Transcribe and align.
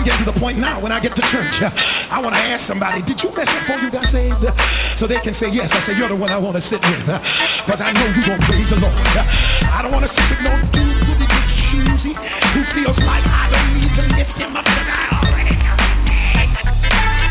I'm 0.00 0.08
getting 0.08 0.24
to 0.24 0.32
the 0.32 0.40
point 0.40 0.56
now 0.56 0.80
when 0.80 0.96
I 0.96 0.98
get 0.98 1.12
to 1.12 1.20
church. 1.28 1.60
I 1.60 2.24
want 2.24 2.32
to 2.32 2.40
ask 2.40 2.64
somebody, 2.64 3.04
did 3.04 3.20
you 3.20 3.36
mess 3.36 3.44
up 3.44 3.68
before 3.68 3.84
you 3.84 3.92
got 3.92 4.08
saved? 4.08 4.40
So 4.96 5.04
they 5.04 5.20
can 5.20 5.36
say 5.36 5.52
yes. 5.52 5.68
I 5.68 5.84
say, 5.84 5.92
you're 5.92 6.08
the 6.08 6.16
one 6.16 6.32
I 6.32 6.40
want 6.40 6.56
to 6.56 6.64
sit 6.72 6.80
with. 6.80 7.04
Because 7.04 7.84
I 7.84 7.92
know 7.92 8.08
you 8.08 8.24
won't 8.24 8.40
praise 8.48 8.64
the 8.72 8.80
Lord. 8.80 8.96
I 8.96 9.84
don't 9.84 9.92
want 9.92 10.08
to 10.08 10.12
sit 10.16 10.24
with 10.24 10.40
no 10.40 10.56
dude 10.72 11.04
who 11.04 11.12
be 11.20 11.28
choosy, 11.28 12.16
who 12.16 12.60
feels 12.72 12.96
like 13.04 13.28
I 13.28 13.52
don't 13.52 13.76
need 13.76 13.92
to 13.92 14.04
lift 14.16 14.40
him 14.40 14.56
up 14.56 14.64
because 14.64 14.88
I 14.88 15.04
already 15.20 15.52
know. 15.60 15.76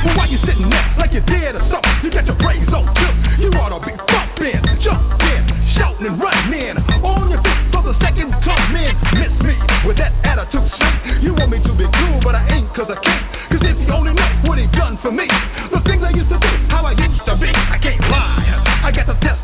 Well, 0.05 0.13
why 0.21 0.25
you 0.29 0.37
sitting 0.45 0.69
there 0.69 0.85
like 1.01 1.09
you're 1.09 1.25
dead 1.25 1.57
or 1.57 1.65
something? 1.73 1.95
You 2.05 2.13
got 2.13 2.29
your 2.29 2.37
praise 2.37 2.69
on 2.69 2.85
tip. 2.93 3.17
You 3.41 3.49
ought 3.57 3.73
to 3.73 3.81
be 3.81 3.97
bumping, 3.97 4.61
jumping, 4.85 5.43
shouting 5.73 6.05
and 6.05 6.21
running 6.21 6.77
on 7.01 7.33
your 7.33 7.41
feet 7.41 7.61
for 7.73 7.81
the 7.81 7.97
second 7.97 8.29
coming. 8.45 8.93
Miss 9.17 9.33
me 9.41 9.57
with 9.89 9.97
that 9.97 10.13
attitude, 10.21 10.69
want 11.39 11.51
me 11.51 11.59
to 11.63 11.71
be 11.71 11.87
cool, 11.87 12.19
but 12.21 12.35
I 12.35 12.43
ain't 12.51 12.67
cause 12.75 12.91
I 12.91 12.99
can't. 12.99 13.23
Cause 13.47 13.63
if 13.63 13.79
you 13.79 13.87
only 13.95 14.11
know 14.11 14.27
what 14.43 14.59
he 14.59 14.67
done 14.75 14.99
for 15.01 15.11
me, 15.11 15.23
the 15.71 15.79
things 15.87 16.03
I 16.03 16.11
used 16.11 16.27
to 16.27 16.35
do, 16.35 16.51
how 16.67 16.83
I 16.83 16.91
used 16.91 17.23
to 17.23 17.35
be, 17.39 17.47
I 17.47 17.79
can't 17.79 18.01
lie. 18.11 18.83
I 18.83 18.91
got 18.91 19.07
to 19.07 19.15
testify, 19.23 19.38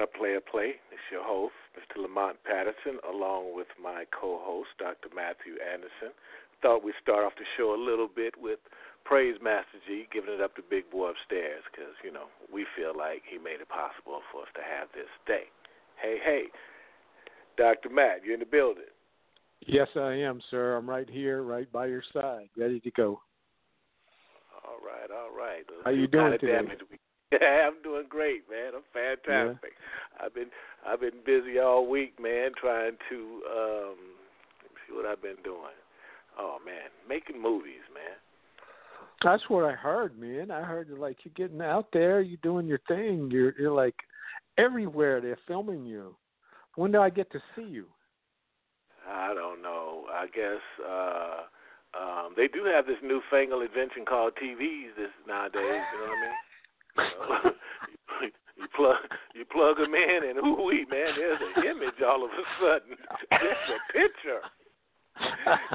Can 0.00 0.08
Player 0.18 0.40
Play. 0.40 0.80
It's 0.92 1.08
your 1.12 1.24
host, 1.24 1.52
Mr. 1.76 2.00
Lamont 2.00 2.36
Patterson, 2.44 2.98
along 3.04 3.54
with 3.54 3.68
my 3.76 4.04
co-host, 4.08 4.70
Dr. 4.78 5.12
Matthew 5.14 5.60
Anderson. 5.60 6.16
Thought 6.62 6.84
we'd 6.84 6.96
start 7.02 7.24
off 7.24 7.32
the 7.36 7.44
show 7.56 7.74
a 7.74 7.80
little 7.80 8.08
bit 8.08 8.32
with 8.40 8.60
Praise 9.04 9.36
Master 9.42 9.76
G, 9.86 10.08
giving 10.12 10.32
it 10.32 10.40
up 10.40 10.56
to 10.56 10.62
Big 10.62 10.90
Boy 10.90 11.10
upstairs, 11.10 11.64
because, 11.70 11.92
you 12.04 12.12
know, 12.12 12.32
we 12.52 12.64
feel 12.76 12.96
like 12.96 13.22
he 13.28 13.36
made 13.36 13.60
it 13.60 13.68
possible 13.68 14.20
for 14.32 14.42
us 14.42 14.52
to 14.56 14.62
have 14.64 14.88
this 14.94 15.08
day. 15.26 15.52
Hey, 16.00 16.16
hey, 16.24 16.44
Dr. 17.56 17.90
Matt, 17.90 18.24
you're 18.24 18.34
in 18.34 18.40
the 18.40 18.46
building. 18.46 18.88
Yes, 19.66 19.88
I 19.96 20.16
am, 20.16 20.40
sir. 20.50 20.76
I'm 20.76 20.88
right 20.88 21.08
here, 21.08 21.42
right 21.42 21.70
by 21.70 21.86
your 21.86 22.02
side, 22.12 22.48
ready 22.56 22.80
to 22.80 22.90
go. 22.92 23.20
All 24.64 24.80
right, 24.80 25.10
all 25.12 25.36
right. 25.36 25.64
Let's 25.68 25.84
How 25.84 25.90
you 25.90 26.06
doing 26.06 26.32
today? 26.40 26.52
damage 26.52 26.80
we- 26.90 26.99
I'm 27.40 27.80
doing 27.82 28.06
great, 28.08 28.42
man. 28.50 28.72
I'm 28.74 28.82
fantastic. 28.92 29.72
I've 30.18 30.34
been 30.34 30.50
I've 30.86 31.00
been 31.00 31.22
busy 31.24 31.58
all 31.58 31.88
week, 31.88 32.20
man, 32.20 32.50
trying 32.60 32.96
to 33.08 33.16
um 33.46 33.96
let 34.62 34.70
me 34.72 34.80
see 34.88 34.94
what 34.94 35.06
I've 35.06 35.22
been 35.22 35.42
doing. 35.44 35.78
Oh 36.38 36.58
man, 36.64 36.90
making 37.08 37.40
movies, 37.40 37.86
man. 37.94 38.16
That's 39.22 39.42
what 39.48 39.64
I 39.64 39.72
heard, 39.72 40.18
man. 40.18 40.50
I 40.50 40.62
heard 40.62 40.88
like 40.90 41.18
you're 41.24 41.34
getting 41.48 41.62
out 41.62 41.88
there, 41.92 42.20
you're 42.20 42.38
doing 42.42 42.66
your 42.66 42.80
thing. 42.88 43.30
You're 43.30 43.54
you're 43.58 43.72
like 43.72 43.96
everywhere. 44.58 45.20
They're 45.20 45.38
filming 45.46 45.86
you. 45.86 46.16
When 46.74 46.90
do 46.90 47.00
I 47.00 47.10
get 47.10 47.30
to 47.32 47.38
see 47.54 47.62
you? 47.62 47.86
I 49.08 49.34
don't 49.34 49.62
know. 49.62 50.06
I 50.12 50.26
guess 50.26 50.62
uh 50.84 51.42
um 51.96 52.32
they 52.36 52.48
do 52.48 52.64
have 52.64 52.86
this 52.86 52.98
newfangled 53.04 53.62
invention 53.62 54.04
called 54.04 54.32
TVs 54.42 54.96
this 54.96 55.10
nowadays, 55.28 55.62
you 55.92 56.00
know 56.00 56.08
what 56.08 56.18
I 56.18 56.22
mean? 56.22 56.34
You, 56.96 58.30
you 58.56 58.66
plug 58.76 58.96
you 59.34 59.44
plug 59.46 59.76
them 59.78 59.94
in 59.94 60.28
and 60.28 60.38
ooh 60.38 60.66
wee 60.66 60.86
man, 60.90 61.14
there's 61.16 61.40
an 61.56 61.64
image 61.64 62.00
all 62.06 62.24
of 62.24 62.30
a 62.30 62.44
sudden. 62.60 62.96
It's 63.32 63.70
a 63.70 63.92
picture. 63.92 64.40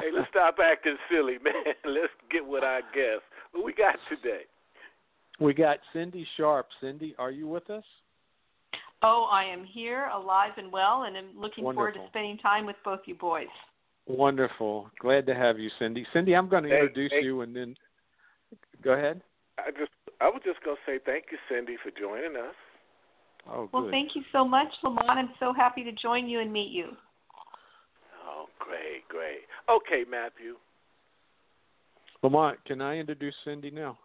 hey, 0.01 0.09
let's 0.15 0.29
stop 0.29 0.57
acting 0.63 0.97
silly, 1.11 1.37
man. 1.43 1.53
Let's 1.85 2.13
get 2.31 2.45
what 2.45 2.63
I 2.63 2.79
guess. 2.93 3.21
What 3.51 3.65
we 3.65 3.73
got 3.73 3.95
today? 4.09 4.41
We 5.39 5.53
got 5.53 5.77
Cindy 5.93 6.25
Sharp. 6.37 6.67
Cindy, 6.81 7.13
are 7.19 7.31
you 7.31 7.47
with 7.47 7.69
us? 7.69 7.83
Oh, 9.03 9.27
I 9.31 9.43
am 9.43 9.63
here, 9.65 10.05
alive 10.13 10.53
and 10.57 10.71
well, 10.71 11.03
and 11.03 11.15
I'm 11.15 11.39
looking 11.39 11.63
forward 11.63 11.93
to 11.93 12.05
spending 12.09 12.37
time 12.37 12.65
with 12.65 12.77
both 12.83 13.01
you 13.05 13.13
boys. 13.15 13.45
Wonderful. 14.07 14.89
Glad 14.99 15.25
to 15.27 15.35
have 15.35 15.59
you, 15.59 15.69
Cindy. 15.77 16.07
Cindy, 16.13 16.33
I'm 16.35 16.47
going 16.49 16.63
to 16.63 16.69
Hey, 16.69 16.75
introduce 16.79 17.11
hey. 17.11 17.21
you 17.23 17.41
and 17.41 17.55
then 17.55 17.75
go 18.83 18.93
ahead. 18.93 19.21
I 19.57 19.71
just 19.71 19.91
I 20.21 20.29
was 20.29 20.41
just 20.45 20.63
gonna 20.63 20.77
say 20.85 20.99
thank 21.05 21.25
you, 21.31 21.37
Cindy, 21.49 21.77
for 21.83 21.91
joining 21.91 22.35
us. 22.35 22.55
Oh, 23.47 23.69
Well, 23.71 23.83
good. 23.83 23.91
thank 23.91 24.15
you 24.15 24.23
so 24.31 24.45
much, 24.45 24.67
Lamont. 24.83 25.09
I'm 25.09 25.33
so 25.39 25.53
happy 25.53 25.83
to 25.83 25.91
join 25.91 26.27
you 26.27 26.39
and 26.39 26.51
meet 26.51 26.71
you. 26.71 26.89
Oh, 28.27 28.47
great, 28.59 29.07
great. 29.07 29.41
Okay, 29.69 30.03
Matthew. 30.09 30.55
Lamont, 32.23 32.57
can 32.65 32.81
I 32.81 32.97
introduce 32.97 33.35
Cindy 33.43 33.69
now? 33.69 33.97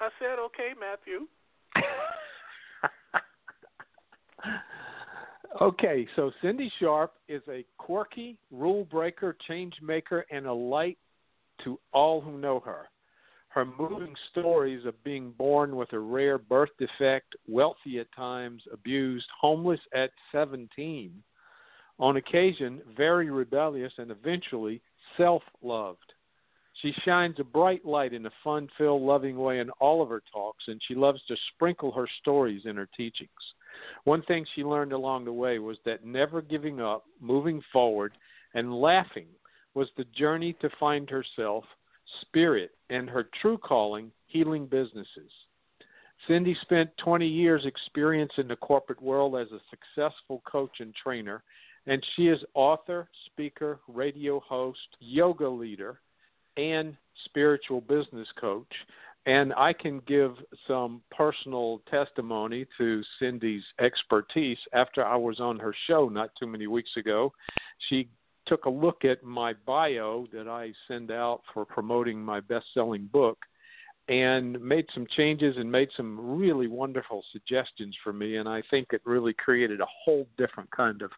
I 0.00 0.08
said 0.18 0.38
okay, 0.40 0.70
Matthew. 0.78 1.28
okay, 5.60 6.06
so 6.16 6.32
Cindy 6.42 6.72
Sharp 6.80 7.12
is 7.28 7.42
a 7.48 7.64
quirky, 7.78 8.36
rule 8.50 8.84
breaker, 8.84 9.36
change 9.46 9.74
maker, 9.80 10.26
and 10.32 10.46
a 10.46 10.52
light 10.52 10.98
to 11.62 11.78
all 11.92 12.20
who 12.20 12.38
know 12.38 12.58
her. 12.60 12.88
Her 13.52 13.66
moving 13.66 14.16
stories 14.30 14.86
of 14.86 15.04
being 15.04 15.32
born 15.32 15.76
with 15.76 15.92
a 15.92 15.98
rare 15.98 16.38
birth 16.38 16.70
defect, 16.78 17.36
wealthy 17.46 17.98
at 17.98 18.10
times, 18.16 18.62
abused, 18.72 19.26
homeless 19.38 19.80
at 19.94 20.10
17, 20.32 21.22
on 21.98 22.16
occasion 22.16 22.80
very 22.96 23.30
rebellious, 23.30 23.92
and 23.98 24.10
eventually 24.10 24.80
self 25.18 25.42
loved. 25.60 26.14
She 26.80 26.94
shines 27.04 27.38
a 27.38 27.44
bright 27.44 27.84
light 27.84 28.14
in 28.14 28.24
a 28.24 28.32
fun 28.42 28.70
filled, 28.78 29.02
loving 29.02 29.36
way 29.36 29.58
in 29.58 29.68
all 29.80 30.00
of 30.00 30.08
her 30.08 30.22
talks, 30.32 30.64
and 30.68 30.80
she 30.88 30.94
loves 30.94 31.22
to 31.26 31.36
sprinkle 31.54 31.92
her 31.92 32.08
stories 32.20 32.62
in 32.64 32.76
her 32.76 32.88
teachings. 32.96 33.30
One 34.04 34.22
thing 34.22 34.46
she 34.54 34.64
learned 34.64 34.92
along 34.94 35.26
the 35.26 35.32
way 35.32 35.58
was 35.58 35.76
that 35.84 36.06
never 36.06 36.40
giving 36.40 36.80
up, 36.80 37.04
moving 37.20 37.62
forward, 37.70 38.16
and 38.54 38.80
laughing 38.80 39.28
was 39.74 39.88
the 39.98 40.04
journey 40.04 40.54
to 40.54 40.70
find 40.80 41.10
herself, 41.10 41.64
spirit, 42.20 42.72
and 42.90 43.08
her 43.08 43.28
true 43.40 43.58
calling, 43.58 44.10
healing 44.26 44.66
businesses. 44.66 45.30
Cindy 46.28 46.56
spent 46.62 46.90
20 46.98 47.26
years 47.26 47.64
experience 47.66 48.32
in 48.38 48.46
the 48.46 48.56
corporate 48.56 49.02
world 49.02 49.36
as 49.36 49.48
a 49.50 49.60
successful 49.70 50.42
coach 50.46 50.80
and 50.80 50.94
trainer, 50.94 51.42
and 51.86 52.04
she 52.14 52.28
is 52.28 52.38
author, 52.54 53.08
speaker, 53.26 53.80
radio 53.88 54.38
host, 54.40 54.78
yoga 55.00 55.48
leader, 55.48 56.00
and 56.56 56.96
spiritual 57.24 57.80
business 57.80 58.28
coach. 58.40 58.72
And 59.26 59.52
I 59.54 59.72
can 59.72 60.00
give 60.06 60.34
some 60.66 61.00
personal 61.16 61.80
testimony 61.90 62.66
to 62.78 63.02
Cindy's 63.18 63.62
expertise. 63.80 64.58
After 64.72 65.04
I 65.04 65.16
was 65.16 65.38
on 65.38 65.58
her 65.60 65.74
show 65.86 66.08
not 66.08 66.30
too 66.38 66.46
many 66.46 66.66
weeks 66.66 66.90
ago, 66.96 67.32
she 67.88 68.08
took 68.46 68.64
a 68.64 68.70
look 68.70 69.04
at 69.04 69.22
my 69.22 69.52
bio 69.66 70.26
that 70.32 70.48
I 70.48 70.72
send 70.88 71.10
out 71.10 71.42
for 71.52 71.64
promoting 71.64 72.22
my 72.22 72.40
best 72.40 72.66
selling 72.74 73.08
book 73.12 73.38
and 74.08 74.60
made 74.60 74.86
some 74.94 75.06
changes 75.16 75.56
and 75.56 75.70
made 75.70 75.88
some 75.96 76.38
really 76.38 76.66
wonderful 76.66 77.22
suggestions 77.32 77.96
for 78.02 78.12
me. 78.12 78.36
And 78.36 78.48
I 78.48 78.62
think 78.70 78.88
it 78.92 79.00
really 79.04 79.32
created 79.32 79.80
a 79.80 79.86
whole 80.04 80.26
different 80.36 80.70
kind 80.70 81.02
of 81.02 81.10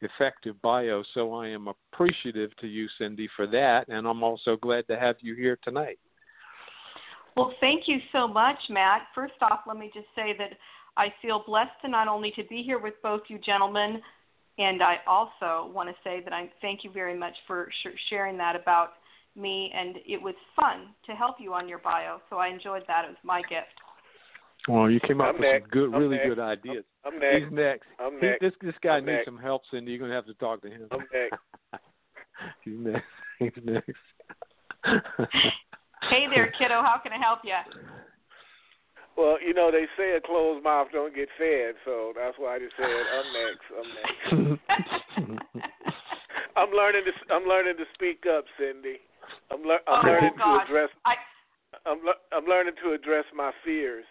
effective 0.00 0.60
bio. 0.60 1.02
So 1.14 1.32
I 1.34 1.48
am 1.48 1.68
appreciative 1.68 2.50
to 2.60 2.66
you, 2.66 2.88
Cindy, 2.98 3.28
for 3.36 3.46
that. 3.48 3.88
And 3.88 4.06
I'm 4.06 4.22
also 4.22 4.56
glad 4.56 4.86
to 4.88 4.98
have 4.98 5.16
you 5.20 5.34
here 5.34 5.58
tonight. 5.62 5.98
Well, 7.36 7.52
thank 7.60 7.84
you 7.86 7.98
so 8.12 8.28
much, 8.28 8.58
Matt. 8.68 9.02
First 9.14 9.34
off, 9.40 9.60
let 9.66 9.76
me 9.76 9.90
just 9.92 10.06
say 10.14 10.34
that 10.38 10.50
I 10.96 11.12
feel 11.20 11.42
blessed 11.46 11.72
to 11.82 11.88
not 11.88 12.08
only 12.08 12.32
to 12.36 12.44
be 12.44 12.62
here 12.62 12.78
with 12.78 12.94
both 13.02 13.22
you 13.28 13.38
gentlemen, 13.38 14.00
and 14.58 14.82
I 14.82 14.96
also 15.06 15.70
want 15.72 15.88
to 15.88 15.94
say 16.04 16.20
that 16.24 16.32
I 16.32 16.50
thank 16.60 16.84
you 16.84 16.90
very 16.92 17.16
much 17.18 17.34
for 17.46 17.68
sh- 17.82 17.96
sharing 18.10 18.36
that 18.38 18.54
about 18.56 18.90
me, 19.36 19.72
and 19.74 19.96
it 20.06 20.20
was 20.22 20.34
fun 20.54 20.88
to 21.06 21.12
help 21.12 21.36
you 21.40 21.52
on 21.54 21.68
your 21.68 21.78
bio. 21.78 22.20
So 22.30 22.36
I 22.36 22.48
enjoyed 22.48 22.82
that. 22.86 23.04
It 23.04 23.08
was 23.08 23.16
my 23.24 23.40
gift. 23.42 23.66
Well, 24.68 24.88
you 24.90 25.00
came 25.00 25.20
up 25.20 25.28
I'm 25.34 25.34
with 25.34 25.42
next. 25.42 25.62
some 25.64 25.70
good, 25.70 25.94
I'm 25.94 26.00
really 26.00 26.16
next. 26.16 26.28
good 26.28 26.38
ideas. 26.38 26.84
I'm 27.04 27.18
next. 27.18 27.44
He's 27.44 27.52
next. 27.52 27.86
I'm 27.98 28.12
He- 28.20 28.32
this 28.40 28.52
this 28.62 28.74
guy 28.82 28.96
I'm 28.96 29.04
needs 29.04 29.16
next. 29.16 29.24
some 29.26 29.38
help, 29.38 29.62
Cindy. 29.70 29.92
You're 29.92 30.00
gonna 30.00 30.14
have 30.14 30.26
to 30.26 30.34
talk 30.34 30.62
to 30.62 30.70
him. 30.70 30.88
I'm 30.90 31.00
next. 31.12 31.38
He's 32.64 32.74
next. 32.78 33.04
He's 33.38 33.52
next. 33.64 33.90
Hey 36.10 36.26
there, 36.34 36.52
kiddo. 36.58 36.82
How 36.82 37.00
can 37.02 37.12
I 37.12 37.18
help 37.18 37.40
you? 37.44 37.54
Well, 39.16 39.38
you 39.40 39.54
know 39.54 39.70
they 39.70 39.86
say 39.96 40.16
a 40.16 40.20
closed 40.20 40.64
mouth 40.64 40.88
don't 40.92 41.14
get 41.14 41.28
fed, 41.38 41.74
so 41.84 42.12
that's 42.16 42.36
why 42.38 42.56
I 42.56 42.58
just 42.58 42.74
said 42.76 42.88
I'm 43.14 43.32
next. 43.32 43.66
I'm 43.78 43.90
next. 43.94 45.40
I'm 46.56 46.70
learning 46.70 47.02
to 47.06 47.34
I'm 47.34 47.44
learning 47.44 47.76
to 47.78 47.84
speak 47.94 48.24
up, 48.26 48.44
Cindy. 48.58 48.98
I'm, 49.50 49.62
le- 49.62 49.84
I'm 49.86 50.04
oh, 50.04 50.08
learning 50.08 50.32
gosh. 50.36 50.66
to 50.68 50.74
address. 50.74 50.88
I, 51.04 51.14
I'm 51.86 51.98
le- 52.04 52.22
I'm 52.32 52.44
learning 52.44 52.74
to 52.82 52.92
address 52.92 53.24
my 53.34 53.52
fears. 53.64 54.04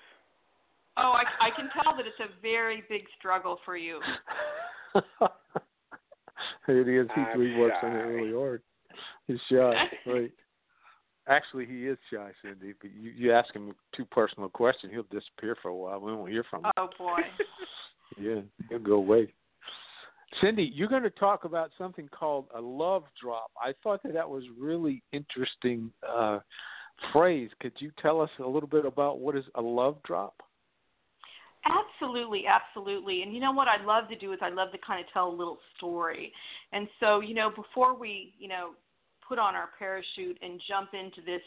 Oh, 0.96 1.14
I, 1.14 1.24
I 1.48 1.50
can 1.56 1.70
tell 1.74 1.96
that 1.98 2.06
it's 2.06 2.20
a 2.20 2.42
very 2.42 2.84
big 2.88 3.02
struggle 3.18 3.60
for 3.66 3.76
you. 3.76 4.00
it 6.68 6.88
is. 6.88 7.08
He, 7.16 7.22
I'm 7.22 7.42
he 7.42 7.60
works 7.60 7.78
on 7.82 7.94
it 7.94 7.96
really 7.96 8.34
hard. 8.34 8.62
He's 9.28 9.40
shy, 9.50 9.90
right? 10.06 10.32
Actually, 11.28 11.66
he 11.66 11.88
is 11.88 11.98
shy, 12.12 12.32
Cindy. 12.42 12.74
But 12.82 12.92
you, 12.94 13.12
you 13.12 13.32
ask 13.32 13.54
him 13.54 13.74
too 13.96 14.06
personal 14.06 14.48
a 14.48 14.50
question, 14.50 14.90
he'll 14.90 15.04
disappear 15.04 15.56
for 15.62 15.70
a 15.70 15.76
while. 15.76 16.00
We 16.00 16.14
won't 16.14 16.32
hear 16.32 16.44
from 16.50 16.66
him. 16.66 16.72
Oh 16.78 16.90
boy. 16.98 17.22
Yeah, 18.20 18.42
he'll 18.70 18.78
go 18.78 18.94
away. 18.94 19.34
Cindy, 20.42 20.72
you're 20.74 20.88
going 20.88 21.04
to 21.04 21.10
talk 21.10 21.46
about 21.46 21.72
something 21.78 22.08
called 22.10 22.46
a 22.56 22.62
love 22.62 23.04
drop. 23.22 23.52
I 23.58 23.74
thought 23.84 24.04
that 24.04 24.14
that 24.14 24.30
was 24.30 24.44
really 24.60 25.02
interesting 25.12 25.92
uh, 26.08 26.40
phrase. 27.12 27.50
Could 27.60 27.74
you 27.80 27.92
tell 28.02 28.22
us 28.22 28.30
a 28.40 28.48
little 28.48 28.70
bit 28.70 28.86
about 28.86 29.20
what 29.20 29.36
is 29.36 29.46
a 29.56 29.62
love 29.62 29.98
drop? 30.04 30.36
Absolutely, 31.66 32.44
absolutely. 32.48 33.22
And 33.22 33.34
you 33.34 33.40
know 33.40 33.52
what 33.52 33.68
I 33.68 33.84
love 33.84 34.10
to 34.10 34.18
do 34.18 34.34
is 34.34 34.40
I 34.42 34.50
love 34.50 34.72
to 34.74 34.78
kind 34.86 35.00
of 35.00 35.06
tell 35.14 35.30
a 35.30 35.36
little 35.36 35.60
story. 35.78 36.34
And 36.74 36.88
so, 37.00 37.22
you 37.22 37.34
know, 37.34 37.50
before 37.50 37.98
we, 37.98 38.34
you 38.38 38.50
know, 38.50 38.72
put 39.34 39.40
on 39.40 39.56
our 39.56 39.70
parachute 39.80 40.38
and 40.44 40.62
jump 40.68 40.90
into 40.94 41.20
this 41.26 41.42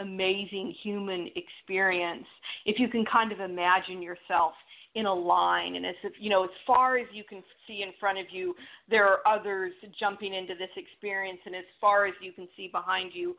amazing 0.00 0.74
human 0.82 1.28
experience, 1.36 2.26
if 2.66 2.80
you 2.80 2.88
can 2.88 3.04
kind 3.04 3.30
of 3.30 3.38
imagine 3.38 4.02
yourself 4.02 4.54
in 4.96 5.06
a 5.06 5.14
line. 5.14 5.76
And 5.76 5.86
as 5.86 5.94
if 6.02 6.14
you 6.18 6.30
know 6.30 6.42
as 6.42 6.50
far 6.66 6.98
as 6.98 7.06
you 7.12 7.22
can 7.22 7.44
see 7.64 7.82
in 7.82 7.90
front 8.00 8.18
of 8.18 8.26
you 8.32 8.56
there 8.90 9.06
are 9.06 9.20
others 9.24 9.72
jumping 10.00 10.34
into 10.34 10.54
this 10.54 10.70
experience. 10.76 11.38
And 11.46 11.54
as 11.54 11.62
far 11.80 12.06
as 12.06 12.14
you 12.20 12.32
can 12.32 12.48
see 12.56 12.66
behind 12.72 13.12
you 13.14 13.36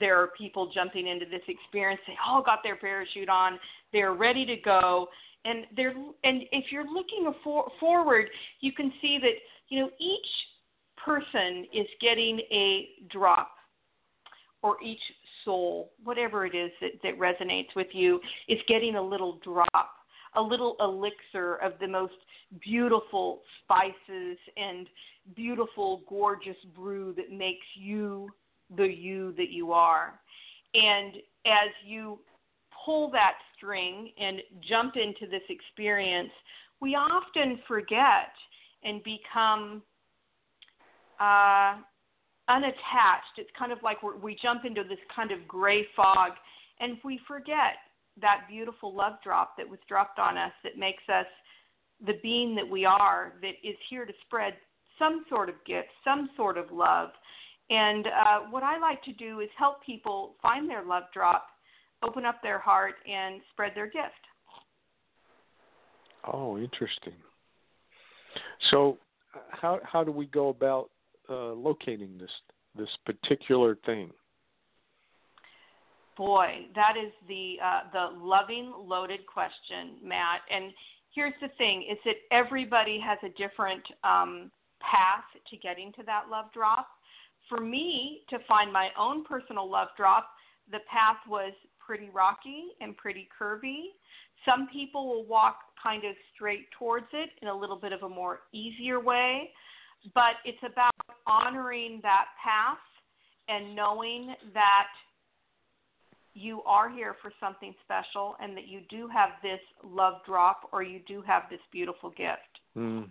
there 0.00 0.16
are 0.18 0.28
people 0.28 0.70
jumping 0.72 1.08
into 1.08 1.26
this 1.26 1.42
experience. 1.46 2.00
They 2.06 2.14
all 2.26 2.42
got 2.42 2.60
their 2.62 2.76
parachute 2.76 3.28
on. 3.28 3.58
They're 3.92 4.14
ready 4.14 4.46
to 4.46 4.56
go. 4.56 5.08
And 5.44 5.66
they're 5.76 5.94
and 6.24 6.44
if 6.52 6.72
you're 6.72 6.90
looking 6.90 7.30
for, 7.44 7.70
forward 7.78 8.30
you 8.60 8.72
can 8.72 8.90
see 9.02 9.18
that 9.20 9.34
you 9.68 9.80
know 9.80 9.90
each 10.00 10.26
person 11.04 11.66
is 11.72 11.86
getting 12.00 12.40
a 12.50 12.88
drop 13.10 13.52
or 14.62 14.76
each 14.82 15.00
soul 15.44 15.90
whatever 16.04 16.46
it 16.46 16.54
is 16.54 16.70
that, 16.80 16.90
that 17.02 17.18
resonates 17.18 17.74
with 17.74 17.88
you 17.92 18.20
is 18.48 18.58
getting 18.68 18.94
a 18.94 19.02
little 19.02 19.38
drop 19.42 19.96
a 20.34 20.42
little 20.42 20.76
elixir 20.80 21.56
of 21.56 21.72
the 21.80 21.86
most 21.86 22.14
beautiful 22.60 23.42
spices 23.62 24.38
and 24.56 24.86
beautiful, 25.36 26.02
gorgeous 26.08 26.56
brew 26.74 27.14
that 27.16 27.30
makes 27.30 27.66
you 27.74 28.28
the 28.76 28.84
you 28.84 29.32
that 29.36 29.50
you 29.50 29.72
are. 29.72 30.18
And 30.74 31.16
as 31.46 31.70
you 31.84 32.18
pull 32.84 33.10
that 33.10 33.34
string 33.56 34.10
and 34.18 34.38
jump 34.66 34.94
into 34.96 35.30
this 35.30 35.42
experience, 35.48 36.30
we 36.80 36.94
often 36.94 37.60
forget 37.68 38.32
and 38.84 39.02
become 39.04 39.82
uh, 41.22 41.76
unattached. 42.48 43.38
It's 43.38 43.50
kind 43.58 43.72
of 43.72 43.78
like 43.82 44.02
we're, 44.02 44.16
we 44.16 44.36
jump 44.40 44.64
into 44.64 44.82
this 44.82 44.98
kind 45.14 45.30
of 45.30 45.46
gray 45.46 45.86
fog 45.94 46.32
and 46.80 46.98
we 47.04 47.20
forget 47.28 47.76
that 48.20 48.42
beautiful 48.48 48.94
love 48.94 49.14
drop 49.22 49.56
that 49.56 49.68
was 49.68 49.78
dropped 49.88 50.18
on 50.18 50.36
us 50.36 50.52
that 50.64 50.76
makes 50.76 51.02
us 51.08 51.26
the 52.04 52.14
being 52.22 52.54
that 52.56 52.68
we 52.68 52.84
are 52.84 53.34
that 53.40 53.54
is 53.62 53.76
here 53.88 54.04
to 54.04 54.12
spread 54.26 54.54
some 54.98 55.24
sort 55.28 55.48
of 55.48 55.54
gift, 55.66 55.88
some 56.04 56.28
sort 56.36 56.58
of 56.58 56.66
love. 56.72 57.10
And 57.70 58.06
uh, 58.06 58.40
what 58.50 58.62
I 58.62 58.78
like 58.78 59.02
to 59.04 59.12
do 59.12 59.40
is 59.40 59.48
help 59.56 59.84
people 59.84 60.34
find 60.42 60.68
their 60.68 60.84
love 60.84 61.04
drop, 61.14 61.46
open 62.02 62.26
up 62.26 62.42
their 62.42 62.58
heart, 62.58 62.94
and 63.10 63.40
spread 63.52 63.72
their 63.74 63.86
gift. 63.86 64.12
Oh, 66.30 66.58
interesting. 66.58 67.14
So, 68.70 68.98
how 69.50 69.80
how 69.84 70.04
do 70.04 70.12
we 70.12 70.26
go 70.26 70.50
about 70.50 70.90
uh, 71.32 71.52
locating 71.54 72.18
this 72.18 72.30
this 72.76 72.88
particular 73.04 73.76
thing? 73.86 74.10
Boy, 76.16 76.66
that 76.74 76.94
is 77.02 77.12
the 77.26 77.56
uh, 77.64 77.80
the 77.92 78.18
loving 78.18 78.72
loaded 78.78 79.26
question, 79.26 79.96
Matt. 80.04 80.40
And 80.50 80.72
here's 81.14 81.34
the 81.40 81.48
thing: 81.58 81.86
is 81.90 81.98
that 82.04 82.16
everybody 82.30 83.00
has 83.00 83.18
a 83.22 83.30
different 83.38 83.82
um, 84.04 84.50
path 84.80 85.24
to 85.50 85.56
getting 85.56 85.92
to 85.94 86.02
that 86.04 86.24
love 86.30 86.46
drop. 86.52 86.88
For 87.48 87.60
me, 87.60 88.22
to 88.30 88.38
find 88.46 88.72
my 88.72 88.88
own 88.98 89.24
personal 89.24 89.68
love 89.70 89.88
drop, 89.96 90.28
the 90.70 90.78
path 90.90 91.18
was 91.28 91.52
pretty 91.84 92.10
rocky 92.10 92.66
and 92.80 92.96
pretty 92.96 93.28
curvy. 93.40 93.92
Some 94.44 94.68
people 94.72 95.08
will 95.08 95.24
walk 95.24 95.56
kind 95.82 96.04
of 96.04 96.14
straight 96.34 96.66
towards 96.78 97.06
it 97.12 97.30
in 97.42 97.48
a 97.48 97.54
little 97.54 97.76
bit 97.76 97.92
of 97.92 98.02
a 98.02 98.08
more 98.08 98.40
easier 98.52 99.00
way, 99.00 99.50
but 100.14 100.34
it's 100.44 100.62
about 100.64 100.92
honoring 101.26 102.00
that 102.02 102.26
path 102.42 102.78
and 103.48 103.74
knowing 103.74 104.34
that 104.54 104.88
you 106.34 106.62
are 106.62 106.88
here 106.88 107.16
for 107.20 107.30
something 107.38 107.74
special 107.84 108.36
and 108.40 108.56
that 108.56 108.66
you 108.66 108.80
do 108.88 109.08
have 109.08 109.30
this 109.42 109.60
love 109.84 110.14
drop 110.26 110.68
or 110.72 110.82
you 110.82 111.00
do 111.06 111.22
have 111.22 111.42
this 111.50 111.60
beautiful 111.70 112.10
gift. 112.10 112.40
Mm. 112.76 113.08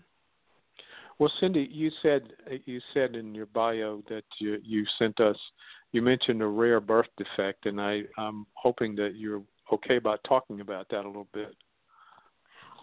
Well, 1.19 1.31
Cindy, 1.39 1.69
you 1.71 1.91
said 2.01 2.33
you 2.65 2.81
said 2.95 3.15
in 3.15 3.35
your 3.35 3.45
bio 3.45 4.01
that 4.09 4.23
you 4.39 4.57
you 4.63 4.85
sent 4.97 5.19
us. 5.19 5.37
You 5.91 6.01
mentioned 6.01 6.41
a 6.41 6.47
rare 6.47 6.79
birth 6.79 7.09
defect, 7.15 7.67
and 7.67 7.79
I 7.79 8.01
I'm 8.17 8.47
hoping 8.53 8.95
that 8.95 9.15
you're 9.15 9.43
okay 9.71 9.97
about 9.97 10.19
talking 10.27 10.61
about 10.61 10.87
that 10.89 11.05
a 11.05 11.07
little 11.07 11.27
bit. 11.31 11.55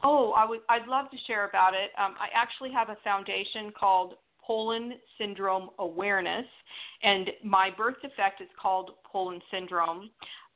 Oh, 0.05 0.33
I 0.33 0.47
would 0.49 0.61
I'd 0.69 0.87
love 0.87 1.11
to 1.11 1.17
share 1.27 1.49
about 1.49 1.75
it. 1.75 1.91
Um, 1.99 2.15
I 2.19 2.29
actually 2.35 2.73
have 2.73 2.89
a 2.89 2.97
foundation 3.03 3.73
called 3.79 4.15
Poland 4.45 4.95
Syndrome 5.19 5.71
Awareness, 5.79 6.47
and 7.03 7.31
my 7.45 7.71
birth 7.77 7.97
defect 8.03 8.41
is 8.41 8.49
called 8.61 8.93
Poland 9.11 9.43
Syndrome. 9.51 10.11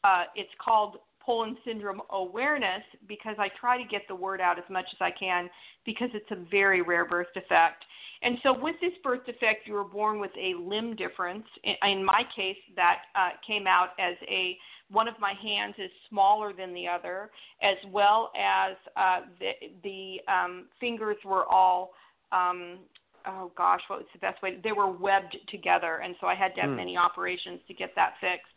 Uh, 0.05 0.25
it's 0.35 0.50
called 0.62 0.97
Poland 1.25 1.56
Syndrome 1.65 2.03
Awareness 2.11 2.83
because 3.06 3.37
I 3.39 3.49
try 3.61 3.81
to 3.81 3.89
get 3.89 4.03
the 4.09 4.14
word 4.14 4.40
out 4.40 4.59
as 4.59 4.64
much 4.69 4.87
as 4.93 4.99
I 5.00 5.11
can 5.11 5.49
because 5.85 6.09
it's 6.14 6.31
a 6.31 6.50
very 6.50 6.83
rare 6.83 7.05
birth 7.05 7.28
defect. 7.35 7.85
And 8.23 8.38
so, 8.43 8.57
with 8.57 8.76
this 8.81 8.93
birth 9.02 9.26
defect, 9.26 9.66
you 9.66 9.75
were 9.75 9.85
born 9.85 10.21
with 10.21 10.31
a 10.38 10.55
limb 10.55 10.95
difference. 10.95 11.45
In, 11.64 11.75
in 11.83 12.05
my 12.05 12.23
case, 12.35 12.57
that 12.76 13.02
uh, 13.16 13.31
came 13.47 13.66
out 13.66 13.90
as 13.99 14.14
a 14.28 14.57
one 14.92 15.08
of 15.08 15.14
my 15.18 15.32
hands 15.42 15.75
is 15.78 15.90
smaller 16.08 16.52
than 16.52 16.75
the 16.75 16.87
other, 16.87 17.30
as 17.62 17.76
well 17.90 18.30
as 18.38 18.76
uh, 18.96 19.20
the, 19.40 19.50
the 19.82 20.32
um, 20.32 20.66
fingers 20.78 21.16
were 21.25 21.44
all 21.46 21.92
um, 22.30 22.78
oh 23.26 23.52
gosh, 23.56 23.80
what 23.88 24.00
was 24.00 24.08
the 24.12 24.18
best 24.18 24.42
way? 24.42 24.58
They 24.62 24.72
were 24.72 24.90
webbed 24.90 25.37
together, 25.49 26.00
and 26.04 26.14
so 26.20 26.26
I 26.26 26.34
had 26.34 26.54
to 26.56 26.61
have 26.62 26.70
Hmm. 26.70 26.76
many 26.76 26.96
operations 26.96 27.61
to 27.68 27.75
get 27.75 27.94
that 27.94 28.14
fixed. 28.20 28.52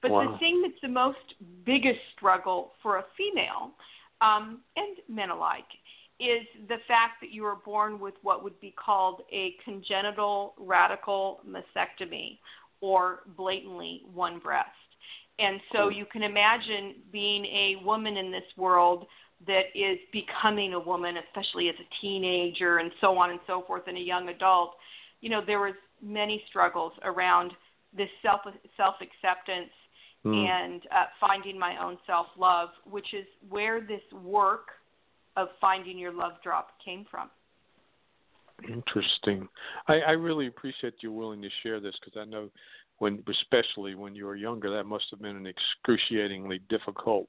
But 0.00 0.10
Wow. 0.12 0.32
the 0.32 0.38
thing 0.38 0.62
that's 0.62 0.80
the 0.82 0.88
most 0.88 1.34
biggest 1.64 2.00
struggle 2.12 2.74
for 2.82 2.98
a 2.98 3.04
female 3.16 3.74
um, 4.20 4.62
and 4.76 4.98
men 5.08 5.30
alike 5.30 5.66
is 6.20 6.46
the 6.68 6.78
fact 6.86 7.20
that 7.20 7.30
you 7.30 7.44
are 7.44 7.56
born 7.56 7.98
with 7.98 8.14
what 8.22 8.44
would 8.44 8.58
be 8.60 8.70
called 8.72 9.22
a 9.32 9.52
congenital 9.64 10.54
radical 10.58 11.40
mastectomy 11.46 12.38
or 12.80 13.22
blatantly 13.36 14.02
one 14.12 14.38
breast. 14.38 14.68
And 15.38 15.60
so 15.72 15.88
you 15.88 16.04
can 16.12 16.22
imagine 16.22 16.96
being 17.12 17.44
a 17.46 17.76
woman 17.84 18.16
in 18.16 18.30
this 18.30 18.44
world 18.56 19.06
that 19.46 19.64
is 19.74 19.98
becoming 20.12 20.74
a 20.74 20.80
woman, 20.80 21.16
especially 21.28 21.68
as 21.68 21.74
a 21.80 22.00
teenager 22.00 22.78
and 22.78 22.92
so 23.00 23.18
on 23.18 23.30
and 23.30 23.40
so 23.46 23.62
forth, 23.66 23.82
and 23.88 23.96
a 23.96 24.00
young 24.00 24.28
adult. 24.28 24.76
You 25.20 25.30
know, 25.30 25.42
there 25.44 25.60
was 25.60 25.74
many 26.02 26.42
struggles 26.48 26.92
around 27.02 27.52
this 27.96 28.08
self 28.22 28.42
self 28.76 28.96
acceptance 29.00 29.70
Mm. 30.24 30.48
and 30.48 30.82
uh, 30.90 31.04
finding 31.20 31.58
my 31.58 31.76
own 31.84 31.98
self 32.06 32.28
love, 32.38 32.70
which 32.90 33.12
is 33.12 33.26
where 33.50 33.82
this 33.82 34.00
work 34.22 34.68
of 35.36 35.48
finding 35.60 35.98
your 35.98 36.12
love 36.12 36.32
drop 36.42 36.70
came 36.82 37.04
from. 37.10 37.28
Interesting. 38.66 39.48
I, 39.88 39.94
I 40.00 40.10
really 40.12 40.46
appreciate 40.46 40.94
you 41.00 41.12
willing 41.12 41.42
to 41.42 41.48
share 41.62 41.78
this 41.80 41.94
because 42.02 42.18
I 42.18 42.24
know 42.24 42.48
when, 42.98 43.22
especially 43.28 43.94
when 43.94 44.14
you 44.14 44.26
were 44.26 44.36
younger, 44.36 44.70
that 44.70 44.84
must 44.84 45.06
have 45.10 45.20
been 45.20 45.36
an 45.36 45.46
excruciatingly 45.46 46.60
difficult 46.68 47.28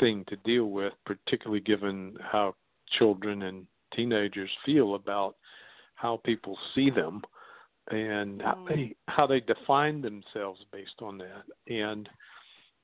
thing 0.00 0.24
to 0.28 0.36
deal 0.36 0.66
with, 0.66 0.92
particularly 1.06 1.60
given 1.60 2.16
how 2.20 2.54
children 2.98 3.42
and 3.42 3.66
teenagers 3.94 4.50
feel 4.64 4.94
about 4.94 5.36
how 5.94 6.20
people 6.24 6.58
see 6.74 6.90
them 6.90 7.22
and 7.90 8.42
how 8.42 8.54
Mm. 8.54 8.68
they 8.68 8.96
how 9.08 9.26
they 9.26 9.40
define 9.40 10.00
themselves 10.02 10.62
based 10.70 11.00
on 11.00 11.18
that. 11.18 11.44
And 11.68 12.08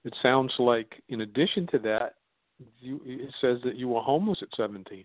it 0.04 0.14
sounds 0.22 0.58
like, 0.58 1.02
in 1.08 1.20
addition 1.20 1.66
to 1.68 1.78
that, 1.80 2.16
you 2.78 3.00
it 3.04 3.32
says 3.40 3.60
that 3.62 3.76
you 3.76 3.88
were 3.88 4.00
homeless 4.00 4.42
at 4.42 4.54
17. 4.56 5.04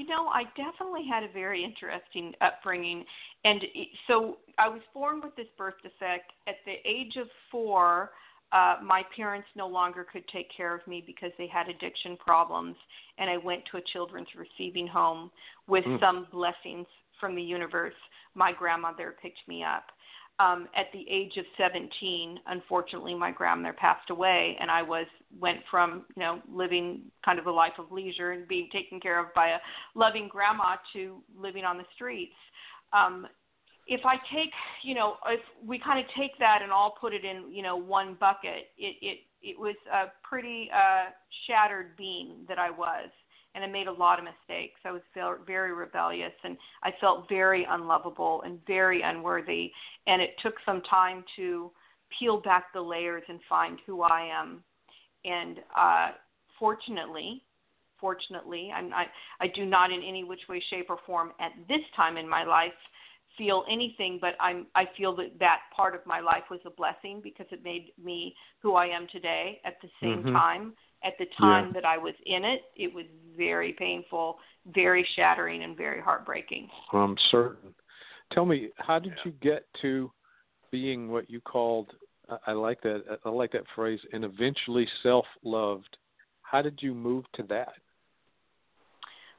You 0.00 0.06
know, 0.06 0.28
I 0.28 0.44
definitely 0.56 1.06
had 1.06 1.24
a 1.24 1.28
very 1.30 1.62
interesting 1.62 2.32
upbringing. 2.40 3.04
And 3.44 3.60
so 4.06 4.38
I 4.56 4.66
was 4.66 4.80
born 4.94 5.20
with 5.22 5.36
this 5.36 5.46
birth 5.58 5.74
defect. 5.82 6.32
At 6.48 6.54
the 6.64 6.76
age 6.88 7.16
of 7.16 7.26
four, 7.50 8.08
uh, 8.50 8.76
my 8.82 9.02
parents 9.14 9.46
no 9.54 9.68
longer 9.68 10.06
could 10.10 10.26
take 10.28 10.46
care 10.56 10.74
of 10.74 10.86
me 10.86 11.04
because 11.06 11.32
they 11.36 11.46
had 11.46 11.68
addiction 11.68 12.16
problems. 12.16 12.76
And 13.18 13.28
I 13.28 13.36
went 13.36 13.62
to 13.72 13.76
a 13.76 13.82
children's 13.92 14.28
receiving 14.34 14.86
home 14.86 15.30
with 15.66 15.84
mm. 15.84 16.00
some 16.00 16.28
blessings 16.32 16.86
from 17.20 17.36
the 17.36 17.42
universe. 17.42 17.92
My 18.34 18.52
grandmother 18.52 19.16
picked 19.20 19.46
me 19.46 19.62
up 19.62 19.84
um, 20.40 20.68
at 20.74 20.86
the 20.92 21.04
age 21.10 21.36
of 21.36 21.44
17, 21.58 22.38
unfortunately, 22.46 23.14
my 23.14 23.30
grandmother 23.30 23.74
passed 23.78 24.08
away, 24.10 24.56
and 24.60 24.70
I 24.70 24.82
was 24.82 25.06
went 25.38 25.58
from 25.70 26.06
you 26.16 26.22
know 26.22 26.40
living 26.50 27.02
kind 27.24 27.38
of 27.38 27.46
a 27.46 27.50
life 27.50 27.74
of 27.78 27.92
leisure 27.92 28.32
and 28.32 28.48
being 28.48 28.68
taken 28.72 29.00
care 29.00 29.20
of 29.20 29.32
by 29.34 29.48
a 29.48 29.58
loving 29.94 30.28
grandma 30.28 30.76
to 30.94 31.22
living 31.38 31.64
on 31.64 31.76
the 31.76 31.84
streets. 31.94 32.32
Um, 32.92 33.26
if 33.86 34.00
I 34.04 34.16
take, 34.34 34.50
you 34.82 34.94
know, 34.94 35.16
if 35.26 35.40
we 35.64 35.78
kind 35.78 35.98
of 35.98 36.06
take 36.18 36.38
that 36.38 36.60
and 36.62 36.72
all 36.72 36.94
put 37.00 37.12
it 37.12 37.24
in, 37.24 37.52
you 37.52 37.62
know, 37.62 37.76
one 37.76 38.16
bucket, 38.18 38.68
it 38.78 38.96
it 39.02 39.18
it 39.42 39.58
was 39.58 39.76
a 39.92 40.06
pretty 40.26 40.70
uh, 40.74 41.10
shattered 41.46 41.96
being 41.96 42.46
that 42.48 42.58
I 42.58 42.70
was 42.70 43.10
and 43.54 43.64
I 43.64 43.66
made 43.66 43.88
a 43.88 43.92
lot 43.92 44.18
of 44.18 44.24
mistakes. 44.24 44.80
I 44.84 44.92
was 44.92 45.02
very 45.46 45.72
rebellious 45.72 46.32
and 46.44 46.56
I 46.82 46.90
felt 47.00 47.28
very 47.28 47.66
unlovable 47.68 48.42
and 48.44 48.58
very 48.66 49.02
unworthy. 49.02 49.72
And 50.06 50.22
it 50.22 50.30
took 50.42 50.54
some 50.64 50.82
time 50.82 51.24
to 51.36 51.70
peel 52.18 52.40
back 52.40 52.72
the 52.72 52.80
layers 52.80 53.22
and 53.28 53.40
find 53.48 53.78
who 53.86 54.02
I 54.02 54.28
am. 54.32 54.62
And 55.24 55.58
uh, 55.76 56.08
fortunately, 56.58 57.42
fortunately, 58.00 58.70
I'm, 58.74 58.92
I 58.92 59.06
I 59.40 59.48
do 59.48 59.66
not 59.66 59.92
in 59.92 60.02
any 60.02 60.24
which 60.24 60.40
way, 60.48 60.62
shape, 60.70 60.86
or 60.88 60.98
form 61.06 61.32
at 61.40 61.52
this 61.68 61.82
time 61.96 62.16
in 62.16 62.28
my 62.28 62.44
life 62.44 62.72
feel 63.36 63.64
anything, 63.70 64.18
but 64.20 64.34
I'm 64.40 64.66
I 64.74 64.84
feel 64.96 65.14
that 65.16 65.38
that 65.38 65.60
part 65.74 65.94
of 65.94 66.00
my 66.06 66.20
life 66.20 66.44
was 66.50 66.60
a 66.66 66.70
blessing 66.70 67.20
because 67.22 67.46
it 67.50 67.62
made 67.62 67.92
me 68.02 68.34
who 68.60 68.74
I 68.74 68.86
am 68.86 69.06
today. 69.10 69.60
At 69.64 69.74
the 69.82 69.88
same 70.02 70.18
mm-hmm. 70.18 70.32
time, 70.32 70.74
at 71.02 71.14
the 71.18 71.26
time 71.38 71.66
yeah. 71.66 71.72
that 71.80 71.84
I 71.84 71.98
was 71.98 72.14
in 72.26 72.44
it, 72.44 72.62
it 72.76 72.92
was 72.92 73.06
very 73.36 73.72
painful, 73.72 74.38
very 74.74 75.06
shattering, 75.16 75.62
and 75.62 75.76
very 75.76 76.00
heartbreaking. 76.00 76.68
I'm 76.92 77.16
certain. 77.30 77.74
Tell 78.32 78.44
me, 78.44 78.68
how 78.76 78.98
did 78.98 79.12
yeah. 79.16 79.22
you 79.24 79.32
get 79.40 79.66
to 79.82 80.10
being 80.70 81.10
what 81.10 81.30
you 81.30 81.40
called? 81.40 81.90
I 82.46 82.52
like 82.52 82.80
that. 82.82 83.18
I 83.24 83.28
like 83.28 83.52
that 83.52 83.64
phrase. 83.74 84.00
And 84.12 84.24
eventually 84.24 84.86
self-loved. 85.02 85.96
How 86.42 86.62
did 86.62 86.78
you 86.82 86.94
move 86.94 87.24
to 87.34 87.42
that? 87.44 87.72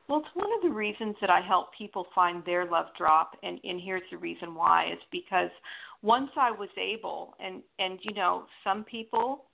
Well, 0.08 0.20
it's 0.20 0.30
one 0.34 0.50
of 0.58 0.62
the 0.64 0.76
reasons 0.76 1.16
that 1.22 1.30
I 1.30 1.40
help 1.40 1.68
people 1.78 2.08
find 2.14 2.44
their 2.44 2.66
love 2.66 2.88
drop, 2.98 3.38
and, 3.44 3.60
and 3.64 3.80
here's 3.80 4.02
the 4.12 4.18
reason 4.18 4.54
why: 4.54 4.92
is 4.92 5.00
because 5.10 5.50
once 6.02 6.32
I 6.36 6.52
was 6.52 6.68
able, 6.78 7.34
and 7.40 7.62
and 7.80 7.98
you 8.02 8.14
know, 8.14 8.46
some 8.64 8.84
people 8.84 9.46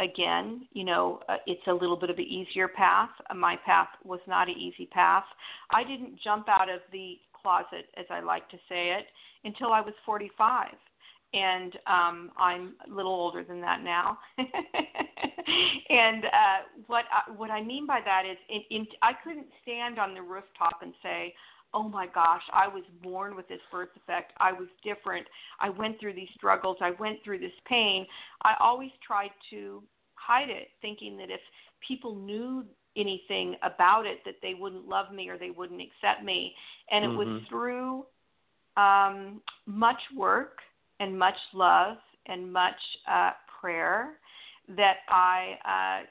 again, 0.00 0.66
you 0.72 0.84
know, 0.84 1.20
uh, 1.28 1.36
it's 1.46 1.66
a 1.68 1.72
little 1.72 1.96
bit 1.96 2.10
of 2.10 2.18
an 2.18 2.24
easier 2.24 2.68
path. 2.68 3.10
Uh, 3.30 3.34
my 3.34 3.56
path 3.64 3.88
was 4.04 4.20
not 4.26 4.48
an 4.48 4.56
easy 4.56 4.86
path. 4.86 5.24
I 5.72 5.84
didn't 5.84 6.18
jump 6.22 6.48
out 6.48 6.68
of 6.68 6.80
the 6.92 7.18
closet, 7.40 7.86
as 7.96 8.06
I 8.10 8.20
like 8.20 8.48
to 8.50 8.56
say 8.68 8.90
it, 8.90 9.06
until 9.44 9.72
I 9.72 9.80
was 9.80 9.94
45. 10.04 10.68
And 11.32 11.76
um, 11.86 12.32
I'm 12.36 12.74
a 12.90 12.94
little 12.94 13.12
older 13.12 13.44
than 13.44 13.60
that 13.60 13.82
now. 13.84 14.18
and 14.38 16.24
uh, 16.24 16.82
what 16.88 17.04
I, 17.12 17.30
what 17.30 17.50
I 17.50 17.62
mean 17.62 17.86
by 17.86 18.00
that 18.04 18.22
is, 18.30 18.36
in, 18.48 18.78
in, 18.78 18.86
I 19.02 19.12
couldn't 19.22 19.46
stand 19.62 19.98
on 19.98 20.14
the 20.14 20.22
rooftop 20.22 20.80
and 20.82 20.92
say, 21.02 21.32
oh 21.74 21.88
my 21.88 22.06
gosh, 22.06 22.42
I 22.52 22.68
was 22.68 22.82
born 23.02 23.36
with 23.36 23.48
this 23.48 23.60
birth 23.70 23.88
defect. 23.94 24.32
I 24.38 24.52
was 24.52 24.68
different. 24.84 25.26
I 25.60 25.70
went 25.70 26.00
through 26.00 26.14
these 26.14 26.28
struggles. 26.34 26.76
I 26.80 26.92
went 26.98 27.18
through 27.24 27.38
this 27.38 27.52
pain. 27.68 28.06
I 28.42 28.54
always 28.60 28.90
tried 29.06 29.30
to 29.50 29.82
hide 30.14 30.50
it, 30.50 30.68
thinking 30.82 31.16
that 31.18 31.30
if 31.30 31.40
people 31.86 32.14
knew 32.14 32.64
anything 32.96 33.56
about 33.62 34.06
it, 34.06 34.18
that 34.24 34.36
they 34.42 34.54
wouldn't 34.54 34.88
love 34.88 35.12
me 35.12 35.28
or 35.28 35.38
they 35.38 35.50
wouldn't 35.50 35.80
accept 35.80 36.24
me. 36.24 36.54
And 36.90 37.04
it 37.04 37.08
mm-hmm. 37.08 37.18
was 37.18 37.42
through 37.48 38.04
um, 38.76 39.40
much 39.66 40.00
work 40.16 40.58
and 40.98 41.18
much 41.18 41.36
love 41.54 41.96
and 42.26 42.52
much 42.52 42.74
uh, 43.10 43.30
prayer 43.60 44.14
that 44.76 44.98
I 45.08 46.02
uh, 46.02 46.06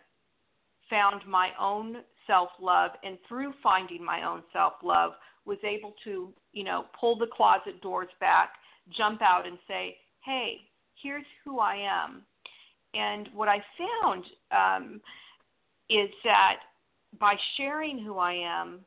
found 0.89 1.21
my 1.27 1.49
own 1.59 1.97
self 2.27 2.49
love. 2.61 2.91
And 3.03 3.17
through 3.27 3.53
finding 3.61 4.03
my 4.03 4.25
own 4.27 4.43
self 4.53 4.73
love, 4.83 5.11
was 5.45 5.57
able 5.63 5.93
to, 6.03 6.33
you 6.53 6.63
know, 6.63 6.85
pull 6.99 7.17
the 7.17 7.27
closet 7.27 7.81
doors 7.81 8.09
back, 8.19 8.53
jump 8.95 9.21
out 9.21 9.47
and 9.47 9.57
say, 9.67 9.97
hey, 10.25 10.57
here's 11.01 11.25
who 11.43 11.59
I 11.59 11.75
am. 11.75 12.23
And 12.93 13.29
what 13.33 13.47
I 13.47 13.63
found 13.77 14.23
um, 14.51 15.01
is 15.89 16.09
that 16.23 16.57
by 17.19 17.35
sharing 17.57 17.99
who 18.03 18.17
I 18.17 18.33
am, 18.33 18.79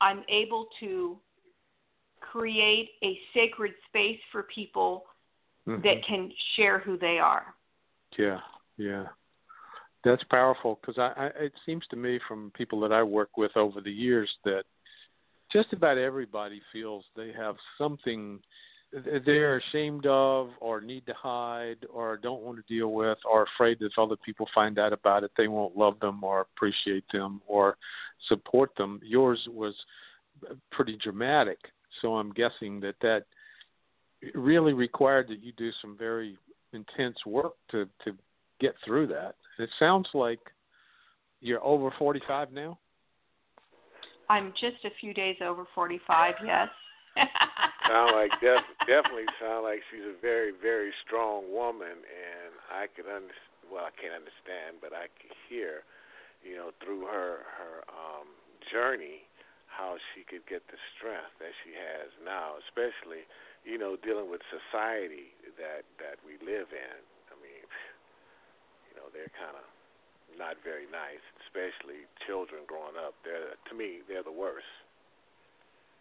I'm 0.00 0.22
able 0.28 0.68
to 0.80 1.18
create 2.20 2.90
a 3.02 3.18
sacred 3.34 3.72
space 3.88 4.20
for 4.30 4.44
people 4.44 5.04
mm-hmm. 5.66 5.82
that 5.82 6.04
can 6.06 6.30
share 6.56 6.78
who 6.78 6.98
they 6.98 7.18
are. 7.18 7.54
Yeah, 8.18 8.40
yeah. 8.76 9.06
That's 10.04 10.22
powerful 10.24 10.78
because 10.80 10.98
I, 10.98 11.12
I, 11.16 11.26
it 11.44 11.52
seems 11.66 11.84
to 11.90 11.96
me 11.96 12.20
from 12.28 12.52
people 12.56 12.80
that 12.80 12.92
I 12.92 13.02
work 13.02 13.36
with 13.36 13.56
over 13.56 13.80
the 13.80 13.90
years 13.90 14.30
that 14.44 14.62
just 15.52 15.72
about 15.72 15.98
everybody 15.98 16.60
feels 16.72 17.04
they 17.16 17.32
have 17.32 17.56
something 17.76 18.40
they're 19.26 19.58
ashamed 19.58 20.06
of 20.06 20.48
or 20.60 20.80
need 20.80 21.04
to 21.06 21.12
hide 21.12 21.84
or 21.92 22.16
don't 22.16 22.42
want 22.42 22.56
to 22.56 22.74
deal 22.74 22.92
with 22.92 23.18
or 23.30 23.46
afraid 23.54 23.78
that 23.78 23.86
if 23.86 23.98
other 23.98 24.16
people 24.24 24.48
find 24.54 24.78
out 24.78 24.92
about 24.92 25.24
it 25.24 25.30
they 25.36 25.48
won't 25.48 25.76
love 25.76 25.98
them 26.00 26.24
or 26.24 26.40
appreciate 26.40 27.04
them 27.12 27.42
or 27.46 27.76
support 28.28 28.70
them. 28.78 28.98
Yours 29.04 29.46
was 29.50 29.74
pretty 30.70 30.96
dramatic. 31.02 31.58
So 32.00 32.16
i'm 32.16 32.32
guessing 32.32 32.80
that 32.80 32.94
that 33.02 33.24
really 34.34 34.72
required 34.72 35.28
that 35.28 35.42
you 35.42 35.52
do 35.52 35.70
some 35.82 35.96
very 35.96 36.38
intense 36.72 37.16
work 37.26 37.54
to 37.70 37.88
to 38.04 38.12
get 38.60 38.74
through 38.84 39.06
that. 39.08 39.36
It 39.58 39.70
sounds 39.78 40.08
like 40.14 40.40
you're 41.40 41.64
over 41.64 41.92
45 41.98 42.52
now 42.52 42.78
I'm 44.28 44.52
just 44.52 44.84
a 44.84 44.92
few 45.00 45.14
days 45.14 45.36
over 45.40 45.64
45. 45.74 46.34
Yes. 46.44 46.68
sound 47.88 48.14
like 48.14 48.30
def- 48.38 48.76
definitely 48.86 49.26
sound 49.40 49.64
like 49.64 49.80
she's 49.90 50.04
a 50.04 50.14
very 50.20 50.52
very 50.54 50.92
strong 51.02 51.50
woman, 51.50 51.98
and 52.04 52.52
I 52.70 52.86
could 52.86 53.08
under 53.08 53.34
well 53.66 53.88
I 53.88 53.94
can't 53.96 54.14
understand, 54.14 54.78
but 54.78 54.94
I 54.94 55.10
could 55.18 55.34
hear, 55.48 55.82
you 56.44 56.54
know, 56.54 56.70
through 56.78 57.08
her 57.08 57.48
her 57.58 57.82
um, 57.90 58.28
journey 58.70 59.26
how 59.66 59.94
she 60.12 60.22
could 60.26 60.42
get 60.50 60.62
the 60.68 60.78
strength 60.94 61.34
that 61.38 61.54
she 61.64 61.74
has 61.74 62.10
now, 62.22 62.58
especially 62.68 63.26
you 63.66 63.80
know 63.80 63.98
dealing 63.98 64.30
with 64.30 64.44
society 64.52 65.34
that 65.58 65.82
that 65.98 66.20
we 66.22 66.38
live 66.44 66.70
in. 66.70 66.98
I 67.32 67.34
mean, 67.40 67.66
you 68.90 68.94
know, 69.00 69.10
they're 69.10 69.32
kind 69.34 69.56
of 69.58 69.66
not 70.38 70.60
very 70.62 70.86
nice, 70.92 71.24
especially 71.58 72.06
children 72.26 72.62
growing 72.66 72.94
up. 73.04 73.14
They're 73.24 73.56
to 73.68 73.74
me, 73.74 73.98
they're 74.08 74.22
the 74.22 74.32
worst. 74.32 74.66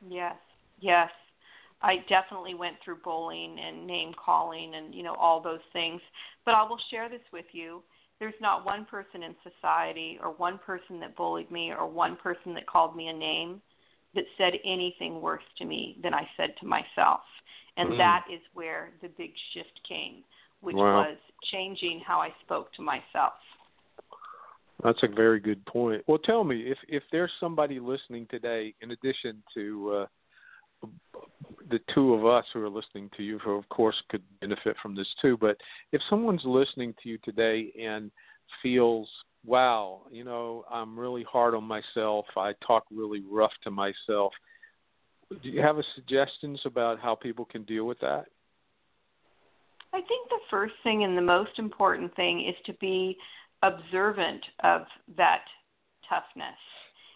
Yes, 0.08 0.36
yes. 0.80 1.10
I 1.82 1.98
definitely 2.10 2.56
went 2.56 2.78
through 2.84 2.98
bullying 3.04 3.58
and 3.60 3.86
name 3.86 4.14
calling 4.24 4.74
and 4.76 4.94
you 4.94 5.04
know 5.04 5.16
all 5.16 5.42
those 5.42 5.66
things. 5.74 6.02
But 6.46 6.54
I 6.54 6.64
will 6.64 6.80
share 6.90 7.10
this 7.10 7.22
with 7.32 7.46
you. 7.52 7.84
There's 8.20 8.34
not 8.42 8.66
one 8.66 8.86
person 8.86 9.22
in 9.22 9.36
society 9.44 10.18
or 10.22 10.32
one 10.32 10.60
person 10.66 11.00
that 11.02 11.16
bullied 11.16 11.52
me 11.52 11.72
or 11.72 11.88
one 11.88 12.16
person 12.16 12.54
that 12.56 12.66
called 12.66 12.96
me 12.96 13.10
a 13.10 13.14
name 13.14 13.62
that 14.16 14.24
said 14.38 14.54
anything 14.66 15.22
worse 15.22 15.44
to 15.60 15.66
me 15.66 15.98
than 16.02 16.14
I 16.14 16.28
said 16.36 16.56
to 16.60 16.66
myself. 16.66 17.22
And 17.76 17.92
mm. 17.92 17.98
that 17.98 18.26
is 18.34 18.42
where 18.56 18.90
the 19.04 19.10
big 19.10 19.34
shift 19.54 19.80
came, 19.88 20.24
which 20.62 20.76
wow. 20.76 21.02
was 21.02 21.18
changing 21.52 22.02
how 22.06 22.20
I 22.20 22.30
spoke 22.44 22.74
to 22.74 22.82
myself. 22.82 23.34
That's 24.84 25.02
a 25.02 25.08
very 25.08 25.40
good 25.40 25.66
point. 25.66 26.04
Well, 26.08 26.20
tell 26.20 26.44
me 26.44 26.62
if 26.62 26.78
if 26.88 27.04
there's 27.12 27.32
somebody 27.40 27.80
listening 27.80 28.28
today, 28.30 28.76
in 28.82 28.92
addition 28.92 29.42
to 29.56 30.06
uh, 30.84 30.88
the 31.70 31.80
two 31.94 32.14
of 32.14 32.26
us 32.26 32.46
who 32.54 32.64
are 32.64 32.70
listening 32.70 33.10
to 33.18 33.24
you, 33.24 33.40
who 33.40 33.52
of 33.52 33.68
course 33.70 33.96
could 34.10 34.22
benefit 34.40 34.76
from 34.82 34.96
this 34.96 35.08
too, 35.22 35.38
but 35.38 35.58
if 35.92 36.02
someone's 36.10 36.46
listening 36.46 36.94
to 37.02 37.10
you 37.10 37.18
today 37.24 37.72
and 37.82 38.12
feels, 38.62 39.10
wow, 39.46 40.04
you 40.12 40.24
know, 40.24 40.64
I'm 40.72 40.98
really 40.98 41.24
hard 41.24 41.56
on 41.56 41.64
myself, 41.64 42.26
I 42.36 42.54
talk 42.66 42.86
really 42.92 43.24
rough 43.30 43.52
to 43.64 43.72
myself. 43.72 44.32
Do 45.30 45.50
you 45.50 45.62
have 45.62 45.78
suggestions 45.96 46.62
about 46.66 47.00
how 47.00 47.16
people 47.16 47.46
can 47.46 47.64
deal 47.64 47.86
with 47.86 48.00
that? 48.00 48.26
I 49.94 50.02
think 50.02 50.30
the 50.30 50.40
first 50.50 50.74
thing 50.84 51.04
and 51.04 51.18
the 51.18 51.22
most 51.22 51.58
important 51.58 52.16
thing 52.16 52.46
is 52.48 52.56
to 52.66 52.74
be 52.74 53.18
observant 53.64 54.44
of 54.64 54.82
that 55.18 55.44
toughness 56.10 56.58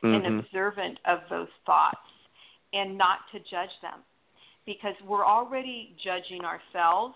mm-hmm. 0.04 0.26
and 0.26 0.40
observant 0.40 1.00
of 1.06 1.20
those 1.30 1.48
thoughts 1.66 1.98
and 2.74 2.98
not 2.98 3.20
to 3.32 3.40
judge 3.40 3.74
them. 3.82 4.00
Because 4.66 4.94
we're 5.08 5.26
already 5.26 5.96
judging 6.04 6.42
ourselves 6.46 7.16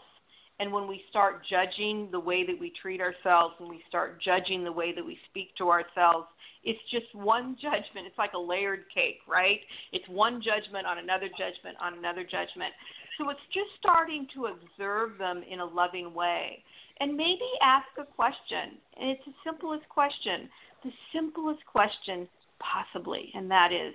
and 0.59 0.71
when 0.71 0.87
we 0.87 1.01
start 1.09 1.41
judging 1.49 2.09
the 2.11 2.19
way 2.19 2.45
that 2.45 2.57
we 2.59 2.71
treat 2.81 3.01
ourselves 3.01 3.53
when 3.59 3.69
we 3.69 3.83
start 3.87 4.21
judging 4.21 4.63
the 4.63 4.71
way 4.71 4.93
that 4.95 5.05
we 5.05 5.17
speak 5.29 5.55
to 5.57 5.69
ourselves 5.69 6.27
it's 6.65 6.81
just 6.89 7.13
one 7.13 7.55
judgment. 7.61 8.09
It's 8.09 8.17
like 8.17 8.33
a 8.33 8.39
layered 8.39 8.85
cake 8.93 9.19
right? 9.29 9.59
It's 9.93 10.07
one 10.09 10.41
judgment 10.41 10.85
on 10.85 10.97
another 10.97 11.29
judgment 11.29 11.77
on 11.79 11.97
another 11.97 12.23
judgment 12.23 12.73
so 13.17 13.29
it's 13.29 13.39
just 13.53 13.69
starting 13.79 14.27
to 14.33 14.47
observe 14.47 15.17
them 15.17 15.43
in 15.49 15.59
a 15.59 15.65
loving 15.65 16.13
way 16.13 16.63
and 16.99 17.15
maybe 17.15 17.47
ask 17.61 17.87
a 17.99 18.05
question 18.05 18.77
and 18.99 19.09
it's 19.09 19.25
the 19.25 19.33
simplest 19.43 19.87
question 19.89 20.49
the 20.83 20.91
simplest 21.13 21.65
question 21.65 22.27
possibly 22.59 23.31
and 23.35 23.49
that 23.49 23.71
is 23.71 23.93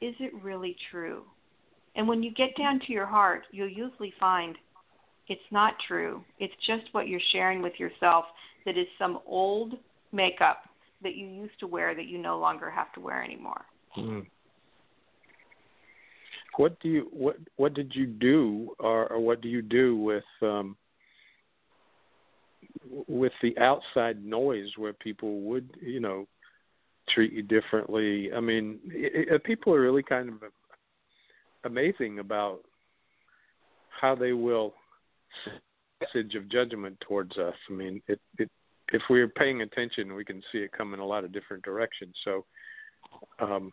is 0.00 0.14
it 0.20 0.32
really 0.42 0.76
true 0.90 1.24
and 1.98 2.06
when 2.06 2.22
you 2.22 2.32
get 2.32 2.56
down 2.56 2.80
to 2.86 2.92
your 2.92 3.06
heart, 3.06 3.42
you'll 3.50 3.68
usually 3.68 4.14
find 4.20 4.56
it's 5.26 5.40
not 5.50 5.74
true. 5.86 6.24
It's 6.38 6.54
just 6.64 6.84
what 6.92 7.08
you're 7.08 7.20
sharing 7.32 7.60
with 7.60 7.74
yourself 7.78 8.24
that 8.64 8.78
is 8.78 8.86
some 8.98 9.18
old 9.26 9.74
makeup 10.12 10.62
that 11.02 11.16
you 11.16 11.26
used 11.26 11.58
to 11.60 11.66
wear 11.66 11.96
that 11.96 12.06
you 12.06 12.16
no 12.16 12.38
longer 12.38 12.70
have 12.70 12.92
to 12.92 13.00
wear 13.00 13.22
anymore. 13.22 13.62
Mm. 13.96 14.26
What 16.58 16.80
do 16.80 16.88
you 16.88 17.08
what 17.12 17.36
what 17.54 17.72
did 17.72 17.94
you 17.94 18.04
do 18.06 18.74
or, 18.80 19.06
or 19.12 19.20
what 19.20 19.40
do 19.40 19.48
you 19.48 19.62
do 19.62 19.96
with 19.96 20.24
um 20.42 20.76
with 23.06 23.32
the 23.42 23.56
outside 23.58 24.24
noise 24.24 24.66
where 24.76 24.92
people 24.92 25.40
would, 25.42 25.68
you 25.80 26.00
know, 26.00 26.26
treat 27.14 27.32
you 27.32 27.44
differently? 27.44 28.32
I 28.32 28.40
mean, 28.40 28.80
it, 28.86 29.28
it, 29.34 29.44
people 29.44 29.72
are 29.72 29.80
really 29.80 30.02
kind 30.02 30.30
of 30.30 30.34
amazing 31.62 32.18
about 32.18 32.60
how 34.00 34.16
they 34.16 34.32
will 34.32 34.74
message 36.00 36.34
of 36.34 36.48
judgment 36.48 36.98
towards 37.00 37.36
us. 37.38 37.54
I 37.70 37.72
mean, 37.72 38.02
it, 38.08 38.20
it 38.36 38.50
if 38.92 39.02
we're 39.08 39.28
paying 39.28 39.62
attention, 39.62 40.12
we 40.12 40.24
can 40.24 40.42
see 40.50 40.58
it 40.58 40.72
come 40.72 40.92
in 40.92 40.98
a 40.98 41.06
lot 41.06 41.22
of 41.22 41.32
different 41.32 41.62
directions. 41.62 42.16
So, 42.24 42.44
um, 43.38 43.72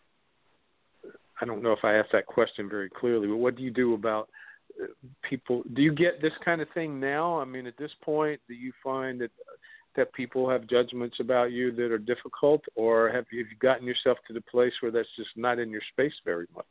I 1.42 1.46
don't 1.46 1.62
know 1.62 1.74
if 1.74 1.84
I 1.84 1.96
asked 1.96 2.12
that 2.14 2.26
question 2.26 2.70
very 2.70 2.90
clearly, 2.90 3.28
but 3.28 3.38
what 3.38 3.56
do 3.56 3.64
you 3.64 3.72
do 3.72 3.94
about 3.94 4.30
uh, 4.82 4.88
people? 5.30 5.64
Do 5.74 5.82
you 5.82 5.94
get 5.94 6.22
this 6.22 6.34
kind 6.44 6.62
of 6.62 6.68
thing 6.74 7.00
now? 7.00 7.40
I 7.40 7.46
mean, 7.46 7.68
at 7.68 7.78
this 7.78 7.92
point, 8.02 8.40
do 8.48 8.54
you 8.54 8.72
find 8.84 9.20
that 9.22 9.32
that 9.96 10.14
people 10.14 10.50
have 10.50 10.68
judgments 10.68 11.18
about 11.22 11.52
you 11.52 11.72
that 11.72 11.92
are 11.92 11.98
difficult, 11.98 12.62
or 12.76 13.10
have 13.10 13.26
you 13.32 13.46
gotten 13.62 13.88
yourself 13.88 14.18
to 14.28 14.34
the 14.34 14.42
place 14.42 14.74
where 14.82 14.92
that's 14.92 15.08
just 15.16 15.30
not 15.38 15.58
in 15.58 15.70
your 15.70 15.82
space 15.94 16.14
very 16.26 16.48
much? 16.54 16.66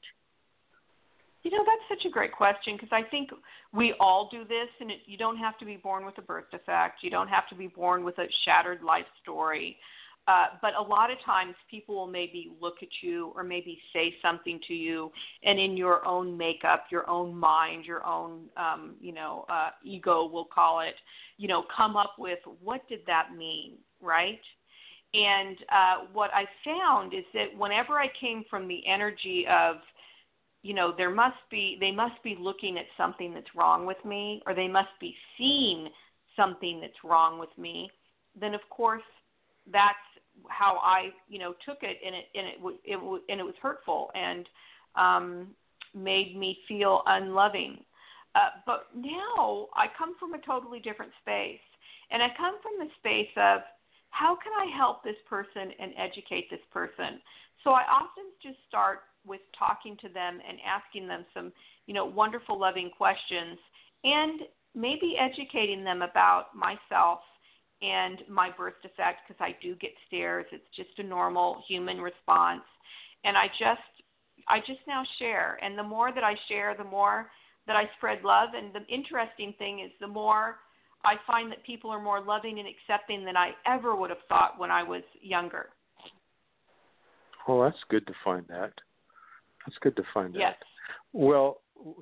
You 1.42 1.50
know, 1.50 1.64
that's 1.64 2.00
such 2.00 2.06
a 2.06 2.10
great 2.10 2.32
question 2.32 2.74
because 2.74 2.88
I 2.90 3.02
think 3.10 3.30
we 3.72 3.94
all 4.00 4.28
do 4.30 4.44
this, 4.44 4.68
and 4.80 4.90
it, 4.90 5.00
you 5.04 5.18
don't 5.18 5.36
have 5.36 5.58
to 5.58 5.66
be 5.66 5.76
born 5.76 6.06
with 6.06 6.16
a 6.18 6.22
birth 6.22 6.50
defect. 6.50 7.02
You 7.02 7.10
don't 7.10 7.28
have 7.28 7.48
to 7.50 7.54
be 7.54 7.66
born 7.66 8.02
with 8.02 8.18
a 8.18 8.26
shattered 8.44 8.82
life 8.82 9.04
story. 9.22 9.76
Uh, 10.26 10.46
but 10.62 10.72
a 10.78 10.82
lot 10.82 11.10
of 11.10 11.18
times 11.24 11.54
people 11.70 11.94
will 11.94 12.06
maybe 12.06 12.50
look 12.60 12.76
at 12.80 12.88
you 13.02 13.30
or 13.36 13.42
maybe 13.42 13.78
say 13.92 14.14
something 14.22 14.58
to 14.66 14.72
you, 14.72 15.10
and 15.42 15.58
in 15.58 15.76
your 15.76 16.04
own 16.06 16.36
makeup, 16.36 16.86
your 16.90 17.08
own 17.10 17.34
mind, 17.34 17.84
your 17.84 18.04
own, 18.06 18.44
um, 18.56 18.94
you 19.00 19.12
know, 19.12 19.44
uh, 19.50 19.68
ego, 19.84 20.28
we'll 20.32 20.46
call 20.46 20.80
it, 20.80 20.94
you 21.36 21.46
know, 21.46 21.64
come 21.76 21.94
up 21.94 22.14
with 22.18 22.38
what 22.62 22.88
did 22.88 23.00
that 23.06 23.28
mean, 23.36 23.72
right? 24.00 24.40
And 25.12 25.56
uh, 25.70 26.06
what 26.12 26.30
I 26.32 26.44
found 26.64 27.12
is 27.12 27.24
that 27.34 27.56
whenever 27.56 27.98
I 27.98 28.06
came 28.18 28.44
from 28.48 28.66
the 28.66 28.80
energy 28.86 29.46
of 29.50 29.76
you 30.62 30.74
know 30.74 30.92
there 30.96 31.10
must 31.10 31.36
be 31.50 31.76
they 31.78 31.92
must 31.92 32.20
be 32.24 32.36
looking 32.40 32.78
at 32.78 32.86
something 32.96 33.32
that's 33.32 33.54
wrong 33.54 33.86
with 33.86 34.02
me 34.04 34.42
or 34.46 34.54
they 34.54 34.66
must 34.66 34.88
be 35.00 35.14
seeing 35.38 35.88
something 36.34 36.80
that's 36.80 37.04
wrong 37.04 37.38
with 37.38 37.50
me 37.58 37.90
then 38.40 38.54
of 38.54 38.62
course 38.70 39.02
that's 39.70 39.94
how 40.48 40.78
i 40.82 41.10
you 41.28 41.38
know 41.38 41.54
took 41.66 41.78
it 41.82 41.98
and 42.04 42.14
it 42.14 42.24
and 42.34 42.46
it 42.46 42.80
it, 42.84 43.22
and 43.28 43.40
it 43.40 43.44
was 43.44 43.54
hurtful 43.60 44.10
and 44.14 44.48
um 44.96 45.48
made 45.96 46.36
me 46.36 46.58
feel 46.66 47.02
unloving. 47.06 47.78
Uh, 48.34 48.50
but 48.66 48.88
now 48.94 49.68
i 49.74 49.86
come 49.96 50.14
from 50.18 50.34
a 50.34 50.38
totally 50.38 50.80
different 50.80 51.12
space 51.22 51.60
and 52.10 52.22
i 52.22 52.28
come 52.36 52.56
from 52.62 52.72
the 52.78 52.90
space 52.98 53.30
of 53.36 53.60
how 54.10 54.36
can 54.36 54.52
i 54.58 54.76
help 54.76 55.02
this 55.02 55.18
person 55.28 55.70
and 55.80 55.92
educate 55.96 56.50
this 56.50 56.64
person? 56.72 57.20
So 57.62 57.70
i 57.70 57.82
often 57.90 58.24
just 58.42 58.58
start 58.68 59.00
with 59.26 59.40
talking 59.58 59.96
to 60.02 60.08
them 60.08 60.38
and 60.46 60.58
asking 60.66 61.08
them 61.08 61.24
some, 61.32 61.52
you 61.86 61.94
know, 61.94 62.04
wonderful, 62.04 62.58
loving 62.58 62.90
questions, 62.96 63.58
and 64.04 64.40
maybe 64.74 65.16
educating 65.18 65.84
them 65.84 66.02
about 66.02 66.54
myself 66.54 67.20
and 67.82 68.22
my 68.28 68.50
birth 68.56 68.74
defect 68.82 69.20
because 69.26 69.40
I 69.40 69.56
do 69.62 69.74
get 69.76 69.90
stares. 70.06 70.46
It's 70.52 70.64
just 70.76 70.98
a 70.98 71.02
normal 71.02 71.62
human 71.68 72.00
response, 72.00 72.62
and 73.24 73.36
I 73.36 73.48
just, 73.48 73.80
I 74.48 74.58
just 74.60 74.80
now 74.86 75.02
share, 75.18 75.58
and 75.62 75.78
the 75.78 75.82
more 75.82 76.12
that 76.12 76.24
I 76.24 76.34
share, 76.48 76.74
the 76.76 76.84
more 76.84 77.30
that 77.66 77.76
I 77.76 77.84
spread 77.96 78.22
love. 78.22 78.50
And 78.54 78.74
the 78.74 78.86
interesting 78.92 79.54
thing 79.58 79.80
is, 79.80 79.90
the 80.00 80.06
more 80.06 80.56
I 81.04 81.14
find 81.26 81.50
that 81.50 81.64
people 81.64 81.90
are 81.90 82.00
more 82.00 82.20
loving 82.20 82.58
and 82.58 82.68
accepting 82.68 83.24
than 83.24 83.36
I 83.36 83.50
ever 83.66 83.94
would 83.94 84.10
have 84.10 84.18
thought 84.28 84.58
when 84.58 84.70
I 84.70 84.82
was 84.82 85.02
younger. 85.20 85.70
Well, 87.46 87.62
that's 87.62 87.82
good 87.90 88.06
to 88.06 88.14
find 88.24 88.44
that. 88.48 88.72
That's 89.66 89.78
good 89.80 89.96
to 89.96 90.02
find 90.12 90.34
yes. 90.34 90.50
out. 90.50 90.54
Well, 91.12 91.60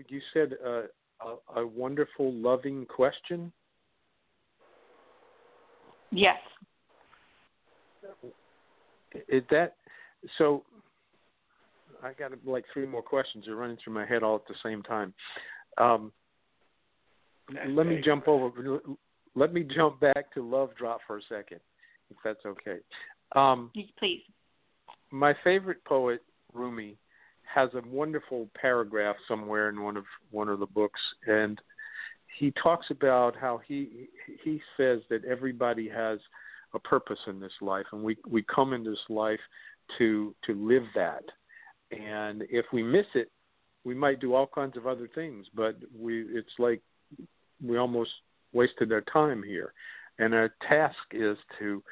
you 0.08 0.20
said 0.32 0.54
uh, 0.64 0.82
a, 1.20 1.60
a 1.60 1.66
wonderful, 1.66 2.32
loving 2.32 2.86
question. 2.86 3.52
Yes. 6.12 6.36
Is 9.28 9.42
that 9.50 9.76
so? 10.38 10.62
I 12.02 12.12
got 12.12 12.32
like 12.44 12.64
three 12.72 12.86
more 12.86 13.02
questions 13.02 13.46
are 13.48 13.56
running 13.56 13.78
through 13.82 13.94
my 13.94 14.04
head 14.04 14.22
all 14.22 14.36
at 14.36 14.46
the 14.46 14.54
same 14.62 14.82
time. 14.82 15.14
Um, 15.78 16.12
let 17.68 17.86
me 17.86 18.00
jump 18.04 18.28
over. 18.28 18.80
Let 19.34 19.52
me 19.52 19.62
jump 19.62 20.00
back 20.00 20.32
to 20.34 20.48
Love 20.48 20.70
Drop 20.76 21.00
for 21.06 21.18
a 21.18 21.22
second, 21.28 21.60
if 22.10 22.16
that's 22.24 22.44
okay. 22.44 22.78
Um, 23.34 23.70
Please. 23.98 24.22
My 25.10 25.34
favorite 25.44 25.84
poet, 25.84 26.22
Rumi, 26.52 26.96
has 27.54 27.70
a 27.74 27.86
wonderful 27.86 28.48
paragraph 28.58 29.16
somewhere 29.28 29.68
in 29.68 29.82
one 29.82 29.96
of 29.96 30.04
one 30.30 30.48
of 30.48 30.58
the 30.58 30.66
books, 30.66 31.00
and 31.26 31.60
he 32.38 32.52
talks 32.62 32.86
about 32.90 33.36
how 33.36 33.60
he 33.66 34.08
he 34.44 34.60
says 34.76 35.00
that 35.10 35.24
everybody 35.24 35.88
has 35.88 36.18
a 36.74 36.78
purpose 36.78 37.18
in 37.26 37.40
this 37.40 37.52
life, 37.60 37.86
and 37.92 38.02
we 38.02 38.16
we 38.28 38.42
come 38.42 38.72
in 38.72 38.84
this 38.84 38.98
life 39.08 39.40
to 39.98 40.34
to 40.46 40.54
live 40.54 40.84
that, 40.94 41.24
and 41.90 42.42
if 42.50 42.66
we 42.72 42.82
miss 42.82 43.06
it, 43.14 43.30
we 43.84 43.94
might 43.94 44.20
do 44.20 44.34
all 44.34 44.46
kinds 44.46 44.76
of 44.76 44.86
other 44.86 45.08
things, 45.14 45.46
but 45.54 45.76
we 45.98 46.22
it's 46.22 46.58
like 46.58 46.80
we 47.64 47.76
almost 47.78 48.10
wasted 48.52 48.92
our 48.92 49.02
time 49.02 49.42
here, 49.42 49.72
and 50.18 50.34
our 50.34 50.54
task 50.68 50.96
is 51.12 51.36
to, 51.58 51.82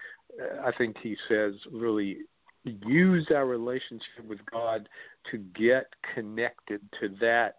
uh, 0.41 0.67
I 0.67 0.73
think 0.77 0.97
he 1.03 1.17
says, 1.29 1.55
really 1.73 2.19
use 2.65 3.27
our 3.35 3.47
relationship 3.47 4.25
with 4.29 4.41
God 4.51 4.89
to 5.31 5.39
get 5.39 5.87
connected 6.15 6.81
to 7.01 7.09
that 7.21 7.55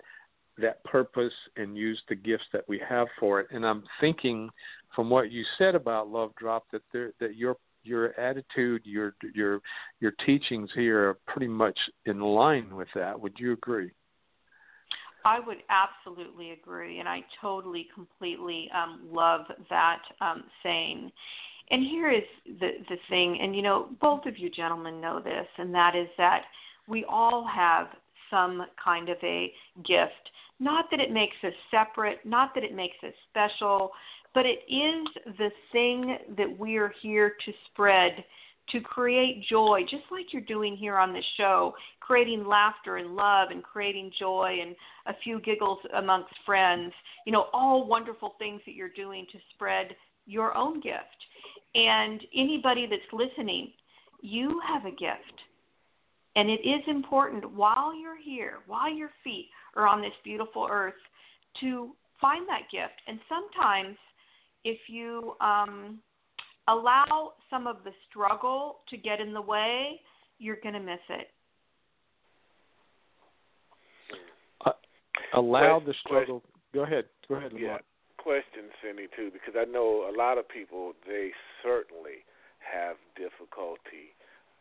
that 0.58 0.84
purpose 0.84 1.34
and 1.56 1.78
use 1.78 2.02
the 2.10 2.16
gifts 2.16 2.46
that 2.54 2.68
we 2.68 2.80
have 2.88 3.08
for 3.20 3.40
it. 3.40 3.48
And 3.52 3.66
I'm 3.66 3.84
thinking 4.00 4.50
from 4.96 5.10
what 5.10 5.32
you 5.32 5.44
said 5.58 5.76
about 5.76 6.10
Love 6.10 6.32
Drop 6.38 6.66
that 6.72 6.84
there 6.92 7.12
that 7.20 7.36
your 7.36 7.58
your 7.84 8.20
attitude, 8.20 8.82
your 8.86 9.16
your 9.34 9.62
your 10.00 10.12
teachings 10.26 10.70
here 10.76 11.10
are 11.10 11.18
pretty 11.28 11.48
much 11.48 11.78
in 12.06 12.20
line 12.20 12.76
with 12.76 12.90
that. 12.96 13.20
Would 13.20 13.34
you 13.38 13.54
agree? 13.54 13.92
I 15.24 15.40
would 15.40 15.58
absolutely 15.70 16.52
agree, 16.52 17.00
and 17.00 17.08
I 17.08 17.24
totally, 17.42 17.88
completely 17.94 18.70
um, 18.74 19.02
love 19.12 19.42
that 19.70 20.02
um, 20.20 20.44
saying. 20.64 21.12
And 21.70 21.84
here 21.84 22.12
is 22.12 22.24
the 22.60 22.72
the 22.90 22.98
thing, 23.10 23.40
and 23.42 23.56
you 23.56 23.62
know, 23.62 23.90
both 24.02 24.26
of 24.26 24.38
you 24.38 24.50
gentlemen 24.50 25.00
know 25.00 25.20
this, 25.20 25.48
and 25.58 25.74
that 25.74 25.96
is 25.96 26.08
that 26.18 26.44
we 26.88 27.06
all 27.06 27.48
have 27.48 27.88
some 28.32 28.66
kind 28.84 29.10
of 29.10 29.18
a 29.22 29.52
gift. 29.86 30.32
Not 30.60 30.86
that 30.90 31.00
it 31.00 31.12
makes 31.12 31.36
us 31.44 31.54
separate, 31.70 32.26
not 32.26 32.56
that 32.56 32.64
it 32.64 32.74
makes 32.74 32.98
us 33.04 33.14
special, 33.30 33.92
but 34.34 34.46
it 34.46 34.60
is 34.68 35.36
the 35.38 35.50
thing 35.72 36.18
that 36.38 36.58
we 36.58 36.78
are 36.78 36.94
here 37.02 37.36
to 37.46 37.52
spread 37.72 38.24
to 38.70 38.80
create 38.80 39.44
joy, 39.50 39.82
just 39.90 40.04
like 40.12 40.32
you're 40.32 40.42
doing 40.44 40.78
here 40.78 40.98
on 40.98 41.14
this 41.14 41.26
show, 41.36 41.74
creating 42.00 42.46
laughter 42.46 42.98
and 42.98 43.16
love 43.16 43.50
and 43.52 43.64
creating 43.64 44.12
joy 44.18 44.60
and 44.62 44.76
a 45.08 45.20
few 45.24 45.42
giggles 45.42 45.80
amongst 45.96 46.34
friends, 46.46 46.94
you 47.26 47.32
know, 47.32 47.48
all 47.54 47.86
wonderful 47.86 48.36
things 48.40 48.62
that 48.66 48.74
you're 48.74 48.90
doing 48.90 49.26
to 49.32 49.40
spread 49.54 49.96
your 50.26 50.56
own 50.56 50.80
gift. 50.80 51.04
And 51.76 52.22
anybody 52.36 52.88
that's 52.90 53.02
listening, 53.12 53.72
you 54.22 54.62
have 54.68 54.86
a 54.86 54.92
gift. 54.92 55.40
And 56.36 56.50
it 56.50 56.62
is 56.68 56.82
important 56.88 57.52
while 57.54 57.94
you're 57.94 58.20
here, 58.20 58.60
while 58.68 58.92
your 58.92 59.10
feet 59.24 59.50
are 59.76 59.88
on 59.88 60.02
this 60.02 60.14
beautiful 60.24 60.68
earth, 60.70 60.94
to 61.60 61.92
find 62.22 62.48
that 62.48 62.62
gift. 62.72 62.94
And 63.08 63.20
sometimes, 63.28 63.98
if 64.64 64.78
you 64.88 65.34
um, 65.42 66.00
allow 66.68 67.34
some 67.50 67.68
of 67.68 67.78
the 67.84 67.92
struggle 68.10 68.80
to 68.90 68.98
get 68.98 69.20
in 69.20 69.34
the 69.34 69.42
way, 69.42 70.00
you're 70.40 70.58
going 70.64 70.74
to 70.74 70.80
miss 70.80 71.00
it. 71.10 71.28
Uh, 74.66 74.72
allow 75.34 75.80
question, 75.80 75.88
the 75.88 75.94
struggle. 76.06 76.40
Question, 76.40 76.52
Go 76.74 76.84
ahead. 76.84 77.06
Go 77.28 77.36
ahead, 77.36 77.54
Lamont. 77.54 77.70
Yeah. 77.70 77.78
Question, 78.18 78.70
Cindy, 78.84 79.08
too, 79.16 79.32
because 79.34 79.56
I 79.60 79.66
know 79.70 80.10
a 80.10 80.14
lot 80.16 80.38
of 80.38 80.48
people, 80.48 80.94
they 81.08 81.32
certainly 81.64 82.24
have 82.62 82.96
difficulty, 83.18 84.14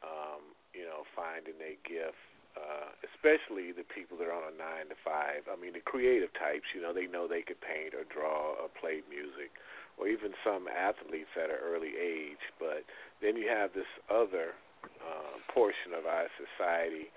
um, 0.02 0.40
you 0.74 0.84
know, 0.84 1.04
finding 1.14 1.58
their 1.58 1.78
gift 1.82 2.18
uh, 2.56 2.90
especially 3.06 3.70
the 3.70 3.86
people 3.86 4.18
that 4.18 4.26
are 4.26 4.34
on 4.34 4.50
a 4.50 4.56
nine 4.56 4.90
to 4.90 4.98
five. 5.04 5.46
I 5.46 5.54
mean, 5.54 5.74
the 5.74 5.84
creative 5.84 6.32
types, 6.34 6.66
you 6.74 6.82
know, 6.82 6.92
they 6.92 7.06
know 7.06 7.28
they 7.28 7.42
could 7.42 7.60
paint 7.60 7.94
or 7.94 8.02
draw 8.10 8.58
or 8.58 8.66
play 8.80 9.06
music, 9.06 9.54
or 9.98 10.08
even 10.08 10.34
some 10.42 10.66
athletes 10.66 11.30
at 11.38 11.50
an 11.50 11.60
early 11.62 11.94
age. 11.94 12.42
But 12.58 12.82
then 13.22 13.36
you 13.36 13.46
have 13.48 13.70
this 13.72 13.88
other 14.10 14.58
uh, 14.98 15.38
portion 15.52 15.94
of 15.94 16.06
our 16.06 16.26
society. 16.34 17.14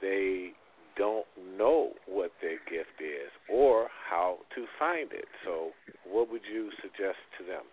They 0.00 0.54
don't 0.94 1.26
know 1.58 1.92
what 2.06 2.32
their 2.40 2.62
gift 2.70 3.02
is 3.02 3.32
or 3.50 3.88
how 3.90 4.38
to 4.54 4.64
find 4.78 5.12
it. 5.12 5.28
So, 5.44 5.74
what 6.06 6.30
would 6.30 6.46
you 6.46 6.70
suggest 6.80 7.20
to 7.38 7.44
them? 7.44 7.66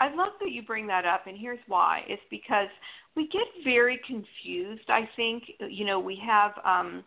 I 0.00 0.14
love 0.14 0.32
that 0.40 0.50
you 0.50 0.62
bring 0.62 0.86
that 0.88 1.06
up, 1.06 1.26
and 1.26 1.36
here's 1.38 1.58
why. 1.66 2.02
It's 2.08 2.22
because 2.30 2.68
we 3.14 3.28
get 3.28 3.46
very 3.64 4.00
confused. 4.06 4.88
I 4.88 5.08
think, 5.16 5.44
you 5.68 5.84
know, 5.84 5.98
we 5.98 6.20
have 6.26 6.52
um, 6.64 7.02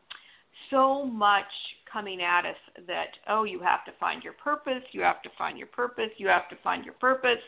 so 0.70 1.06
much 1.06 1.46
coming 1.92 2.22
at 2.22 2.46
us 2.46 2.56
that, 2.88 3.10
oh, 3.28 3.44
you 3.44 3.60
have 3.60 3.86
to 3.86 3.92
find 4.00 4.24
your 4.24 4.34
purpose, 4.34 4.84
you 4.92 5.02
have 5.02 5.22
to 5.24 5.30
find 5.38 5.58
your 5.58 5.68
purpose, 5.68 6.10
you 6.18 6.28
have 6.28 6.50
to 6.50 6.56
find 6.64 6.84
your 6.84 6.94
purpose. 6.96 7.42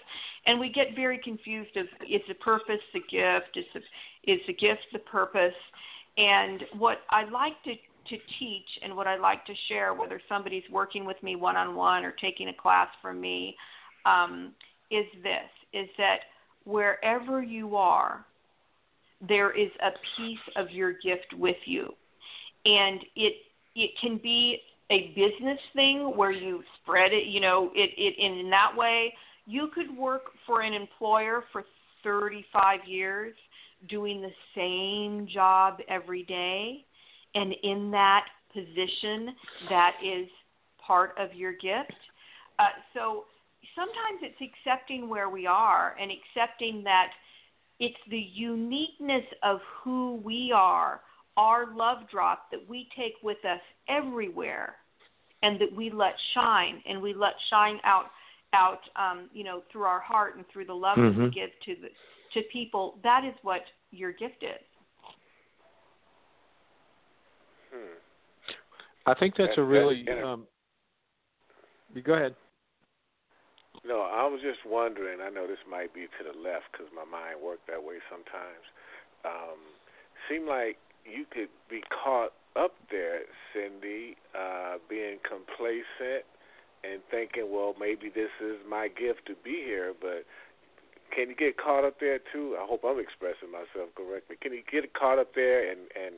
And 0.45 0.59
we 0.59 0.71
get 0.71 0.95
very 0.95 1.19
confused 1.23 1.75
of 1.77 1.85
is 2.07 2.21
the 2.27 2.35
purpose 2.35 2.79
the 2.93 2.99
gift, 2.99 3.55
is 3.55 3.65
the, 3.73 4.31
is 4.31 4.39
the 4.47 4.53
gift 4.53 4.81
the 4.93 4.99
purpose? 4.99 5.53
And 6.17 6.63
what 6.77 6.99
I 7.09 7.29
like 7.29 7.61
to 7.65 7.73
to 8.09 8.17
teach 8.39 8.67
and 8.83 8.95
what 8.95 9.05
I 9.05 9.15
like 9.15 9.45
to 9.45 9.53
share, 9.67 9.93
whether 9.93 10.19
somebody's 10.27 10.63
working 10.71 11.05
with 11.05 11.21
me 11.21 11.35
one 11.35 11.55
on 11.55 11.75
one 11.75 12.03
or 12.03 12.13
taking 12.19 12.47
a 12.49 12.53
class 12.53 12.87
from 12.99 13.21
me, 13.21 13.55
um, 14.05 14.53
is 14.91 15.05
this 15.23 15.49
is 15.73 15.87
that 15.97 16.19
wherever 16.65 17.41
you 17.41 17.75
are, 17.75 18.25
there 19.27 19.51
is 19.51 19.69
a 19.81 19.91
piece 20.17 20.39
of 20.55 20.69
your 20.71 20.93
gift 20.93 21.33
with 21.37 21.57
you. 21.65 21.89
And 22.65 23.01
it 23.15 23.33
it 23.75 23.91
can 23.99 24.17
be 24.17 24.59
a 24.89 25.07
business 25.15 25.59
thing 25.73 26.15
where 26.17 26.31
you 26.31 26.61
spread 26.81 27.13
it, 27.13 27.27
you 27.27 27.39
know, 27.39 27.71
it, 27.73 27.91
it 27.97 28.15
in 28.19 28.49
that 28.49 28.73
way. 28.75 29.13
You 29.45 29.69
could 29.73 29.95
work 29.95 30.23
for 30.45 30.61
an 30.61 30.73
employer 30.73 31.43
for 31.51 31.63
35 32.03 32.79
years 32.85 33.33
doing 33.89 34.21
the 34.21 34.31
same 34.55 35.27
job 35.27 35.79
every 35.87 36.23
day. 36.23 36.85
And 37.33 37.53
in 37.63 37.89
that 37.91 38.25
position, 38.53 39.29
that 39.69 39.93
is 40.03 40.27
part 40.85 41.15
of 41.17 41.33
your 41.33 41.53
gift. 41.53 41.93
Uh, 42.59 42.65
so 42.93 43.25
sometimes 43.75 44.21
it's 44.21 44.41
accepting 44.41 45.09
where 45.09 45.29
we 45.29 45.45
are 45.47 45.95
and 45.99 46.11
accepting 46.11 46.83
that 46.83 47.11
it's 47.79 47.97
the 48.09 48.25
uniqueness 48.33 49.25
of 49.43 49.59
who 49.83 50.21
we 50.23 50.51
are, 50.53 51.01
our 51.37 51.75
love 51.75 52.09
drop 52.11 52.51
that 52.51 52.59
we 52.67 52.87
take 52.95 53.13
with 53.23 53.43
us 53.45 53.61
everywhere 53.89 54.75
and 55.43 55.59
that 55.59 55.75
we 55.75 55.89
let 55.89 56.13
shine 56.33 56.81
and 56.87 57.01
we 57.01 57.13
let 57.13 57.33
shine 57.49 57.79
out 57.83 58.05
out 58.53 58.81
um, 58.95 59.29
you 59.33 59.43
know 59.43 59.63
through 59.71 59.83
our 59.83 60.01
heart 60.01 60.35
and 60.35 60.45
through 60.51 60.65
the 60.65 60.73
love 60.73 60.97
mm-hmm. 60.97 61.17
that 61.17 61.23
we 61.23 61.29
mm-hmm. 61.29 61.39
give 61.39 61.49
to 61.65 61.81
the 61.81 61.87
to 62.33 62.45
people 62.51 62.99
that 63.03 63.23
is 63.23 63.33
what 63.41 63.61
your 63.91 64.11
gift 64.11 64.43
is 64.43 64.61
hmm. 67.73 67.93
i 69.07 69.13
think 69.13 69.33
that's 69.37 69.57
a 69.57 69.63
really 69.63 70.05
um, 70.23 70.45
you 71.93 72.01
go 72.01 72.13
ahead 72.13 72.35
no, 73.85 74.01
I 74.01 74.25
was 74.27 74.41
just 74.41 74.65
wondering. 74.65 75.19
I 75.21 75.29
know 75.29 75.47
this 75.47 75.63
might 75.69 75.93
be 75.93 76.05
to 76.05 76.21
the 76.21 76.37
left 76.37 76.71
because 76.71 76.87
my 76.93 77.05
mind 77.05 77.41
worked 77.41 77.67
that 77.67 77.83
way 77.83 77.97
sometimes. 78.09 78.65
Um, 79.25 79.57
seemed 80.29 80.47
like 80.47 80.77
you 81.05 81.25
could 81.25 81.49
be 81.69 81.81
caught 81.89 82.33
up 82.55 82.73
there, 82.91 83.25
Cindy, 83.53 84.17
uh, 84.37 84.77
being 84.89 85.17
complacent 85.25 86.25
and 86.83 87.01
thinking, 87.09 87.49
well, 87.49 87.73
maybe 87.79 88.09
this 88.09 88.33
is 88.41 88.57
my 88.67 88.87
gift 88.87 89.25
to 89.27 89.35
be 89.43 89.61
here, 89.65 89.93
but 89.99 90.25
can 91.13 91.29
you 91.29 91.35
get 91.35 91.57
caught 91.57 91.85
up 91.85 91.99
there 91.99 92.19
too? 92.31 92.57
I 92.59 92.65
hope 92.65 92.81
I'm 92.85 92.99
expressing 92.99 93.51
myself 93.51 93.93
correctly. 93.95 94.37
Can 94.41 94.53
you 94.53 94.63
get 94.69 94.93
caught 94.93 95.19
up 95.19 95.35
there 95.35 95.69
and 95.69 95.81
and 95.93 96.15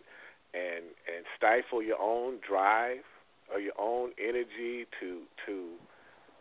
and 0.53 0.85
and 1.09 1.25
stifle 1.35 1.81
your 1.81 1.99
own 1.99 2.37
drive 2.47 3.03
or 3.51 3.59
your 3.59 3.73
own 3.79 4.11
energy 4.21 4.85
to 5.01 5.23
to 5.45 5.75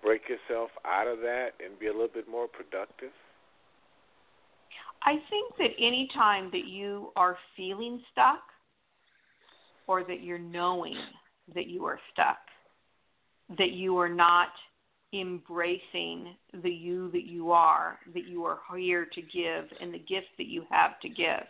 break 0.02 0.22
yourself 0.28 0.70
out 0.84 1.06
of 1.06 1.18
that 1.20 1.50
and 1.64 1.78
be 1.78 1.86
a 1.86 1.92
little 1.92 2.08
bit 2.12 2.28
more 2.28 2.48
productive? 2.48 3.12
I 5.04 5.14
think 5.30 5.56
that 5.58 5.70
any 5.78 6.08
time 6.14 6.50
that 6.52 6.66
you 6.66 7.10
are 7.16 7.36
feeling 7.56 8.02
stuck 8.12 8.42
or 9.86 10.04
that 10.04 10.22
you're 10.22 10.38
knowing 10.38 10.96
that 11.54 11.66
you 11.66 11.84
are 11.84 11.98
stuck, 12.12 12.38
that 13.58 13.72
you 13.72 13.98
are 13.98 14.08
not 14.08 14.48
embracing 15.12 16.34
the 16.62 16.70
you 16.70 17.10
that 17.10 17.24
you 17.26 17.52
are, 17.52 17.98
that 18.14 18.26
you 18.26 18.44
are 18.44 18.60
here 18.76 19.06
to 19.12 19.20
give, 19.20 19.64
and 19.80 19.92
the 19.92 19.98
gift 19.98 20.28
that 20.38 20.46
you 20.46 20.64
have 20.70 20.98
to 21.00 21.08
give. 21.08 21.46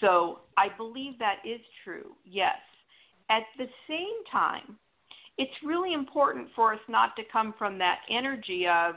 So 0.00 0.40
I 0.56 0.68
believe 0.76 1.18
that 1.18 1.36
is 1.44 1.60
true, 1.84 2.12
yes. 2.24 2.58
At 3.30 3.44
the 3.56 3.66
same 3.88 4.24
time, 4.30 4.76
it's 5.38 5.52
really 5.64 5.94
important 5.94 6.48
for 6.54 6.74
us 6.74 6.80
not 6.88 7.16
to 7.16 7.22
come 7.32 7.54
from 7.58 7.78
that 7.78 8.00
energy 8.10 8.66
of, 8.66 8.94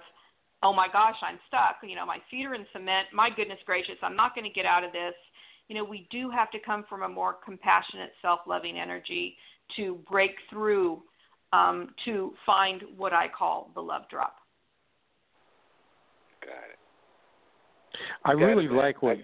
oh 0.63 0.73
my 0.73 0.87
gosh, 0.91 1.15
I'm 1.21 1.39
stuck. 1.47 1.77
You 1.83 1.95
know, 1.95 2.05
my 2.05 2.17
feet 2.29 2.45
are 2.45 2.55
in 2.55 2.65
cement. 2.73 3.07
My 3.13 3.29
goodness 3.35 3.59
gracious, 3.65 3.95
I'm 4.01 4.15
not 4.15 4.35
going 4.35 4.45
to 4.45 4.53
get 4.53 4.65
out 4.65 4.83
of 4.83 4.91
this. 4.91 5.13
You 5.67 5.75
know, 5.75 5.83
we 5.83 6.07
do 6.11 6.29
have 6.29 6.51
to 6.51 6.59
come 6.59 6.85
from 6.87 7.03
a 7.03 7.09
more 7.09 7.35
compassionate, 7.43 8.11
self 8.21 8.41
loving 8.45 8.79
energy 8.79 9.35
to 9.77 9.97
break 10.09 10.31
through 10.49 11.01
um, 11.53 11.89
to 12.05 12.33
find 12.45 12.83
what 12.97 13.13
I 13.13 13.27
call 13.27 13.71
the 13.73 13.81
love 13.81 14.03
drop. 14.09 14.35
Got 16.41 16.49
it. 16.49 16.79
I 18.25 18.31
really 18.31 18.67
like 18.67 19.01
what. 19.01 19.17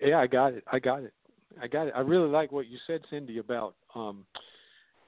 yeah, 0.00 0.18
I 0.18 0.26
got 0.26 0.52
it. 0.52 0.64
I 0.70 0.78
got 0.78 1.02
it. 1.02 1.12
I 1.60 1.66
got 1.66 1.88
it. 1.88 1.94
I 1.96 2.00
really 2.00 2.28
like 2.28 2.52
what 2.52 2.68
you 2.68 2.78
said, 2.86 3.00
Cindy, 3.10 3.38
about 3.38 3.74
um, 3.94 4.24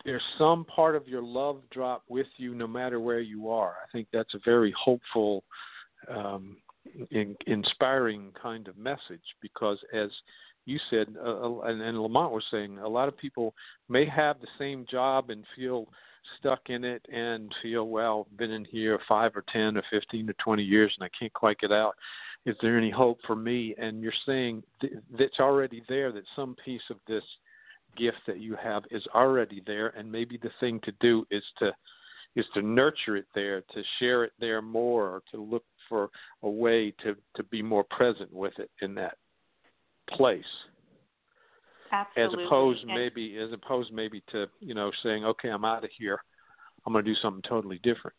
there's 0.05 0.23
some 0.39 0.65
part 0.65 0.97
of 0.97 1.07
your 1.07 1.23
love 1.23 1.63
drop 1.71 2.03
with 2.09 2.27
you 2.37 2.55
no 2.55 2.67
matter 2.67 3.01
where 3.01 3.21
you 3.21 3.51
are. 3.51 3.75
I 3.83 3.91
think 3.93 4.09
that's 4.13 4.35
a 4.35 4.41
very 4.45 4.75
hopeful, 4.79 5.45
um, 6.09 6.57
in, 7.11 7.37
inspiring 7.47 8.33
kind 8.41 8.69
of 8.69 8.77
message 8.77 9.23
because, 9.41 9.79
as 9.95 10.11
you 10.65 10.79
said, 10.91 11.15
uh, 11.25 11.41
uh, 11.41 11.61
and, 11.63 11.81
and 11.81 12.01
Lamont 12.01 12.33
was 12.33 12.45
saying, 12.51 12.79
a 12.79 12.89
lot 12.89 13.09
of 13.09 13.17
people 13.17 13.55
may 13.89 14.05
have 14.07 14.41
the 14.41 14.49
same 14.59 14.87
job 14.91 15.31
and 15.31 15.45
feel 15.57 15.87
stuck 16.39 16.61
in 16.69 16.85
it 16.85 17.05
and 17.13 17.53
feel, 17.63 17.89
well, 17.89 18.27
been 18.39 18.51
in 18.51 18.65
here 18.65 18.99
five 19.09 19.33
or 19.37 19.45
10 19.53 19.77
or 19.77 19.83
15 19.91 20.29
or 20.29 20.35
20 20.35 20.63
years 20.63 20.93
and 20.99 21.05
I 21.05 21.11
can't 21.19 21.33
quite 21.33 21.59
get 21.59 21.73
out. 21.73 21.95
Is 22.45 22.57
there 22.61 22.77
any 22.77 22.91
hope 22.91 23.19
for 23.27 23.37
me? 23.37 23.75
And 23.79 24.03
you're 24.03 24.13
saying 24.27 24.65
th- 24.81 24.95
that's 25.17 25.39
already 25.39 25.83
there, 25.89 26.11
that 26.13 26.25
some 26.35 26.57
piece 26.65 26.83
of 26.91 26.97
this– 27.07 27.25
gift 27.97 28.19
that 28.27 28.39
you 28.39 28.57
have 28.63 28.85
is 28.91 29.03
already 29.15 29.63
there 29.67 29.89
and 29.89 30.11
maybe 30.11 30.39
the 30.43 30.51
thing 30.61 30.81
to 30.85 30.93
do 31.01 31.27
is 31.31 31.43
to 31.59 31.73
is 32.35 32.47
to 32.55 32.63
nurture 32.63 33.17
it 33.17 33.27
there 33.35 33.61
to 33.73 33.83
share 33.99 34.25
it 34.25 34.33
there 34.41 34.63
more 34.63 35.09
or 35.09 35.23
to 35.31 35.41
look 35.41 35.65
for 35.89 36.11
a 36.43 36.49
way 36.49 36.93
to 37.03 37.15
to 37.37 37.43
be 37.45 37.63
more 37.63 37.85
present 37.85 38.33
with 38.33 38.59
it 38.59 38.71
in 38.81 38.95
that 38.95 39.17
place 40.11 40.45
Absolutely. 41.93 42.43
as 42.43 42.47
opposed 42.47 42.83
and 42.85 42.95
maybe 42.95 43.37
as 43.39 43.53
opposed 43.53 43.93
maybe 43.93 44.23
to 44.33 44.47
you 44.61 44.75
know 44.75 44.91
saying 45.03 45.25
okay 45.25 45.49
i'm 45.49 45.65
out 45.65 45.85
of 45.85 45.91
here 45.99 46.19
i'm 46.87 46.93
going 46.93 47.05
to 47.05 47.11
do 47.11 47.21
something 47.21 47.43
totally 47.49 47.81
different 47.83 48.17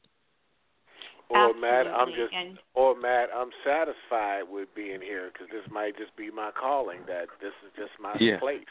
or 1.34 1.54
Matt, 1.56 1.88
I'm 1.88 2.10
just, 2.10 2.34
and, 2.34 2.60
or 2.76 3.00
Matt, 3.00 3.30
I'm 3.36 3.50
satisfied 3.66 4.44
with 4.48 4.70
being 4.76 5.02
here 5.02 5.32
because 5.32 5.48
this 5.52 5.66
might 5.72 5.98
just 5.98 6.16
be 6.16 6.30
my 6.30 6.52
calling. 6.52 7.00
That 7.08 7.26
this 7.42 7.54
is 7.66 7.72
just 7.76 7.92
my 8.00 8.14
yeah. 8.20 8.40
place. 8.40 8.66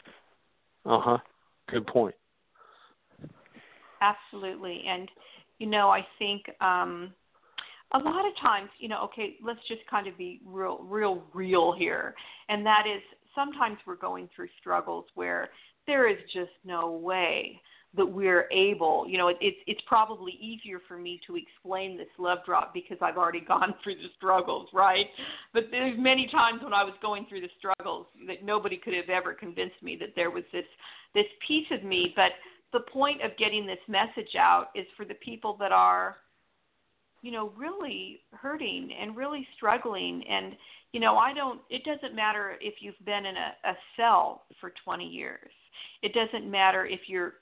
Uh 0.85 0.99
huh. 0.99 1.17
Good 1.69 1.87
point. 1.87 2.15
Absolutely, 4.01 4.83
and 4.87 5.09
you 5.59 5.67
know, 5.67 5.89
I 5.89 6.05
think 6.19 6.43
um, 6.59 7.13
a 7.93 7.97
lot 7.99 8.25
of 8.27 8.33
times, 8.41 8.69
you 8.79 8.89
know, 8.89 9.01
okay, 9.05 9.35
let's 9.41 9.61
just 9.67 9.81
kind 9.89 10.07
of 10.07 10.17
be 10.17 10.41
real, 10.45 10.79
real, 10.83 11.23
real 11.33 11.73
here, 11.77 12.13
and 12.49 12.65
that 12.65 12.83
is 12.85 13.01
sometimes 13.33 13.77
we're 13.87 13.95
going 13.95 14.29
through 14.35 14.49
struggles 14.59 15.05
where 15.15 15.49
there 15.87 16.09
is 16.09 16.17
just 16.33 16.51
no 16.65 16.91
way 16.91 17.59
that 17.95 18.05
we're 18.05 18.47
able 18.51 19.05
you 19.07 19.17
know 19.17 19.27
it, 19.27 19.37
it's 19.41 19.57
it's 19.67 19.81
probably 19.87 20.33
easier 20.33 20.79
for 20.87 20.97
me 20.97 21.19
to 21.25 21.35
explain 21.35 21.97
this 21.97 22.07
love 22.17 22.39
drop 22.45 22.73
because 22.73 22.97
I've 23.01 23.17
already 23.17 23.39
gone 23.47 23.73
through 23.83 23.95
the 23.95 24.09
struggles 24.17 24.69
right? 24.73 25.07
But 25.53 25.65
there's 25.71 25.97
many 25.97 26.27
times 26.27 26.61
when 26.63 26.73
I 26.73 26.83
was 26.83 26.93
going 27.01 27.25
through 27.29 27.41
the 27.41 27.49
struggles 27.57 28.07
that 28.27 28.43
nobody 28.43 28.77
could 28.77 28.93
have 28.93 29.09
ever 29.09 29.33
convinced 29.33 29.81
me 29.81 29.95
that 29.99 30.13
there 30.15 30.31
was 30.31 30.43
this 30.51 30.65
this 31.13 31.25
piece 31.47 31.67
of 31.71 31.83
me. 31.83 32.13
But 32.15 32.31
the 32.71 32.81
point 32.91 33.21
of 33.21 33.37
getting 33.37 33.65
this 33.65 33.79
message 33.87 34.35
out 34.37 34.67
is 34.75 34.85
for 34.97 35.05
the 35.05 35.13
people 35.15 35.55
that 35.59 35.71
are 35.71 36.17
you 37.21 37.31
know 37.31 37.51
really 37.55 38.21
hurting 38.31 38.89
and 38.99 39.15
really 39.15 39.47
struggling. 39.55 40.23
And 40.27 40.55
you 40.91 40.99
know 40.99 41.17
I 41.17 41.33
don't 41.33 41.61
it 41.69 41.83
doesn't 41.83 42.15
matter 42.15 42.57
if 42.59 42.75
you've 42.79 43.05
been 43.05 43.25
in 43.25 43.35
a, 43.35 43.69
a 43.69 43.73
cell 43.95 44.43
for 44.59 44.73
20 44.83 45.05
years. 45.05 45.51
It 46.01 46.13
doesn't 46.13 46.49
matter 46.49 46.85
if 46.85 47.01
you're 47.07 47.35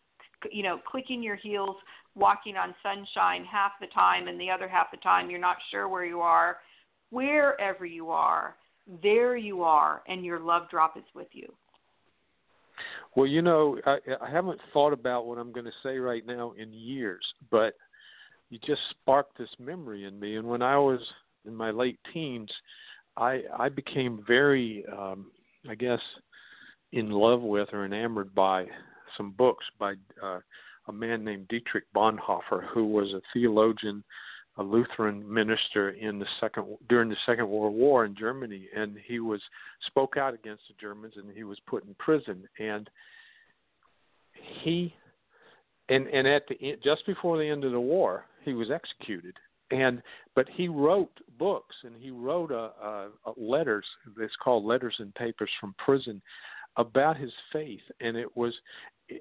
you 0.51 0.63
know, 0.63 0.80
clicking 0.86 1.21
your 1.21 1.36
heels, 1.36 1.75
walking 2.15 2.58
on 2.58 2.75
sunshine 2.82 3.45
half 3.45 3.71
the 3.80 3.88
time, 3.88 4.27
and 4.27 4.39
the 4.39 4.49
other 4.49 4.67
half 4.67 4.91
the 4.91 4.97
time 4.97 5.30
you're 5.30 5.39
not 5.39 5.58
sure 5.69 5.88
where 5.88 6.06
you 6.06 6.21
are. 6.21 6.58
Wherever 7.10 7.86
you 7.86 8.10
are, 8.10 8.56
there 9.04 9.36
you 9.36 9.63
are, 9.63 10.01
and 10.08 10.25
your 10.25 10.39
love 10.39 10.69
drop 10.69 10.97
is 10.97 11.04
with 11.13 11.27
you. 11.34 11.51
Well, 13.15 13.27
you 13.27 13.41
know, 13.41 13.77
I, 13.86 13.97
I 14.21 14.30
haven't 14.30 14.60
thought 14.71 14.93
about 14.93 15.25
what 15.25 15.38
I'm 15.38 15.51
going 15.51 15.65
to 15.65 15.71
say 15.84 15.97
right 15.97 16.25
now 16.25 16.54
in 16.58 16.71
years, 16.71 17.25
but 17.49 17.73
you 18.49 18.60
just 18.65 18.82
sparked 18.91 19.38
this 19.38 19.49
memory 19.60 20.06
in 20.06 20.19
me. 20.19 20.38
And 20.38 20.47
when 20.47 20.62
I 20.62 20.77
was 20.77 20.99
in 21.45 21.54
my 21.54 21.71
late 21.71 21.99
teens, 22.13 22.49
I 23.17 23.41
I 23.58 23.69
became 23.69 24.23
very, 24.25 24.86
um, 24.91 25.32
I 25.69 25.75
guess, 25.75 25.99
in 26.93 27.10
love 27.10 27.41
with 27.41 27.69
or 27.73 27.86
enamored 27.86 28.34
by 28.34 28.65
some 29.17 29.32
books 29.32 29.65
by 29.80 29.93
uh, 30.21 30.39
a 30.88 30.93
man 30.93 31.24
named 31.24 31.47
Dietrich 31.47 31.86
Bonhoeffer, 31.95 32.67
who 32.74 32.86
was 32.86 33.13
a 33.13 33.21
theologian, 33.34 34.04
a 34.58 34.63
Lutheran 34.63 35.32
minister 35.32 35.91
in 35.91 36.19
the 36.19 36.26
second 36.39 36.78
during 36.89 37.10
the 37.10 37.15
Second 37.26 37.47
World 37.50 37.76
War 37.76 38.06
in 38.06 38.15
Germany, 38.15 38.67
and 38.76 38.97
he 39.06 39.19
was 39.19 39.41
spoke 39.88 40.17
out 40.17 40.34
against 40.34 40.63
the 40.67 40.76
Germans, 40.80 41.13
and 41.17 41.32
he 41.36 41.43
was 41.43 41.58
put 41.67 41.86
in 41.86 41.95
prison, 42.00 42.47
and 42.60 42.89
he 44.63 44.93
and 45.89 46.08
and 46.08 46.28
at 46.28 46.47
the 46.47 46.78
just 46.84 47.06
before 47.06 47.38
the 47.38 47.47
end 47.47 47.63
of 47.63 47.71
the 47.71 47.80
war, 47.80 48.26
he 48.43 48.54
was 48.54 48.71
executed. 48.71 49.36
And 49.71 50.02
but 50.36 50.47
he 50.50 50.67
wrote 50.67 51.12
books 51.39 51.76
and 51.84 51.95
he 51.97 52.12
wrote 52.12 52.52
a, 52.52 52.71
a, 52.84 53.10
a 53.26 53.32
letters. 53.38 53.86
It's 54.19 54.36
called 54.43 54.65
Letters 54.65 54.95
and 55.00 55.15
Papers 55.15 55.50
from 55.60 55.74
Prison 55.78 56.21
about 56.78 57.17
his 57.17 57.32
faith, 57.52 57.82
and 58.00 58.17
it 58.17 58.36
was 58.36 58.54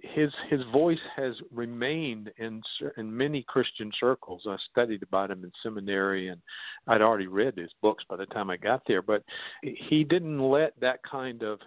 his 0.03 0.33
his 0.49 0.61
voice 0.73 0.99
has 1.17 1.35
remained 1.53 2.31
in 2.39 2.63
in 2.97 3.17
many 3.17 3.43
Christian 3.43 3.91
circles. 3.99 4.43
I 4.47 4.57
studied 4.71 5.03
about 5.03 5.31
him 5.31 5.45
in 5.45 5.53
seminary, 5.63 6.29
and 6.29 6.41
I'd 6.87 7.03
already 7.03 7.27
read 7.27 7.57
his 7.57 7.71
books 7.83 8.05
by 8.09 8.17
the 8.17 8.27
time 8.27 8.51
I 8.51 8.57
got 8.57 8.83
there. 8.87 9.03
But 9.03 9.23
he 9.63 10.05
didn't 10.05 10.39
let 10.39 10.79
that 10.81 11.01
kind 11.03 11.43
of 11.43 11.59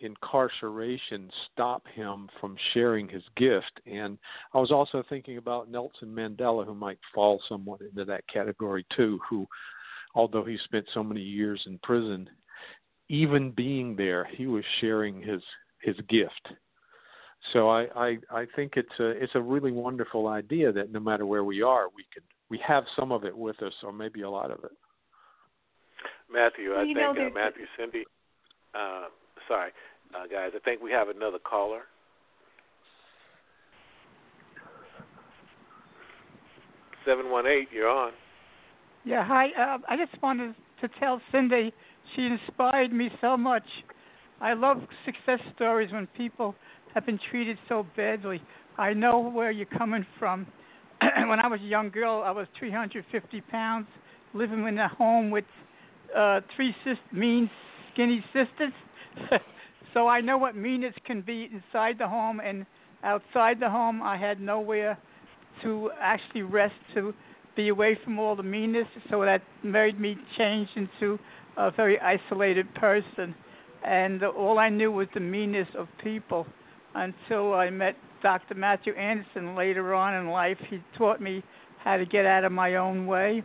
incarceration 0.00 1.30
stop 1.50 1.86
him 1.94 2.28
from 2.40 2.56
sharing 2.74 3.08
his 3.08 3.22
gift. 3.36 3.80
And 3.86 4.18
I 4.52 4.58
was 4.58 4.70
also 4.70 5.02
thinking 5.08 5.38
about 5.38 5.70
Nelson 5.70 6.08
Mandela, 6.08 6.66
who 6.66 6.74
might 6.74 6.98
fall 7.14 7.40
somewhat 7.48 7.80
into 7.80 8.04
that 8.04 8.28
category 8.28 8.84
too. 8.94 9.18
Who, 9.30 9.46
although 10.14 10.44
he 10.44 10.58
spent 10.64 10.86
so 10.92 11.02
many 11.02 11.22
years 11.22 11.62
in 11.66 11.78
prison, 11.82 12.28
even 13.08 13.52
being 13.52 13.96
there, 13.96 14.26
he 14.36 14.46
was 14.46 14.64
sharing 14.80 15.22
his 15.22 15.42
his 15.80 15.96
gift 16.08 16.48
so 17.52 17.68
I, 17.68 17.86
I 17.96 18.18
I 18.30 18.46
think 18.56 18.72
it's 18.76 18.88
a 18.98 19.10
it's 19.10 19.34
a 19.34 19.40
really 19.40 19.72
wonderful 19.72 20.28
idea 20.28 20.72
that 20.72 20.92
no 20.92 21.00
matter 21.00 21.26
where 21.26 21.44
we 21.44 21.62
are, 21.62 21.88
we 21.94 22.04
can 22.12 22.22
we 22.48 22.60
have 22.66 22.84
some 22.98 23.12
of 23.12 23.24
it 23.24 23.36
with 23.36 23.62
us, 23.62 23.72
or 23.82 23.92
maybe 23.92 24.22
a 24.22 24.30
lot 24.30 24.50
of 24.50 24.64
it. 24.64 24.72
Matthew, 26.32 26.74
I 26.74 26.82
you 26.82 26.94
think 26.94 27.18
know, 27.18 27.26
uh, 27.26 27.30
Matthew, 27.34 27.66
Cindy, 27.78 28.04
uh, 28.74 29.04
sorry, 29.48 29.70
uh, 30.14 30.26
guys, 30.26 30.50
I 30.54 30.58
think 30.60 30.82
we 30.82 30.90
have 30.90 31.08
another 31.08 31.38
caller. 31.38 31.82
Seven 37.04 37.30
one 37.30 37.46
eight, 37.46 37.68
you're 37.72 37.88
on. 37.88 38.12
Yeah, 39.04 39.24
hi. 39.24 39.46
Uh, 39.56 39.78
I 39.88 39.96
just 39.96 40.20
wanted 40.20 40.56
to 40.80 40.88
tell 40.98 41.20
Cindy 41.30 41.72
she 42.14 42.26
inspired 42.26 42.92
me 42.92 43.10
so 43.20 43.36
much. 43.36 43.62
I 44.40 44.52
love 44.54 44.78
success 45.04 45.40
stories 45.54 45.92
when 45.92 46.06
people 46.08 46.54
have 46.96 47.04
been 47.04 47.20
treated 47.30 47.58
so 47.68 47.86
badly. 47.94 48.40
I 48.78 48.94
know 48.94 49.18
where 49.20 49.50
you're 49.50 49.66
coming 49.66 50.06
from. 50.18 50.46
when 51.28 51.38
I 51.38 51.46
was 51.46 51.60
a 51.60 51.66
young 51.66 51.90
girl, 51.90 52.22
I 52.24 52.30
was 52.30 52.46
350 52.58 53.42
pounds, 53.42 53.86
living 54.32 54.66
in 54.66 54.78
a 54.78 54.88
home 54.88 55.30
with 55.30 55.44
uh, 56.16 56.40
three 56.56 56.74
sis- 56.84 56.96
mean, 57.12 57.50
skinny 57.92 58.24
sisters. 58.32 58.72
so 59.92 60.08
I 60.08 60.22
know 60.22 60.38
what 60.38 60.56
meanness 60.56 60.94
can 61.06 61.20
be 61.20 61.50
inside 61.52 61.98
the 61.98 62.08
home 62.08 62.40
and 62.40 62.64
outside 63.04 63.60
the 63.60 63.68
home. 63.68 64.02
I 64.02 64.16
had 64.16 64.40
nowhere 64.40 64.96
to 65.64 65.90
actually 66.00 66.42
rest, 66.42 66.74
to 66.94 67.12
be 67.56 67.68
away 67.68 67.98
from 68.04 68.18
all 68.18 68.34
the 68.34 68.42
meanness. 68.42 68.86
So 69.10 69.20
that 69.20 69.42
made 69.62 70.00
me 70.00 70.16
change 70.38 70.70
into 70.76 71.18
a 71.58 71.70
very 71.70 72.00
isolated 72.00 72.74
person. 72.74 73.34
And 73.86 74.22
all 74.24 74.58
I 74.58 74.70
knew 74.70 74.90
was 74.90 75.08
the 75.12 75.20
meanness 75.20 75.68
of 75.76 75.88
people 76.02 76.46
until 76.96 77.54
I 77.54 77.68
met 77.70 77.94
Dr. 78.22 78.54
Matthew 78.54 78.94
Anderson 78.94 79.54
later 79.54 79.94
on 79.94 80.14
in 80.14 80.30
life. 80.30 80.56
He 80.70 80.78
taught 80.96 81.20
me 81.20 81.42
how 81.84 81.96
to 81.98 82.06
get 82.06 82.24
out 82.24 82.44
of 82.44 82.52
my 82.52 82.76
own 82.76 83.06
way, 83.06 83.42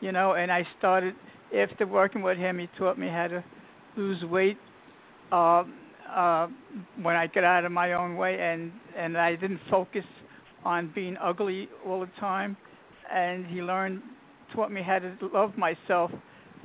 you 0.00 0.12
know, 0.12 0.34
and 0.34 0.50
I 0.50 0.66
started 0.78 1.14
after 1.56 1.86
working 1.86 2.22
with 2.22 2.38
him. 2.38 2.58
He 2.58 2.68
taught 2.78 2.98
me 2.98 3.08
how 3.08 3.26
to 3.26 3.44
lose 3.96 4.22
weight 4.24 4.56
uh, 5.32 5.64
uh, 6.08 6.46
when 7.02 7.16
I 7.16 7.26
get 7.26 7.44
out 7.44 7.64
of 7.64 7.72
my 7.72 7.92
own 7.94 8.16
way, 8.16 8.38
and 8.40 8.72
and 8.96 9.18
I 9.18 9.34
didn't 9.34 9.60
focus 9.70 10.04
on 10.64 10.92
being 10.94 11.16
ugly 11.20 11.68
all 11.86 12.00
the 12.00 12.10
time. 12.20 12.56
And 13.12 13.44
he 13.46 13.60
learned, 13.60 14.02
taught 14.54 14.72
me 14.72 14.82
how 14.82 15.00
to 15.00 15.14
love 15.32 15.56
myself. 15.58 16.10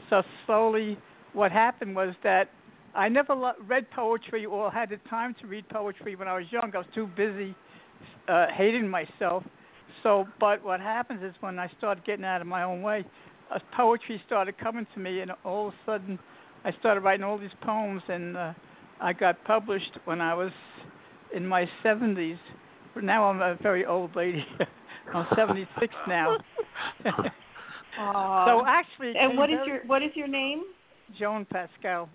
So 0.10 0.22
slowly, 0.46 0.98
what 1.34 1.52
happened 1.52 1.96
was 1.96 2.16
that 2.24 2.50
I 2.96 3.10
never 3.10 3.36
lo- 3.36 3.54
read 3.68 3.90
poetry 3.92 4.46
or 4.46 4.72
had 4.72 4.90
the 4.90 4.98
time 5.10 5.36
to 5.42 5.48
read 5.48 5.68
poetry 5.70 6.16
when 6.16 6.28
I 6.28 6.38
was 6.38 6.46
young. 6.52 6.72
I 6.74 6.80
was 6.80 6.88
too 6.94 7.08
busy 7.16 7.56
uh, 8.28 8.48
hating 8.56 8.88
myself. 8.88 9.44
So, 10.04 10.26
but 10.40 10.64
what 10.64 10.80
happens 10.80 11.22
is 11.24 11.34
when 11.42 11.60
I 11.60 11.70
started 11.78 12.06
getting 12.06 12.26
out 12.26 12.42
of 12.42 12.48
my 12.48 12.64
own 12.64 12.82
way, 12.82 13.06
uh, 13.54 13.60
poetry 13.76 14.22
started 14.26 14.58
coming 14.58 14.88
to 14.94 15.00
me, 15.00 15.22
and 15.22 15.32
all 15.44 15.70
of 15.70 15.74
a 15.74 15.78
sudden, 15.86 16.20
I 16.64 16.72
started 16.80 17.02
writing 17.02 17.24
all 17.24 17.38
these 17.38 17.50
poems, 17.62 18.02
and 18.08 18.38
uh, 18.38 18.54
I 19.02 19.14
got 19.14 19.44
published 19.46 19.98
when 20.06 20.22
I 20.22 20.34
was 20.34 20.52
in 21.36 21.46
my 21.46 21.66
70s. 21.84 22.38
But 22.94 23.04
now 23.04 23.26
I'm 23.26 23.42
a 23.42 23.58
very 23.62 23.86
old 23.86 24.16
lady. 24.16 24.46
I'm 25.14 25.26
76 25.36 25.94
now. 26.08 26.38
so 27.06 28.64
actually, 28.68 29.14
and 29.18 29.38
what 29.38 29.50
is 29.50 29.58
your 29.66 29.86
what 29.86 30.04
is 30.04 30.12
your 30.16 30.28
name? 30.28 30.64
Joan 31.18 31.46
Pascal. 31.46 32.10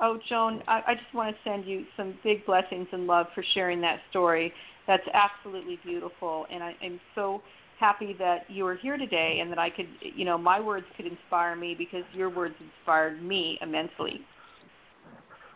Oh, 0.00 0.18
Joan, 0.28 0.62
I, 0.66 0.80
I 0.88 0.94
just 0.94 1.12
want 1.14 1.34
to 1.34 1.50
send 1.50 1.66
you 1.66 1.84
some 1.96 2.18
big 2.24 2.46
blessings 2.46 2.88
and 2.92 3.06
love 3.06 3.26
for 3.34 3.44
sharing 3.54 3.80
that 3.82 4.00
story. 4.10 4.52
That's 4.86 5.02
absolutely 5.12 5.78
beautiful, 5.84 6.46
and 6.50 6.62
I 6.62 6.74
am 6.82 6.98
so 7.14 7.42
happy 7.78 8.14
that 8.18 8.44
you 8.48 8.66
are 8.66 8.76
here 8.76 8.96
today 8.96 9.38
and 9.40 9.50
that 9.50 9.58
I 9.58 9.70
could, 9.70 9.86
you 10.00 10.24
know, 10.24 10.36
my 10.36 10.60
words 10.60 10.86
could 10.96 11.06
inspire 11.06 11.56
me 11.56 11.74
because 11.76 12.04
your 12.14 12.28
words 12.28 12.54
inspired 12.60 13.22
me 13.22 13.58
immensely. 13.62 14.20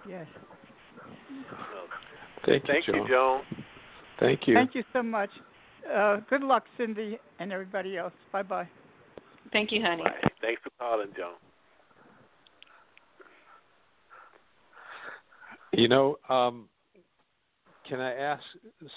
Yes. 0.08 0.26
Thank, 2.46 2.66
Thank 2.66 2.86
you, 2.86 2.94
Joan. 2.94 3.02
you, 3.02 3.08
Joan. 3.08 3.40
Thank 4.20 4.40
you. 4.46 4.54
Thank 4.54 4.74
you 4.74 4.84
so 4.92 5.02
much. 5.02 5.30
Uh, 5.92 6.18
good 6.30 6.42
luck, 6.42 6.64
Cindy, 6.78 7.18
and 7.38 7.52
everybody 7.52 7.96
else. 7.96 8.12
Bye 8.32 8.42
bye. 8.42 8.68
Thank 9.52 9.72
you, 9.72 9.82
honey. 9.82 10.02
Bye. 10.02 10.30
Thanks 10.40 10.62
for 10.62 10.70
calling, 10.78 11.08
Joan. 11.16 11.34
You 15.76 15.88
know, 15.88 16.16
um, 16.28 16.68
can 17.88 18.00
I 18.00 18.14
ask 18.14 18.42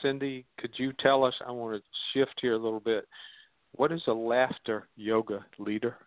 Cindy? 0.01 0.45
Could 0.59 0.71
you 0.77 0.93
tell 0.99 1.23
us? 1.23 1.33
I 1.45 1.51
want 1.51 1.81
to 1.81 1.83
shift 2.13 2.33
here 2.41 2.53
a 2.53 2.57
little 2.57 2.79
bit. 2.79 3.05
What 3.73 3.91
is 3.91 4.01
a 4.07 4.13
laughter 4.13 4.87
yoga 4.95 5.45
leader? 5.59 5.97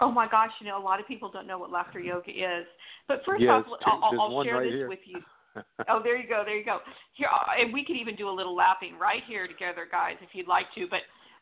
Oh 0.00 0.10
my 0.10 0.28
gosh, 0.28 0.50
you 0.60 0.66
know 0.66 0.80
a 0.80 0.82
lot 0.82 1.00
of 1.00 1.06
people 1.06 1.30
don't 1.30 1.46
know 1.46 1.58
what 1.58 1.70
laughter 1.70 2.00
yoga 2.00 2.30
is. 2.30 2.66
But 3.06 3.22
first 3.24 3.44
off, 3.44 3.66
I'll, 3.86 4.00
I'll, 4.02 4.20
I'll 4.20 4.44
share 4.44 4.56
right 4.56 4.64
this 4.64 4.72
here. 4.72 4.88
with 4.88 5.00
you. 5.04 5.20
Oh, 5.88 6.00
there 6.04 6.16
you 6.16 6.28
go, 6.28 6.42
there 6.44 6.56
you 6.56 6.64
go. 6.64 6.78
Here, 7.14 7.26
uh, 7.26 7.60
and 7.60 7.72
we 7.72 7.84
could 7.84 7.96
even 7.96 8.14
do 8.14 8.28
a 8.28 8.30
little 8.30 8.54
laughing 8.54 8.96
right 8.96 9.22
here 9.26 9.48
together, 9.48 9.88
guys, 9.90 10.14
if 10.22 10.28
you'd 10.32 10.46
like 10.46 10.66
to. 10.76 10.86
But 10.88 11.00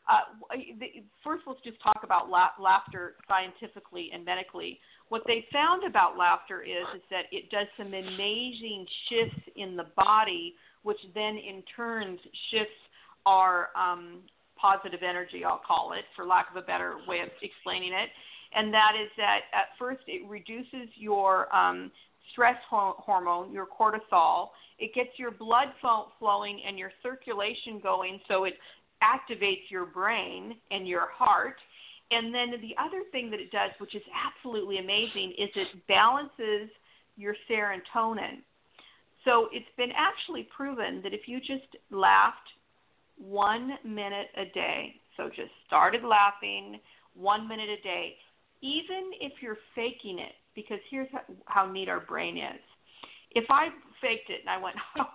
Uh, 0.09 0.55
first, 1.23 1.43
let's 1.47 1.59
just 1.63 1.81
talk 1.81 1.99
about 2.03 2.29
la- 2.29 2.55
laughter 2.59 3.15
scientifically 3.27 4.09
and 4.13 4.23
medically. 4.23 4.79
What 5.09 5.23
they 5.27 5.45
found 5.51 5.83
about 5.85 6.17
laughter 6.17 6.61
is 6.61 6.85
is 6.95 7.01
that 7.09 7.25
it 7.31 7.49
does 7.49 7.67
some 7.77 7.87
amazing 7.87 8.85
shifts 9.09 9.49
in 9.55 9.75
the 9.75 9.87
body, 9.95 10.55
which 10.83 10.97
then 11.13 11.37
in 11.37 11.63
turn 11.75 12.17
shifts 12.51 12.71
our 13.25 13.69
um, 13.75 14.21
positive 14.55 15.01
energy. 15.03 15.43
I'll 15.43 15.61
call 15.65 15.93
it, 15.93 16.05
for 16.15 16.25
lack 16.25 16.49
of 16.51 16.55
a 16.55 16.65
better 16.65 16.95
way 17.07 17.19
of 17.19 17.29
explaining 17.41 17.93
it. 17.93 18.09
And 18.55 18.73
that 18.73 18.93
is 19.01 19.09
that 19.17 19.41
at 19.53 19.77
first 19.77 20.01
it 20.07 20.27
reduces 20.27 20.87
your 20.95 21.53
um, 21.53 21.91
stress 22.31 22.55
ho- 22.69 22.95
hormone, 22.97 23.51
your 23.51 23.67
cortisol. 23.67 24.49
It 24.79 24.93
gets 24.93 25.09
your 25.17 25.31
blood 25.31 25.67
flow- 25.81 26.07
flowing 26.19 26.61
and 26.65 26.77
your 26.77 26.91
circulation 27.03 27.79
going, 27.81 28.19
so 28.27 28.45
it 28.45 28.53
activates 29.03 29.69
your 29.69 29.85
brain 29.85 30.55
and 30.71 30.87
your 30.87 31.07
heart. 31.11 31.57
And 32.11 32.33
then 32.33 32.51
the 32.61 32.75
other 32.81 33.03
thing 33.11 33.29
that 33.31 33.39
it 33.39 33.51
does, 33.51 33.71
which 33.79 33.95
is 33.95 34.03
absolutely 34.13 34.79
amazing, 34.79 35.33
is 35.37 35.49
it 35.55 35.67
balances 35.87 36.69
your 37.17 37.35
serotonin. 37.49 38.41
So 39.25 39.49
it's 39.51 39.65
been 39.75 39.91
actually 39.95 40.47
proven 40.55 41.01
that 41.03 41.13
if 41.13 41.27
you 41.27 41.39
just 41.39 41.75
laughed 41.91 42.37
one 43.17 43.71
minute 43.83 44.27
a 44.37 44.45
day, 44.53 44.95
so 45.17 45.27
just 45.27 45.51
started 45.65 46.03
laughing 46.03 46.79
one 47.13 47.47
minute 47.47 47.69
a 47.69 47.81
day, 47.83 48.15
even 48.61 49.11
if 49.19 49.33
you're 49.41 49.57
faking 49.75 50.19
it, 50.19 50.33
because 50.55 50.79
here's 50.89 51.09
how, 51.11 51.21
how 51.45 51.71
neat 51.71 51.89
our 51.89 51.99
brain 51.99 52.37
is. 52.37 52.61
If 53.31 53.45
I 53.49 53.67
faked 54.01 54.29
it 54.29 54.41
and 54.41 54.49
I 54.49 54.61
went, 54.61 54.75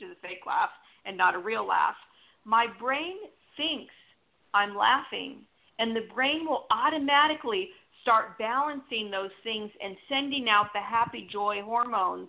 just 0.00 0.12
a 0.12 0.20
fake 0.26 0.44
laugh 0.46 0.70
and 1.06 1.16
not 1.16 1.34
a 1.34 1.38
real 1.38 1.66
laugh, 1.66 1.94
my 2.48 2.66
brain 2.80 3.16
thinks 3.58 3.92
I'm 4.54 4.74
laughing, 4.74 5.40
and 5.78 5.94
the 5.94 6.08
brain 6.14 6.46
will 6.46 6.64
automatically 6.70 7.68
start 8.00 8.38
balancing 8.38 9.10
those 9.10 9.30
things 9.44 9.70
and 9.84 9.94
sending 10.08 10.48
out 10.48 10.68
the 10.72 10.80
happy 10.80 11.28
joy 11.30 11.60
hormones, 11.62 12.28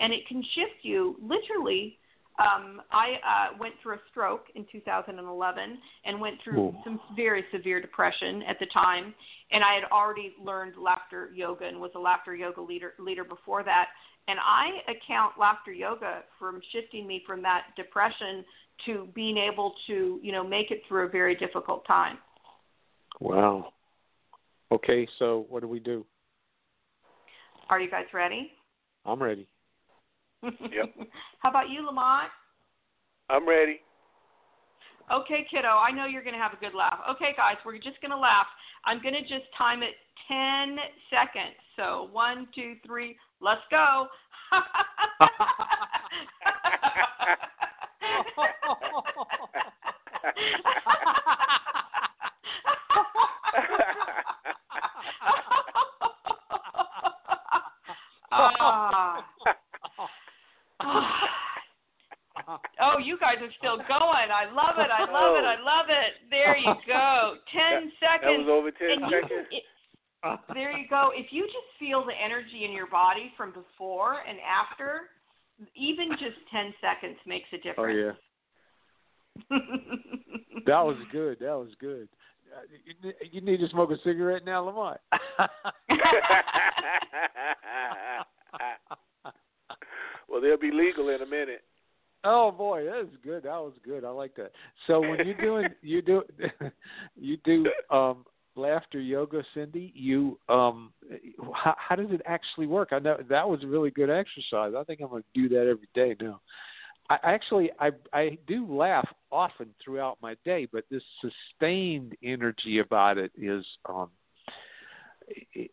and 0.00 0.12
it 0.12 0.26
can 0.26 0.42
shift 0.54 0.82
you 0.82 1.16
literally. 1.22 1.96
Um, 2.40 2.80
I 2.90 3.14
uh, 3.22 3.58
went 3.60 3.74
through 3.82 3.94
a 3.94 4.00
stroke 4.10 4.46
in 4.54 4.66
2011 4.72 5.78
and 6.04 6.20
went 6.20 6.36
through 6.42 6.58
Ooh. 6.58 6.74
some 6.82 6.98
very 7.14 7.44
severe 7.52 7.80
depression 7.80 8.42
at 8.48 8.58
the 8.58 8.66
time, 8.66 9.14
and 9.52 9.62
I 9.62 9.74
had 9.74 9.84
already 9.92 10.32
learned 10.42 10.74
laughter 10.76 11.30
yoga 11.32 11.66
and 11.66 11.80
was 11.80 11.92
a 11.94 11.98
laughter 11.98 12.34
yoga 12.34 12.60
leader 12.60 12.94
leader 12.98 13.24
before 13.24 13.62
that. 13.62 13.88
And 14.26 14.38
I 14.38 14.90
account 14.90 15.34
laughter 15.38 15.72
yoga 15.72 16.22
from 16.38 16.60
shifting 16.72 17.06
me 17.06 17.22
from 17.26 17.42
that 17.42 17.66
depression 17.76 18.44
to 18.86 19.08
being 19.14 19.36
able 19.36 19.74
to, 19.86 20.20
you 20.22 20.32
know, 20.32 20.46
make 20.46 20.70
it 20.70 20.82
through 20.88 21.06
a 21.06 21.08
very 21.08 21.34
difficult 21.34 21.86
time. 21.86 22.18
Wow. 23.20 23.72
Okay, 24.72 25.06
so 25.18 25.46
what 25.48 25.60
do 25.60 25.68
we 25.68 25.80
do? 25.80 26.04
Are 27.68 27.80
you 27.80 27.90
guys 27.90 28.06
ready? 28.12 28.52
I'm 29.04 29.22
ready. 29.22 29.48
Yep. 30.42 31.08
How 31.40 31.50
about 31.50 31.68
you, 31.68 31.84
Lamont? 31.84 32.30
I'm 33.28 33.46
ready. 33.46 33.80
Okay, 35.12 35.46
kiddo, 35.50 35.68
I 35.68 35.90
know 35.90 36.06
you're 36.06 36.22
going 36.22 36.34
to 36.34 36.40
have 36.40 36.52
a 36.52 36.56
good 36.56 36.74
laugh. 36.74 36.98
Okay, 37.10 37.32
guys, 37.36 37.56
we're 37.64 37.76
just 37.76 38.00
going 38.00 38.12
to 38.12 38.16
laugh. 38.16 38.46
I'm 38.86 39.02
going 39.02 39.14
to 39.14 39.22
just 39.22 39.44
time 39.58 39.82
it 39.82 39.94
10 40.28 40.78
seconds. 41.10 41.56
So, 41.76 42.08
one, 42.12 42.48
two, 42.54 42.74
three, 42.86 43.16
let's 43.40 43.60
go. 43.70 44.06
Ah. 58.32 59.24
Oh, 62.82 62.98
you 62.98 63.18
guys 63.18 63.36
are 63.42 63.52
still 63.58 63.76
going. 63.76 64.30
I 64.32 64.46
love 64.50 64.78
it. 64.78 64.90
I 64.90 65.04
love 65.04 65.36
it. 65.36 65.44
I 65.44 65.56
love 65.62 65.86
it. 65.88 66.30
There 66.30 66.56
you 66.56 66.74
go. 66.86 67.34
Ten 67.52 67.92
That 68.00 68.20
seconds. 68.22 68.46
was 68.46 68.48
over 68.50 68.70
10 68.70 68.90
and 68.90 69.10
you, 69.10 69.20
seconds. 69.22 69.46
it, 69.50 69.64
there 70.54 70.76
you 70.76 70.88
go. 70.88 71.10
If 71.14 71.26
you 71.30 71.44
just 71.44 71.70
feel 71.78 72.04
the 72.04 72.12
energy 72.16 72.64
in 72.64 72.72
your 72.72 72.88
body 72.88 73.32
from 73.36 73.52
before 73.52 74.18
and 74.28 74.38
after, 74.40 75.10
even 75.74 76.10
just 76.12 76.36
10 76.52 76.74
seconds 76.80 77.16
makes 77.26 77.48
a 77.52 77.56
difference. 77.58 77.78
oh 77.78 77.88
yeah, 79.50 79.58
that 80.66 80.84
was 80.84 80.96
good. 81.12 81.38
That 81.40 81.56
was 81.56 81.70
good. 81.80 82.08
Uh, 82.54 82.62
You 83.02 83.12
you 83.30 83.40
need 83.40 83.58
to 83.58 83.68
smoke 83.68 83.90
a 83.90 83.98
cigarette 84.04 84.44
now, 84.44 84.64
Lamont. 84.64 85.00
well, 90.28 90.40
they'll 90.40 90.56
be 90.58 90.70
legal 90.72 91.08
in 91.10 91.22
a 91.22 91.26
minute. 91.26 91.62
Oh 92.24 92.50
boy, 92.50 92.84
that 92.84 92.96
was 92.96 93.14
good. 93.24 93.44
That 93.44 93.60
was 93.60 93.72
good. 93.84 94.04
I 94.04 94.10
like 94.10 94.34
that. 94.36 94.52
So 94.86 95.00
when 95.00 95.24
you're 95.26 95.40
doing 95.40 95.68
you 95.82 96.02
do 96.02 96.22
you 97.16 97.38
do 97.44 97.66
um 97.90 98.24
laughter 98.60 99.00
yoga, 99.00 99.42
Cindy, 99.54 99.92
you 99.94 100.38
um 100.48 100.92
how, 101.54 101.74
how 101.78 101.96
does 101.96 102.10
it 102.10 102.20
actually 102.26 102.66
work? 102.66 102.90
I 102.92 102.98
know 102.98 103.16
that 103.28 103.48
was 103.48 103.62
a 103.64 103.66
really 103.66 103.90
good 103.90 104.10
exercise. 104.10 104.72
I 104.76 104.84
think 104.84 105.00
I'm 105.00 105.08
going 105.08 105.22
to 105.22 105.40
do 105.40 105.48
that 105.54 105.66
every 105.68 105.88
day 105.94 106.16
now. 106.20 106.40
I 107.08 107.18
actually 107.24 107.70
I 107.80 107.90
I 108.12 108.38
do 108.46 108.66
laugh 108.72 109.08
often 109.32 109.70
throughout 109.82 110.18
my 110.22 110.36
day, 110.44 110.68
but 110.72 110.84
this 110.90 111.02
sustained 111.20 112.16
energy 112.22 112.78
about 112.78 113.18
it 113.18 113.32
is 113.36 113.64
um 113.88 114.10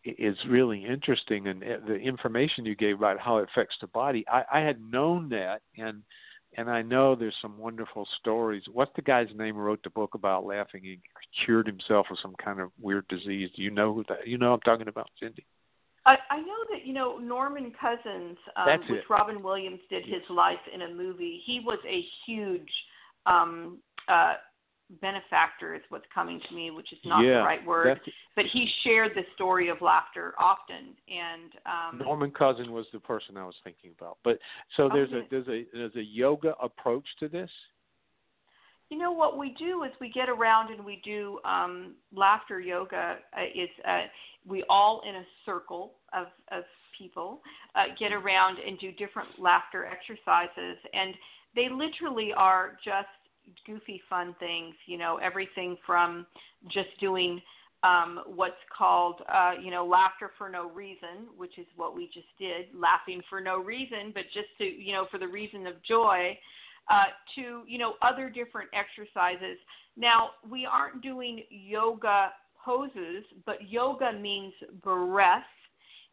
is 0.04 0.36
really 0.48 0.84
interesting 0.84 1.48
and 1.48 1.62
uh, 1.62 1.66
the 1.86 1.96
information 1.96 2.64
you 2.64 2.76
gave 2.76 2.96
about 2.98 3.18
how 3.18 3.38
it 3.38 3.48
affects 3.50 3.76
the 3.80 3.88
body 3.88 4.24
I, 4.30 4.44
I 4.52 4.60
had 4.60 4.80
known 4.80 5.28
that 5.30 5.62
and 5.76 6.02
and 6.58 6.68
I 6.68 6.82
know 6.82 7.14
there's 7.14 7.36
some 7.40 7.56
wonderful 7.56 8.06
stories. 8.18 8.64
What's 8.72 8.90
the 8.96 9.02
guy's 9.02 9.28
name 9.36 9.54
who 9.54 9.60
wrote 9.60 9.80
the 9.84 9.90
book 9.90 10.14
about 10.14 10.44
laughing? 10.44 10.82
He 10.82 10.98
cured 11.44 11.68
himself 11.68 12.08
of 12.10 12.18
some 12.20 12.34
kind 12.44 12.58
of 12.58 12.72
weird 12.80 13.06
disease. 13.06 13.48
Do 13.54 13.62
you 13.62 13.70
know 13.70 13.94
who 13.94 14.04
that? 14.08 14.26
You 14.26 14.38
know 14.38 14.54
I'm 14.54 14.60
talking 14.60 14.88
about, 14.88 15.08
Cindy? 15.20 15.46
I, 16.04 16.16
I 16.30 16.40
know 16.40 16.64
that 16.72 16.84
you 16.84 16.92
know 16.92 17.18
Norman 17.18 17.72
Cousins, 17.80 18.36
um, 18.56 18.80
which 18.90 18.98
it. 18.98 19.04
Robin 19.08 19.40
Williams 19.40 19.78
did 19.88 20.04
his 20.04 20.22
life 20.28 20.58
in 20.74 20.82
a 20.82 20.92
movie. 20.92 21.40
He 21.46 21.60
was 21.64 21.78
a 21.88 22.04
huge 22.26 22.68
um, 23.24 23.78
uh, 24.08 24.34
benefactor, 25.00 25.74
is 25.74 25.82
what's 25.88 26.06
coming 26.14 26.40
to 26.48 26.54
me, 26.54 26.70
which 26.70 26.92
is 26.92 26.98
not 27.04 27.24
yeah, 27.24 27.40
the 27.40 27.44
right 27.44 27.66
word. 27.66 28.00
But 28.34 28.46
he 28.52 28.68
shared 28.84 29.12
the 29.14 29.22
story 29.34 29.68
of 29.68 29.80
laughter 29.80 30.34
often, 30.38 30.96
and 31.08 31.52
um, 31.66 31.98
Norman 31.98 32.30
Cousin 32.30 32.72
was 32.72 32.86
the 32.92 33.00
person 33.00 33.36
I 33.36 33.44
was 33.44 33.56
thinking 33.64 33.90
about. 33.98 34.18
But 34.24 34.38
so 34.76 34.88
there's 34.92 35.10
Okay. 35.12 35.26
a 35.26 35.28
there's 35.30 35.48
a 35.48 35.66
there's 35.72 35.96
a 35.96 36.02
yoga 36.02 36.54
approach 36.62 37.06
to 37.20 37.28
this. 37.28 37.50
You 38.90 38.96
know 38.96 39.12
what 39.12 39.36
we 39.36 39.50
do 39.58 39.84
is 39.84 39.90
we 40.00 40.08
get 40.10 40.30
around 40.30 40.72
and 40.72 40.82
we 40.82 41.02
do 41.04 41.40
um, 41.44 41.94
laughter 42.14 42.58
yoga. 42.58 43.18
Uh, 43.36 43.42
is 43.54 43.68
uh, 43.86 44.04
we 44.46 44.64
all 44.70 45.02
in 45.06 45.16
a 45.16 45.24
circle 45.44 45.94
of 46.14 46.28
of 46.50 46.64
people 46.98 47.42
uh, 47.74 47.84
get 47.98 48.12
around 48.12 48.58
and 48.58 48.78
do 48.78 48.92
different 48.92 49.28
laughter 49.38 49.86
exercises, 49.86 50.78
and 50.92 51.14
they 51.54 51.68
literally 51.68 52.32
are 52.34 52.78
just 52.84 53.08
goofy 53.66 54.00
fun 54.08 54.34
things. 54.38 54.74
You 54.86 54.98
know, 54.98 55.18
everything 55.22 55.76
from 55.86 56.26
just 56.72 56.88
doing 57.00 57.40
um, 57.84 58.20
what's 58.26 58.54
called, 58.76 59.22
uh, 59.32 59.52
you 59.62 59.70
know, 59.70 59.86
laughter 59.86 60.30
for 60.36 60.48
no 60.48 60.68
reason, 60.70 61.28
which 61.36 61.58
is 61.58 61.66
what 61.76 61.94
we 61.94 62.06
just 62.06 62.26
did, 62.38 62.66
laughing 62.74 63.22
for 63.30 63.40
no 63.40 63.62
reason, 63.62 64.10
but 64.12 64.24
just 64.34 64.48
to, 64.58 64.64
you 64.64 64.92
know, 64.92 65.06
for 65.10 65.18
the 65.18 65.28
reason 65.28 65.66
of 65.66 65.74
joy 65.84 66.36
uh, 66.90 67.04
to 67.34 67.62
you 67.66 67.78
know 67.78 67.94
other 68.02 68.30
different 68.30 68.68
exercises. 68.72 69.58
Now 69.96 70.30
we 70.48 70.66
aren't 70.66 71.02
doing 71.02 71.44
yoga 71.50 72.30
poses, 72.64 73.24
but 73.46 73.68
yoga 73.68 74.12
means 74.12 74.52
breath, 74.82 75.42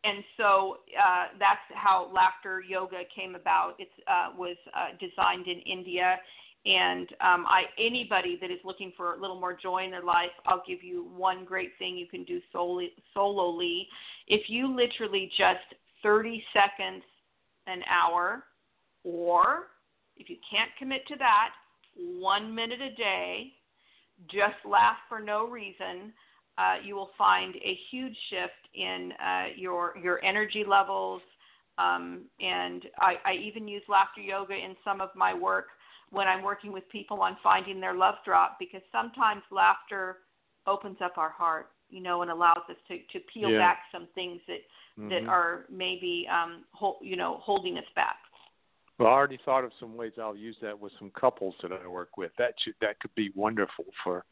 and 0.04 0.24
so 0.38 0.78
uh, 0.98 1.38
that's 1.40 1.60
how 1.74 2.12
laughter 2.14 2.62
yoga 2.68 3.02
came 3.16 3.36
about. 3.36 3.76
It 3.80 3.90
uh, 4.08 4.32
was 4.38 4.58
uh, 4.76 4.98
designed 5.00 5.48
in 5.48 5.60
India, 5.60 6.18
and 6.66 7.08
um, 7.22 7.46
I 7.48 7.64
anybody 7.78 8.38
that 8.42 8.50
is 8.50 8.60
looking 8.66 8.92
for 8.98 9.14
a 9.14 9.20
little 9.20 9.40
more 9.40 9.54
joy 9.54 9.84
in 9.86 9.92
their 9.92 10.04
life, 10.04 10.32
I'll 10.48 10.64
give 10.68 10.84
you 10.84 11.08
one 11.16 11.46
great 11.46 11.72
thing 11.78 11.96
you 11.96 12.08
can 12.08 12.24
do 12.24 12.42
solely 12.52 12.92
solely. 13.14 13.88
If 14.28 14.50
you 14.50 14.76
literally 14.76 15.32
just 15.38 15.76
30 16.02 16.44
seconds 16.54 17.04
an 17.68 17.82
hour, 17.90 18.44
or 19.04 19.68
if 20.18 20.30
you 20.30 20.38
can't 20.50 20.72
commit 20.80 21.08
to 21.08 21.16
that, 21.18 21.50
one 21.96 22.54
minute 22.54 22.82
a 22.82 22.96
day, 22.96 23.54
just 24.28 24.56
laugh 24.66 24.98
for 25.08 25.20
no 25.20 25.48
reason, 25.48 26.14
uh, 26.58 26.76
you 26.84 26.96
will 26.96 27.12
find 27.18 27.56
a 27.56 27.78
huge 27.92 28.16
shift 28.30 28.74
in 28.74 29.12
uh, 29.24 29.46
your 29.56 29.96
your 30.02 30.24
energy 30.26 30.66
levels. 30.68 31.22
Um, 31.78 32.22
and 32.40 32.86
I, 33.00 33.16
I 33.26 33.34
even 33.34 33.68
use 33.68 33.84
laughter 33.88 34.22
yoga 34.22 34.54
in 34.54 34.76
some 34.84 35.02
of 35.02 35.10
my 35.14 35.34
work 35.34 35.66
when 36.16 36.28
I'm 36.28 36.44
working 36.44 36.72
with 36.72 36.88
people 36.90 37.22
on 37.22 37.38
finding 37.44 37.80
their 37.82 37.94
love 37.94 38.16
drop 38.24 38.58
because 38.58 38.82
sometimes 38.92 39.44
laughter 39.52 40.20
opens 40.66 40.98
up 41.04 41.18
our 41.18 41.30
heart, 41.30 41.72
you 41.90 42.02
know, 42.02 42.22
and 42.22 42.32
allows 42.32 42.64
us 42.70 42.78
to 42.88 42.98
to 43.14 43.20
peel 43.32 43.52
Yeah. 43.52 43.60
back 43.60 43.84
some 43.92 44.08
things 44.16 44.42
that 44.48 44.66
Mhm. 44.98 45.10
that 45.10 45.28
are 45.28 45.66
maybe 45.70 46.28
um 46.30 46.66
hol- 46.72 47.00
you 47.02 47.18
know 47.18 47.38
holding 47.40 47.78
us 47.78 47.90
back. 47.96 48.18
Well, 48.98 49.10
I 49.10 49.12
already 49.12 49.38
thought 49.38 49.66
of 49.66 49.74
some 49.74 49.98
ways 49.98 50.18
I'll 50.18 50.38
use 50.38 50.58
that 50.62 50.80
with 50.80 50.94
some 50.94 51.12
couples 51.12 51.56
that 51.62 51.74
I 51.74 51.86
work 51.86 52.16
with. 52.16 52.34
That 52.38 52.54
should 52.62 52.76
that 52.80 53.00
could 53.02 53.14
be 53.14 53.30
wonderful 53.36 53.86
for 54.04 54.26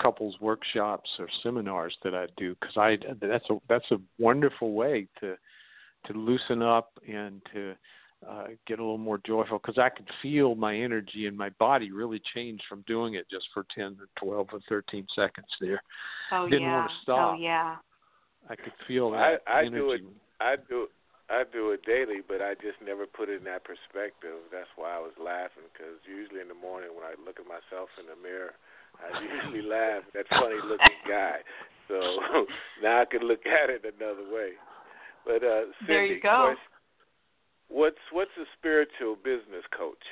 couples 0.00 0.40
workshops 0.40 1.10
or 1.18 1.28
seminars 1.42 1.96
that 2.04 2.14
I 2.14 2.26
do 2.36 2.54
because 2.54 2.76
I 2.76 2.96
that's 3.20 3.50
a 3.50 3.60
that's 3.68 3.90
a 3.90 4.00
wonderful 4.18 4.72
way 4.74 5.08
to 5.20 5.36
to 6.06 6.12
loosen 6.12 6.62
up 6.62 6.98
and 7.06 7.42
to 7.52 7.74
uh, 8.28 8.48
get 8.66 8.78
a 8.78 8.82
little 8.82 8.98
more 8.98 9.18
joyful 9.26 9.58
because 9.58 9.78
I 9.78 9.88
could 9.88 10.08
feel 10.20 10.54
my 10.54 10.76
energy 10.76 11.26
and 11.26 11.36
my 11.36 11.48
body 11.58 11.90
really 11.90 12.20
change 12.34 12.60
from 12.68 12.84
doing 12.86 13.14
it 13.14 13.26
just 13.30 13.46
for 13.54 13.64
ten 13.74 13.96
or 13.98 14.08
twelve 14.22 14.48
or 14.52 14.60
thirteen 14.68 15.06
seconds 15.14 15.48
there. 15.60 15.82
Oh 16.32 16.44
Didn't 16.48 16.62
yeah. 16.62 16.76
wanna 16.76 16.88
stop. 17.02 17.34
Oh 17.36 17.40
yeah. 17.40 17.76
I 18.48 18.56
could 18.56 18.72
feel 18.86 19.12
I- 19.14 19.32
that 19.32 19.42
I 19.46 19.60
energy. 19.60 19.76
do 19.76 19.90
it. 19.92 20.00
I 20.40 20.56
do 20.68 20.88
I 21.30 21.44
do 21.52 21.70
it 21.70 21.84
daily, 21.86 22.20
but 22.26 22.42
I 22.42 22.54
just 22.54 22.76
never 22.84 23.06
put 23.06 23.28
it 23.28 23.38
in 23.38 23.44
that 23.44 23.62
perspective. 23.64 24.42
That's 24.50 24.68
why 24.76 24.96
I 24.96 24.98
was 24.98 25.12
laughing 25.22 25.62
because 25.72 25.96
usually 26.04 26.40
in 26.40 26.48
the 26.48 26.58
morning 26.58 26.90
when 26.92 27.06
I 27.06 27.14
look 27.24 27.38
at 27.38 27.46
myself 27.46 27.88
in 28.02 28.06
the 28.10 28.18
mirror, 28.20 28.52
I 28.98 29.14
usually 29.22 29.62
laugh 29.62 30.02
at 30.10 30.12
that 30.12 30.28
funny 30.28 30.58
looking 30.66 31.00
guy. 31.08 31.38
So 31.88 31.96
now 32.82 33.00
I 33.00 33.04
can 33.06 33.22
look 33.24 33.46
at 33.46 33.70
it 33.70 33.84
another 33.86 34.26
way. 34.28 34.58
But 35.24 35.44
uh, 35.46 35.70
Cindy, 35.86 35.88
There 35.88 36.04
you 36.04 36.20
go. 36.20 36.52
question- 36.52 36.69
what's 37.70 37.96
what's 38.12 38.30
a 38.38 38.44
spiritual 38.58 39.16
business 39.16 39.64
coach? 39.76 40.04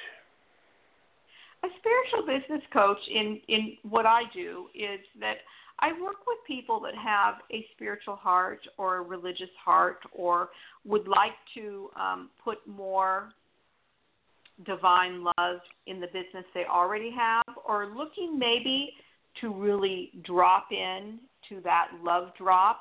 a 1.64 1.68
spiritual 1.78 2.26
business 2.26 2.62
coach 2.72 2.98
in 3.12 3.40
in 3.48 3.76
what 3.82 4.06
I 4.06 4.22
do 4.32 4.66
is 4.74 5.00
that 5.20 5.38
I 5.80 5.92
work 6.00 6.26
with 6.26 6.38
people 6.46 6.80
that 6.80 6.94
have 6.94 7.36
a 7.52 7.64
spiritual 7.74 8.16
heart 8.16 8.60
or 8.78 8.96
a 8.96 9.02
religious 9.02 9.50
heart 9.64 9.98
or 10.12 10.50
would 10.84 11.06
like 11.06 11.36
to 11.54 11.90
um, 11.96 12.30
put 12.42 12.58
more 12.66 13.30
divine 14.66 15.22
love 15.22 15.60
in 15.86 16.00
the 16.00 16.08
business 16.08 16.44
they 16.52 16.64
already 16.64 17.12
have 17.16 17.56
or 17.66 17.86
looking 17.86 18.38
maybe 18.38 18.92
to 19.40 19.54
really 19.54 20.10
drop 20.24 20.68
in 20.72 21.20
to 21.48 21.60
that 21.62 21.88
love 22.02 22.30
drop 22.36 22.80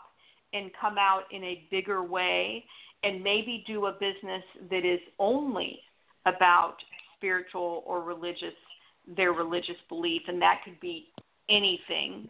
and 0.53 0.71
come 0.79 0.97
out 0.97 1.23
in 1.31 1.43
a 1.43 1.67
bigger 1.69 2.03
way 2.03 2.63
and 3.03 3.23
maybe 3.23 3.63
do 3.67 3.85
a 3.87 3.91
business 3.93 4.43
that 4.69 4.85
is 4.85 4.99
only 5.19 5.79
about 6.25 6.75
spiritual 7.15 7.83
or 7.85 8.01
religious 8.01 8.53
their 9.15 9.31
religious 9.31 9.77
belief. 9.87 10.21
And 10.27 10.41
that 10.41 10.61
could 10.65 10.79
be 10.81 11.07
anything 11.49 12.27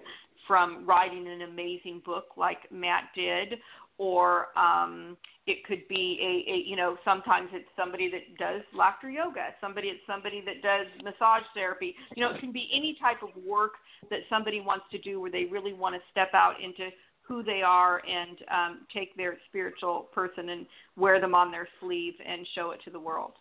from 0.48 0.86
writing 0.86 1.28
an 1.28 1.42
amazing 1.42 2.02
book 2.06 2.26
like 2.38 2.72
Matt 2.72 3.06
did 3.16 3.60
or 3.98 4.48
um 4.58 5.18
it 5.48 5.66
could 5.66 5.88
be 5.88 6.20
a, 6.22 6.52
a 6.52 6.70
you 6.70 6.76
know 6.76 6.98
sometimes 7.04 7.50
it's 7.52 7.68
somebody 7.76 8.12
that 8.12 8.38
does 8.38 8.62
laughter 8.76 9.10
yoga 9.10 9.50
somebody 9.60 9.88
it's 9.88 10.00
somebody 10.06 10.42
that 10.46 10.62
does 10.62 10.86
massage 11.04 11.44
therapy. 11.54 11.96
You 12.16 12.24
know 12.24 12.34
it 12.34 12.40
can 12.40 12.52
be 12.52 12.70
any 12.74 12.96
type 13.02 13.24
of 13.24 13.30
work 13.44 13.74
that 14.10 14.20
somebody 14.30 14.62
wants 14.62 14.86
to 14.92 14.98
do 15.00 15.20
where 15.20 15.32
they 15.32 15.46
really 15.46 15.74
want 15.74 15.96
to 15.96 16.02
step 16.12 16.30
out 16.34 16.62
into 16.64 16.90
who 17.28 17.44
they 17.44 17.62
are 17.62 18.02
and 18.08 18.38
um 18.52 18.80
take 18.94 19.16
their 19.18 19.38
spiritual 19.50 20.08
person 20.14 20.50
and 20.50 20.66
wear 20.96 21.20
them 21.20 21.36
on 21.36 21.52
their 21.52 21.68
sleeve 21.80 22.14
and 22.26 22.48
show 22.56 22.72
it 22.72 22.80
to 22.84 22.90
the 22.90 23.00
world 23.00 23.34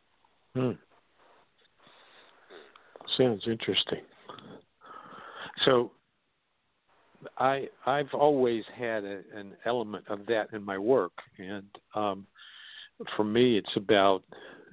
Hmm. 0.56 0.70
Sounds 3.18 3.42
interesting. 3.46 4.00
So, 5.64 5.92
I 7.38 7.68
I've 7.84 8.12
always 8.14 8.64
had 8.74 9.04
a, 9.04 9.20
an 9.34 9.52
element 9.66 10.04
of 10.08 10.20
that 10.26 10.52
in 10.52 10.62
my 10.62 10.78
work, 10.78 11.12
and 11.38 11.66
um, 11.94 12.26
for 13.16 13.24
me, 13.24 13.58
it's 13.58 13.76
about 13.76 14.22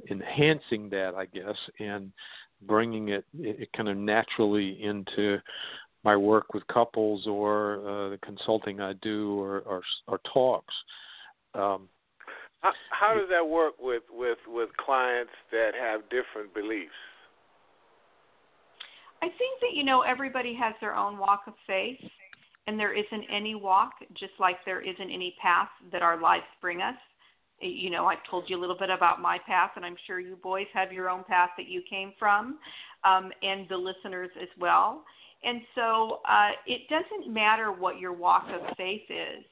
enhancing 0.09 0.89
that, 0.89 1.15
I 1.15 1.25
guess, 1.25 1.55
and 1.79 2.11
bringing 2.61 3.09
it, 3.09 3.25
it 3.37 3.69
kind 3.75 3.89
of 3.89 3.97
naturally 3.97 4.81
into 4.81 5.37
my 6.03 6.15
work 6.15 6.53
with 6.53 6.65
couples 6.67 7.27
or 7.27 7.79
uh, 7.79 8.09
the 8.09 8.19
consulting 8.23 8.81
I 8.81 8.93
do 9.01 9.39
or 9.39 9.59
or, 9.61 9.81
or 10.07 10.19
talks. 10.33 10.73
Um, 11.53 11.87
How, 12.61 12.71
how 12.91 13.13
does 13.13 13.29
that 13.29 13.47
work 13.47 13.73
with 13.79 14.03
with 14.11 14.39
with 14.47 14.69
clients 14.77 15.33
that 15.51 15.71
have 15.79 16.01
different 16.03 16.53
beliefs? 16.53 16.91
I 19.21 19.27
think 19.27 19.59
that 19.61 19.73
you 19.73 19.83
know 19.83 20.01
everybody 20.01 20.53
has 20.55 20.73
their 20.81 20.95
own 20.95 21.17
walk 21.17 21.43
of 21.47 21.53
faith, 21.65 21.99
and 22.67 22.79
there 22.79 22.93
isn't 22.93 23.25
any 23.31 23.55
walk, 23.55 23.91
just 24.13 24.33
like 24.39 24.57
there 24.65 24.81
isn't 24.81 25.11
any 25.11 25.35
path 25.41 25.69
that 25.91 26.01
our 26.01 26.19
lives 26.19 26.43
bring 26.61 26.81
us. 26.81 26.95
You 27.59 27.89
know, 27.89 28.07
I've 28.07 28.23
told 28.29 28.49
you 28.49 28.57
a 28.57 28.61
little 28.61 28.77
bit 28.77 28.89
about 28.89 29.21
my 29.21 29.37
path, 29.47 29.71
and 29.77 29.85
I'm 29.85 29.95
sure 30.05 30.19
you 30.19 30.35
boys 30.35 30.67
have 30.73 30.91
your 30.91 31.09
own 31.09 31.23
path 31.23 31.51
that 31.57 31.67
you 31.67 31.81
came 31.89 32.11
from, 32.19 32.57
um, 33.05 33.31
and 33.41 33.67
the 33.69 33.77
listeners 33.77 34.31
as 34.41 34.49
well. 34.59 35.03
And 35.43 35.61
so 35.75 36.19
uh, 36.27 36.51
it 36.65 36.81
doesn't 36.89 37.33
matter 37.33 37.71
what 37.71 37.99
your 37.99 38.13
walk 38.13 38.47
of 38.49 38.75
faith 38.77 39.03
is. 39.09 39.43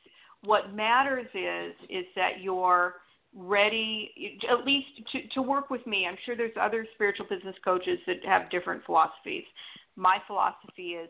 What 0.44 0.74
matters 0.74 1.28
is 1.34 1.74
is 1.90 2.06
that 2.16 2.42
you're 2.42 2.96
ready 3.36 4.40
at 4.50 4.66
least 4.66 4.88
to, 5.12 5.28
to 5.30 5.42
work 5.42 5.70
with 5.70 5.86
me. 5.88 6.06
I'm 6.08 6.18
sure 6.26 6.36
there's 6.36 6.52
other 6.60 6.86
spiritual 6.96 7.28
business 7.30 7.56
coaches 7.64 8.00
that 8.08 8.26
have 8.26 8.50
different 8.50 8.84
philosophies. 8.86 9.44
My 9.96 10.18
philosophy 10.28 10.94
is 10.94 11.10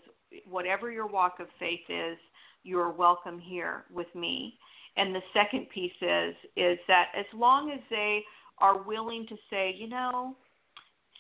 whatever 0.50 0.92
your 0.92 1.08
walk 1.08 1.40
of 1.40 1.48
faith 1.60 1.82
is, 1.90 2.18
you're 2.64 2.92
welcome 2.92 3.40
here 3.40 3.86
with 3.92 4.14
me. 4.14 4.58
And 4.98 5.16
the 5.16 5.22
second 5.34 5.70
piece 5.70 5.92
is 6.02 6.36
is 6.58 6.78
that 6.88 7.08
as 7.18 7.26
long 7.34 7.72
as 7.72 7.80
they 7.90 8.24
are 8.60 8.84
willing 8.84 9.26
to 9.28 9.36
say, 9.50 9.74
you 9.78 9.88
know, 9.88 10.36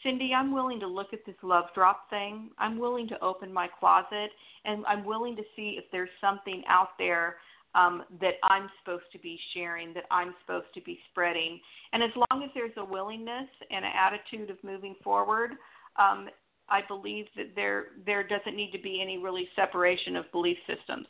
Cindy, 0.03 0.31
I'm 0.35 0.53
willing 0.53 0.79
to 0.79 0.87
look 0.87 1.13
at 1.13 1.19
this 1.25 1.35
love 1.43 1.65
drop 1.75 2.09
thing. 2.09 2.49
I'm 2.57 2.79
willing 2.79 3.07
to 3.09 3.23
open 3.23 3.53
my 3.53 3.67
closet 3.79 4.31
and 4.65 4.85
I'm 4.85 5.05
willing 5.05 5.35
to 5.35 5.43
see 5.55 5.75
if 5.77 5.85
there's 5.91 6.09
something 6.19 6.63
out 6.67 6.89
there 6.97 7.37
um, 7.75 8.03
that 8.19 8.33
I'm 8.43 8.69
supposed 8.79 9.05
to 9.13 9.19
be 9.19 9.39
sharing, 9.53 9.93
that 9.93 10.03
I'm 10.11 10.33
supposed 10.41 10.73
to 10.73 10.81
be 10.81 10.99
spreading. 11.09 11.59
And 11.93 12.03
as 12.03 12.09
long 12.15 12.43
as 12.43 12.49
there's 12.53 12.71
a 12.77 12.83
willingness 12.83 13.47
and 13.69 13.85
an 13.85 13.91
attitude 13.95 14.49
of 14.49 14.57
moving 14.63 14.95
forward, 15.03 15.51
um, 15.97 16.29
I 16.69 16.81
believe 16.87 17.25
that 17.35 17.51
there 17.55 17.87
there 18.05 18.25
doesn't 18.25 18.55
need 18.55 18.71
to 18.71 18.79
be 18.79 19.01
any 19.01 19.17
really 19.17 19.47
separation 19.55 20.15
of 20.15 20.25
belief 20.31 20.57
systems. 20.67 21.05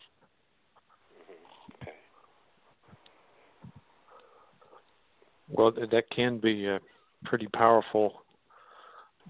Well, 5.49 5.71
that 5.71 6.09
can 6.09 6.39
be 6.39 6.67
a 6.67 6.79
pretty 7.25 7.47
powerful 7.47 8.23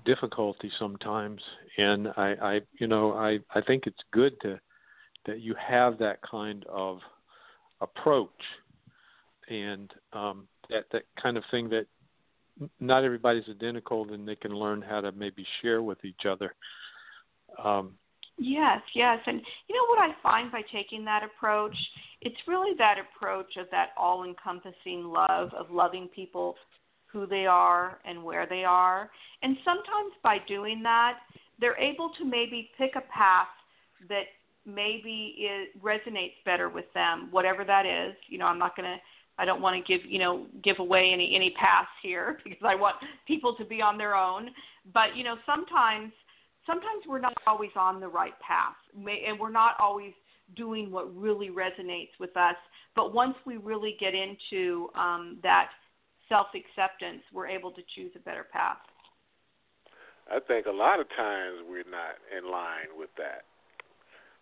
difficulty 0.05 0.71
sometimes, 0.79 1.41
and 1.77 2.07
I, 2.17 2.35
I, 2.41 2.61
you 2.79 2.87
know, 2.87 3.13
I, 3.13 3.39
I 3.53 3.61
think 3.61 3.83
it's 3.85 4.01
good 4.11 4.39
to 4.41 4.59
that 5.25 5.39
you 5.41 5.55
have 5.55 5.97
that 5.99 6.19
kind 6.23 6.65
of 6.69 6.99
approach, 7.81 8.29
and 9.49 9.91
um, 10.13 10.47
that 10.69 10.85
that 10.91 11.03
kind 11.21 11.37
of 11.37 11.43
thing 11.51 11.69
that 11.69 11.85
not 12.79 13.03
everybody's 13.03 13.47
identical, 13.49 14.11
and 14.13 14.27
they 14.27 14.35
can 14.35 14.53
learn 14.53 14.81
how 14.81 15.01
to 15.01 15.11
maybe 15.11 15.45
share 15.61 15.81
with 15.81 16.03
each 16.03 16.25
other. 16.27 16.55
Um, 17.63 17.93
Yes, 18.43 18.81
yes. 18.95 19.19
And 19.27 19.39
you 19.67 19.75
know 19.75 19.85
what 19.87 19.99
I 19.99 20.15
find 20.23 20.51
by 20.51 20.61
taking 20.71 21.05
that 21.05 21.21
approach? 21.23 21.75
It's 22.21 22.35
really 22.47 22.75
that 22.77 22.95
approach 22.97 23.55
of 23.57 23.67
that 23.69 23.89
all 23.95 24.23
encompassing 24.23 25.03
love, 25.03 25.53
of 25.53 25.69
loving 25.69 26.07
people 26.07 26.55
who 27.11 27.25
they 27.25 27.45
are 27.45 27.99
and 28.05 28.23
where 28.23 28.45
they 28.47 28.63
are. 28.63 29.09
And 29.43 29.57
sometimes 29.63 30.13
by 30.23 30.37
doing 30.47 30.81
that, 30.83 31.19
they're 31.59 31.77
able 31.77 32.11
to 32.17 32.25
maybe 32.25 32.71
pick 32.77 32.91
a 32.95 33.01
path 33.01 33.47
that 34.09 34.25
maybe 34.65 35.35
it 35.37 35.81
resonates 35.81 36.43
better 36.45 36.69
with 36.69 36.85
them, 36.93 37.27
whatever 37.31 37.63
that 37.65 37.85
is. 37.85 38.15
You 38.27 38.37
know, 38.37 38.45
I'm 38.45 38.59
not 38.59 38.75
going 38.75 38.89
to 38.89 38.97
I 39.37 39.45
don't 39.45 39.61
want 39.61 39.83
to 39.83 39.97
give, 39.97 40.05
you 40.05 40.19
know, 40.19 40.45
give 40.63 40.77
away 40.79 41.11
any 41.11 41.35
any 41.35 41.51
paths 41.51 41.89
here 42.03 42.37
because 42.43 42.63
I 42.63 42.75
want 42.75 42.97
people 43.27 43.55
to 43.55 43.65
be 43.65 43.81
on 43.81 43.97
their 43.97 44.15
own. 44.15 44.49
But, 44.93 45.15
you 45.15 45.23
know, 45.23 45.35
sometimes 45.45 46.11
sometimes 46.65 47.03
we're 47.07 47.19
not 47.19 47.33
always 47.47 47.71
on 47.75 47.99
the 47.99 48.07
right 48.07 48.37
path 48.39 48.75
and 48.93 49.39
we're 49.39 49.51
not 49.51 49.75
always 49.79 50.13
doing 50.55 50.91
what 50.91 51.15
really 51.15 51.49
resonates 51.49 52.11
with 52.19 52.35
us 52.35 52.55
but 52.95 53.13
once 53.13 53.35
we 53.45 53.57
really 53.57 53.95
get 53.99 54.13
into 54.13 54.89
um, 54.95 55.37
that 55.43 55.69
self 56.31 56.47
acceptance 56.55 57.21
we're 57.33 57.47
able 57.47 57.71
to 57.71 57.83
choose 57.95 58.11
a 58.15 58.19
better 58.19 58.47
path 58.51 58.79
I 60.31 60.39
think 60.39 60.65
a 60.67 60.71
lot 60.71 60.99
of 60.99 61.07
times 61.09 61.59
we're 61.67 61.89
not 61.89 62.15
in 62.31 62.49
line 62.51 62.95
with 62.97 63.09
that 63.17 63.43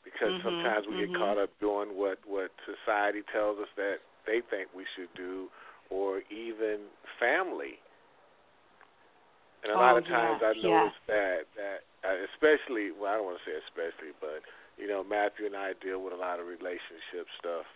because 0.04 0.34
Mhm, 0.34 0.44
sometimes 0.44 0.88
we 0.88 0.96
mhm. 0.96 1.08
get 1.08 1.14
caught 1.14 1.38
up 1.38 1.50
doing 1.60 1.98
what 1.98 2.20
what 2.28 2.52
society 2.66 3.22
tells 3.34 3.60
us 3.60 3.70
that 3.78 3.98
they 4.28 4.42
think 4.50 4.70
we 4.76 4.86
should 4.96 5.10
do, 5.16 5.50
or 5.90 6.22
even 6.30 6.88
family 7.20 7.80
And 9.64 9.74
a 9.74 9.76
oh, 9.76 9.80
lot 9.80 9.98
of 9.98 10.06
times 10.08 10.42
I 10.44 10.54
yes. 10.62 10.64
notice 10.64 10.96
that 11.08 11.44
that 11.58 11.80
uh, 12.06 12.16
especially 12.32 12.92
well 12.96 13.12
I 13.12 13.16
don't 13.20 13.26
want 13.28 13.40
to 13.44 13.46
say 13.50 13.58
especially, 13.68 14.16
but 14.22 14.40
you 14.78 14.88
know 14.88 15.04
Matthew 15.04 15.46
and 15.48 15.56
I 15.56 15.74
deal 15.84 16.00
with 16.04 16.14
a 16.14 16.22
lot 16.22 16.40
of 16.40 16.48
relationship 16.48 17.28
stuff, 17.40 17.68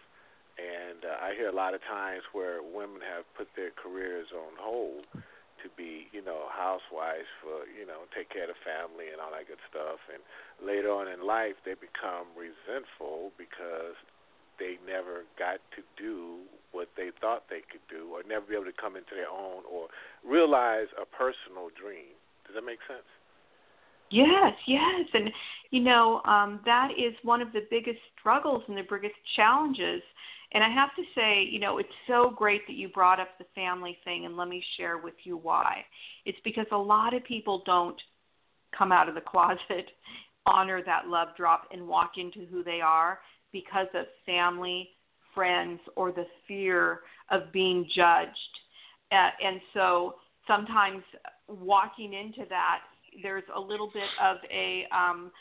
and 0.58 1.02
uh, 1.06 1.18
I 1.24 1.34
hear 1.34 1.50
a 1.50 1.56
lot 1.56 1.74
of 1.74 1.82
times 1.86 2.22
where 2.32 2.62
women 2.62 3.02
have 3.02 3.26
put 3.34 3.50
their 3.56 3.74
careers 3.74 4.30
on 4.34 4.54
hold 4.58 5.06
to 5.14 5.68
be 5.80 6.12
you 6.12 6.20
know 6.20 6.52
housewives 6.52 7.30
for 7.40 7.64
you 7.72 7.88
know 7.88 8.06
take 8.12 8.30
care 8.30 8.46
of 8.46 8.54
the 8.54 8.62
family 8.62 9.10
and 9.10 9.18
all 9.24 9.32
that 9.32 9.48
good 9.48 9.62
stuff, 9.70 10.02
and 10.12 10.22
later 10.62 10.92
on 10.92 11.08
in 11.08 11.26
life 11.26 11.58
they 11.66 11.74
become 11.74 12.30
resentful 12.36 13.32
because 13.40 13.98
they 14.60 14.78
never 14.86 15.26
got 15.40 15.58
to 15.74 15.82
do 15.98 16.46
what 16.72 16.90
they 16.98 17.10
thought 17.22 17.46
they 17.50 17.62
could 17.66 17.84
do 17.90 18.14
or 18.14 18.22
never 18.28 18.46
be 18.46 18.54
able 18.54 18.66
to 18.66 18.76
come 18.76 18.96
into 18.96 19.14
their 19.16 19.30
own 19.30 19.66
or 19.70 19.88
realize 20.26 20.90
a 20.98 21.06
personal 21.06 21.70
dream. 21.74 22.14
Does 22.46 22.56
that 22.56 22.66
make 22.66 22.82
sense? 22.88 23.06
Yes, 24.10 24.54
yes. 24.68 25.08
And, 25.14 25.32
you 25.72 25.82
know, 25.82 26.22
um, 26.26 26.60
that 26.66 26.90
is 26.98 27.14
one 27.24 27.42
of 27.42 27.52
the 27.52 27.66
biggest 27.70 28.00
struggles 28.20 28.64
and 28.68 28.78
the 28.78 28.84
biggest 28.84 29.16
challenges. 29.36 30.02
And 30.54 30.64
I 30.64 30.70
have 30.70 30.90
to 30.96 31.04
say, 31.16 31.48
you 31.50 31.60
know, 31.60 31.80
it's 31.80 31.90
so 32.08 32.32
great 32.36 32.62
that 32.68 32.74
you 32.74 32.90
brought 32.90 33.20
up 33.20 33.30
the 33.40 33.46
family 33.56 33.98
thing, 34.04 34.26
and 34.26 34.38
let 34.38 34.48
me 34.48 34.64
share 34.78 34.98
with 35.00 35.16
you 35.24 35.38
why. 35.38 35.84
It's 36.26 36.38
because 36.44 36.68
a 36.72 36.78
lot 36.78 37.16
of 37.16 37.24
people 37.24 37.64
don't 37.66 38.00
come 38.78 38.92
out 38.92 39.10
of 39.10 39.16
the 39.16 39.22
closet, 39.28 39.90
honor 40.46 40.84
that 40.86 41.08
love 41.08 41.30
drop, 41.36 41.64
and 41.72 41.88
walk 41.88 42.14
into 42.18 42.46
who 42.46 42.64
they 42.64 42.82
are 42.82 43.20
because 43.52 43.88
of 43.96 44.06
family, 44.26 44.90
friends, 45.34 45.80
or 45.96 46.12
the 46.12 46.26
fear 46.48 47.00
of 47.32 47.52
being 47.52 47.88
judged. 47.96 48.32
Uh, 49.12 49.30
and 49.44 49.60
so 49.74 50.16
sometimes 50.48 51.04
walking 51.48 52.14
into 52.14 52.48
that, 52.50 52.80
there's 53.22 53.44
a 53.56 53.60
little 53.60 53.90
bit 53.94 54.10
of 54.22 54.38
a, 54.52 54.86
um, 54.96 55.32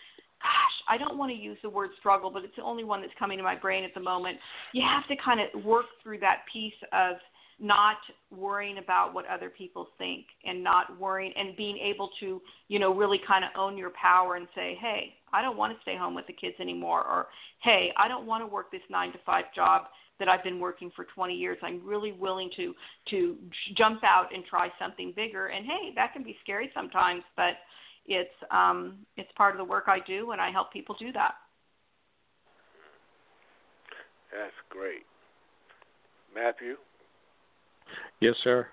gosh, 0.42 0.76
I 0.88 0.98
don't 0.98 1.16
want 1.16 1.30
to 1.30 1.36
use 1.36 1.58
the 1.62 1.70
word 1.70 1.90
struggle, 1.98 2.30
but 2.30 2.44
it's 2.44 2.56
the 2.56 2.62
only 2.62 2.84
one 2.84 3.00
that's 3.00 3.12
coming 3.18 3.38
to 3.38 3.44
my 3.44 3.56
brain 3.56 3.84
at 3.84 3.94
the 3.94 4.00
moment. 4.00 4.38
You 4.72 4.82
have 4.86 5.06
to 5.08 5.22
kind 5.22 5.40
of 5.40 5.64
work 5.64 5.86
through 6.02 6.18
that 6.20 6.40
piece 6.52 6.74
of 6.92 7.16
not 7.58 7.98
worrying 8.30 8.78
about 8.78 9.14
what 9.14 9.24
other 9.26 9.48
people 9.48 9.88
think 9.96 10.26
and 10.44 10.64
not 10.64 10.98
worrying 10.98 11.32
and 11.36 11.56
being 11.56 11.78
able 11.78 12.10
to, 12.18 12.42
you 12.68 12.78
know, 12.78 12.92
really 12.92 13.20
kind 13.26 13.44
of 13.44 13.50
own 13.56 13.78
your 13.78 13.90
power 13.90 14.34
and 14.34 14.48
say, 14.54 14.76
hey, 14.80 15.14
I 15.32 15.42
don't 15.42 15.56
want 15.56 15.74
to 15.74 15.80
stay 15.82 15.96
home 15.96 16.14
with 16.14 16.26
the 16.26 16.32
kids 16.32 16.56
anymore, 16.60 17.00
or 17.00 17.28
hey, 17.62 17.92
I 17.96 18.08
don't 18.08 18.26
want 18.26 18.42
to 18.42 18.46
work 18.46 18.72
this 18.72 18.82
nine 18.90 19.12
to 19.12 19.18
five 19.24 19.44
job 19.54 19.82
that 20.18 20.28
I've 20.28 20.44
been 20.44 20.60
working 20.60 20.90
for 20.94 21.06
20 21.14 21.34
years. 21.34 21.58
I'm 21.62 21.80
really 21.84 22.12
willing 22.12 22.50
to 22.56 22.74
to 23.10 23.36
jump 23.76 24.02
out 24.04 24.34
and 24.34 24.44
try 24.44 24.68
something 24.78 25.12
bigger. 25.14 25.48
And 25.48 25.64
hey, 25.64 25.92
that 25.94 26.12
can 26.12 26.22
be 26.22 26.36
scary 26.42 26.70
sometimes, 26.74 27.22
but 27.36 27.54
it's 28.06 28.30
um, 28.50 28.98
it's 29.16 29.30
part 29.36 29.54
of 29.54 29.58
the 29.58 29.64
work 29.64 29.84
I 29.86 29.98
do, 30.06 30.32
and 30.32 30.40
I 30.40 30.50
help 30.50 30.72
people 30.72 30.96
do 30.98 31.12
that. 31.12 31.34
That's 34.32 34.52
great, 34.70 35.04
Matthew. 36.34 36.76
Yes, 38.20 38.34
sir. 38.42 38.66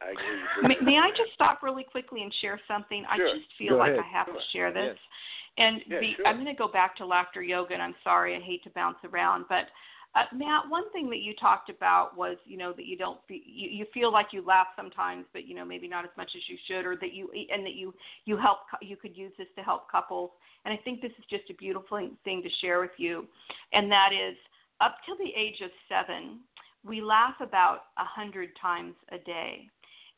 I 0.00 0.10
agree. 0.10 0.68
May, 0.68 0.92
may 0.92 0.98
I 0.98 1.10
just 1.10 1.32
stop 1.34 1.62
really 1.62 1.84
quickly 1.84 2.22
and 2.22 2.32
share 2.40 2.60
something? 2.68 3.04
Sure. 3.16 3.28
I 3.28 3.32
just 3.32 3.46
feel 3.58 3.70
Go 3.70 3.78
like 3.78 3.92
ahead. 3.92 4.04
I 4.04 4.16
have 4.16 4.26
to 4.26 4.38
share 4.52 4.72
this. 4.72 4.96
Yes. 4.96 4.98
And 5.58 5.80
Yeah, 5.86 6.00
the, 6.00 6.12
sure. 6.16 6.26
I'm 6.26 6.36
going 6.36 6.46
to 6.46 6.54
go 6.54 6.68
back 6.68 6.96
to 6.96 7.06
laughter 7.06 7.42
yoga, 7.42 7.74
and 7.74 7.82
I'm 7.82 7.94
sorry, 8.04 8.36
I 8.36 8.40
hate 8.40 8.62
to 8.64 8.70
bounce 8.70 8.98
around, 9.04 9.46
but 9.48 9.68
uh, 10.16 10.24
Matt, 10.34 10.62
one 10.68 10.90
thing 10.92 11.10
that 11.10 11.18
you 11.18 11.34
talked 11.34 11.68
about 11.68 12.16
was, 12.16 12.36
you 12.46 12.56
know, 12.56 12.72
that 12.72 12.86
you 12.86 12.96
don't, 12.96 13.18
you, 13.28 13.68
you 13.70 13.86
feel 13.92 14.10
like 14.10 14.28
you 14.32 14.44
laugh 14.44 14.68
sometimes, 14.74 15.26
but 15.32 15.46
you 15.46 15.54
know, 15.54 15.64
maybe 15.64 15.86
not 15.86 16.04
as 16.04 16.10
much 16.16 16.30
as 16.34 16.42
you 16.48 16.56
should, 16.66 16.86
or 16.86 16.96
that 16.96 17.12
you, 17.12 17.30
and 17.52 17.64
that 17.66 17.74
you, 17.74 17.94
you 18.24 18.36
help, 18.36 18.60
you 18.80 18.96
could 18.96 19.16
use 19.16 19.32
this 19.36 19.48
to 19.56 19.62
help 19.62 19.90
couples. 19.90 20.30
And 20.64 20.72
I 20.72 20.78
think 20.82 21.02
this 21.02 21.12
is 21.18 21.24
just 21.28 21.50
a 21.50 21.54
beautiful 21.54 22.08
thing 22.24 22.42
to 22.42 22.48
share 22.60 22.80
with 22.80 22.96
you, 22.96 23.26
and 23.72 23.92
that 23.92 24.10
is, 24.12 24.36
up 24.80 24.96
till 25.06 25.16
the 25.16 25.32
age 25.36 25.60
of 25.62 25.70
seven, 25.88 26.40
we 26.84 27.00
laugh 27.00 27.34
about 27.40 27.80
a 27.98 28.04
hundred 28.04 28.50
times 28.60 28.94
a 29.12 29.18
day, 29.18 29.68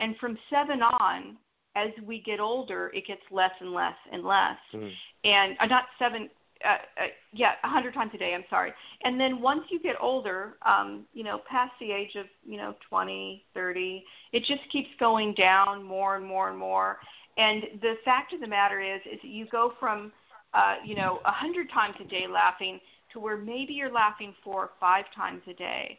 and 0.00 0.16
from 0.18 0.38
seven 0.48 0.80
on, 0.82 1.36
as 1.76 1.90
we 2.04 2.20
get 2.20 2.40
older, 2.40 2.90
it 2.94 3.06
gets 3.06 3.22
less 3.30 3.52
and 3.60 3.72
less 3.72 3.94
and 4.10 4.24
less. 4.24 4.58
Mhm. 4.72 4.92
And 5.24 5.56
uh, 5.60 5.66
not 5.66 5.84
seven, 5.98 6.30
uh, 6.64 7.02
uh, 7.02 7.06
yeah, 7.32 7.52
a 7.62 7.68
hundred 7.68 7.94
times 7.94 8.10
a 8.14 8.18
day. 8.18 8.34
I'm 8.34 8.44
sorry. 8.50 8.72
And 9.04 9.20
then 9.20 9.40
once 9.40 9.62
you 9.70 9.80
get 9.80 9.96
older, 10.00 10.54
um, 10.66 11.04
you 11.12 11.24
know, 11.24 11.40
past 11.48 11.72
the 11.80 11.92
age 11.92 12.14
of 12.16 12.26
you 12.46 12.56
know 12.56 12.74
20, 12.88 13.44
30, 13.54 14.04
it 14.32 14.40
just 14.40 14.60
keeps 14.72 14.88
going 14.98 15.34
down 15.34 15.82
more 15.82 16.16
and 16.16 16.26
more 16.26 16.50
and 16.50 16.58
more. 16.58 16.98
And 17.36 17.80
the 17.80 17.94
fact 18.04 18.32
of 18.32 18.40
the 18.40 18.48
matter 18.48 18.80
is, 18.80 19.00
is 19.12 19.20
that 19.22 19.28
you 19.28 19.46
go 19.50 19.72
from, 19.78 20.12
uh, 20.54 20.76
you 20.84 20.96
know, 20.96 21.20
a 21.24 21.30
hundred 21.30 21.70
times 21.70 21.94
a 22.00 22.08
day 22.08 22.24
laughing 22.28 22.80
to 23.12 23.20
where 23.20 23.36
maybe 23.36 23.72
you're 23.72 23.92
laughing 23.92 24.34
four 24.42 24.62
or 24.64 24.70
five 24.80 25.04
times 25.16 25.42
a 25.48 25.54
day. 25.54 25.96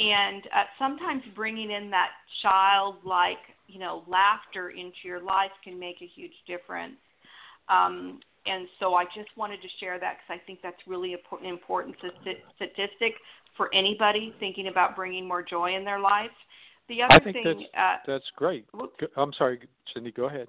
And 0.00 0.42
uh, 0.54 0.64
sometimes 0.78 1.22
bringing 1.34 1.70
in 1.70 1.90
that 1.90 2.10
childlike, 2.42 3.38
you 3.68 3.78
know, 3.78 4.02
laughter 4.06 4.70
into 4.70 4.96
your 5.04 5.22
life 5.22 5.50
can 5.64 5.78
make 5.78 5.96
a 6.02 6.06
huge 6.06 6.32
difference. 6.46 6.96
Um, 7.68 8.20
and 8.46 8.68
so 8.80 8.94
I 8.94 9.04
just 9.04 9.28
wanted 9.36 9.62
to 9.62 9.68
share 9.80 9.98
that 10.00 10.16
because 10.18 10.40
I 10.40 10.46
think 10.46 10.60
that's 10.62 10.80
really 10.86 11.14
an 11.14 11.46
important 11.46 11.96
statistic 11.96 13.14
for 13.56 13.72
anybody 13.74 14.34
thinking 14.40 14.68
about 14.68 14.96
bringing 14.96 15.26
more 15.26 15.42
joy 15.42 15.76
in 15.76 15.84
their 15.84 16.00
life. 16.00 16.30
The 16.88 17.02
other 17.02 17.14
I 17.14 17.32
think 17.32 17.44
thing, 17.44 17.66
uh, 17.78 17.96
That's 18.06 18.24
great. 18.36 18.66
whoops. 18.72 18.96
I'm 19.16 19.32
sorry, 19.34 19.60
Cindy. 19.94 20.10
Go 20.10 20.26
ahead. 20.26 20.48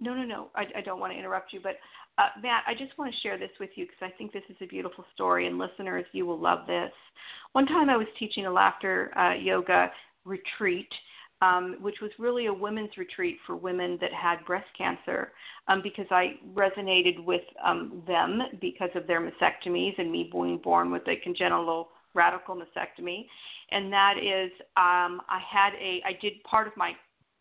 No, 0.00 0.12
no, 0.12 0.24
no. 0.24 0.48
I, 0.54 0.64
I 0.76 0.80
don't 0.82 1.00
want 1.00 1.12
to 1.12 1.18
interrupt 1.18 1.52
you, 1.52 1.60
but 1.62 1.76
uh, 2.18 2.28
Matt, 2.42 2.64
I 2.66 2.74
just 2.74 2.96
want 2.98 3.14
to 3.14 3.20
share 3.20 3.38
this 3.38 3.50
with 3.60 3.70
you 3.76 3.86
because 3.86 4.12
I 4.12 4.16
think 4.18 4.32
this 4.32 4.42
is 4.48 4.56
a 4.60 4.66
beautiful 4.66 5.04
story, 5.14 5.46
and 5.46 5.58
listeners, 5.58 6.04
you 6.12 6.26
will 6.26 6.38
love 6.38 6.66
this. 6.66 6.92
One 7.52 7.66
time, 7.66 7.88
I 7.88 7.96
was 7.96 8.06
teaching 8.18 8.46
a 8.46 8.50
laughter 8.50 9.16
uh, 9.16 9.34
yoga 9.34 9.90
retreat, 10.24 10.88
um, 11.42 11.76
which 11.80 11.96
was 12.00 12.10
really 12.18 12.46
a 12.46 12.52
women's 12.52 12.96
retreat 12.96 13.38
for 13.46 13.56
women 13.56 13.98
that 14.00 14.12
had 14.12 14.44
breast 14.46 14.66
cancer, 14.76 15.32
um, 15.68 15.80
because 15.82 16.06
I 16.10 16.34
resonated 16.54 17.24
with 17.24 17.42
um, 17.64 18.02
them 18.06 18.40
because 18.60 18.90
of 18.94 19.06
their 19.06 19.20
mastectomies 19.20 19.98
and 19.98 20.10
me 20.10 20.30
being 20.32 20.60
born 20.62 20.90
with 20.90 21.06
a 21.08 21.16
congenital 21.22 21.88
radical 22.14 22.56
mastectomy, 22.56 23.26
and 23.70 23.92
that 23.92 24.14
is, 24.16 24.50
um, 24.76 25.20
I 25.28 25.40
had 25.50 25.74
a, 25.74 26.00
I 26.06 26.12
did 26.20 26.42
part 26.44 26.66
of 26.66 26.72
my 26.76 26.92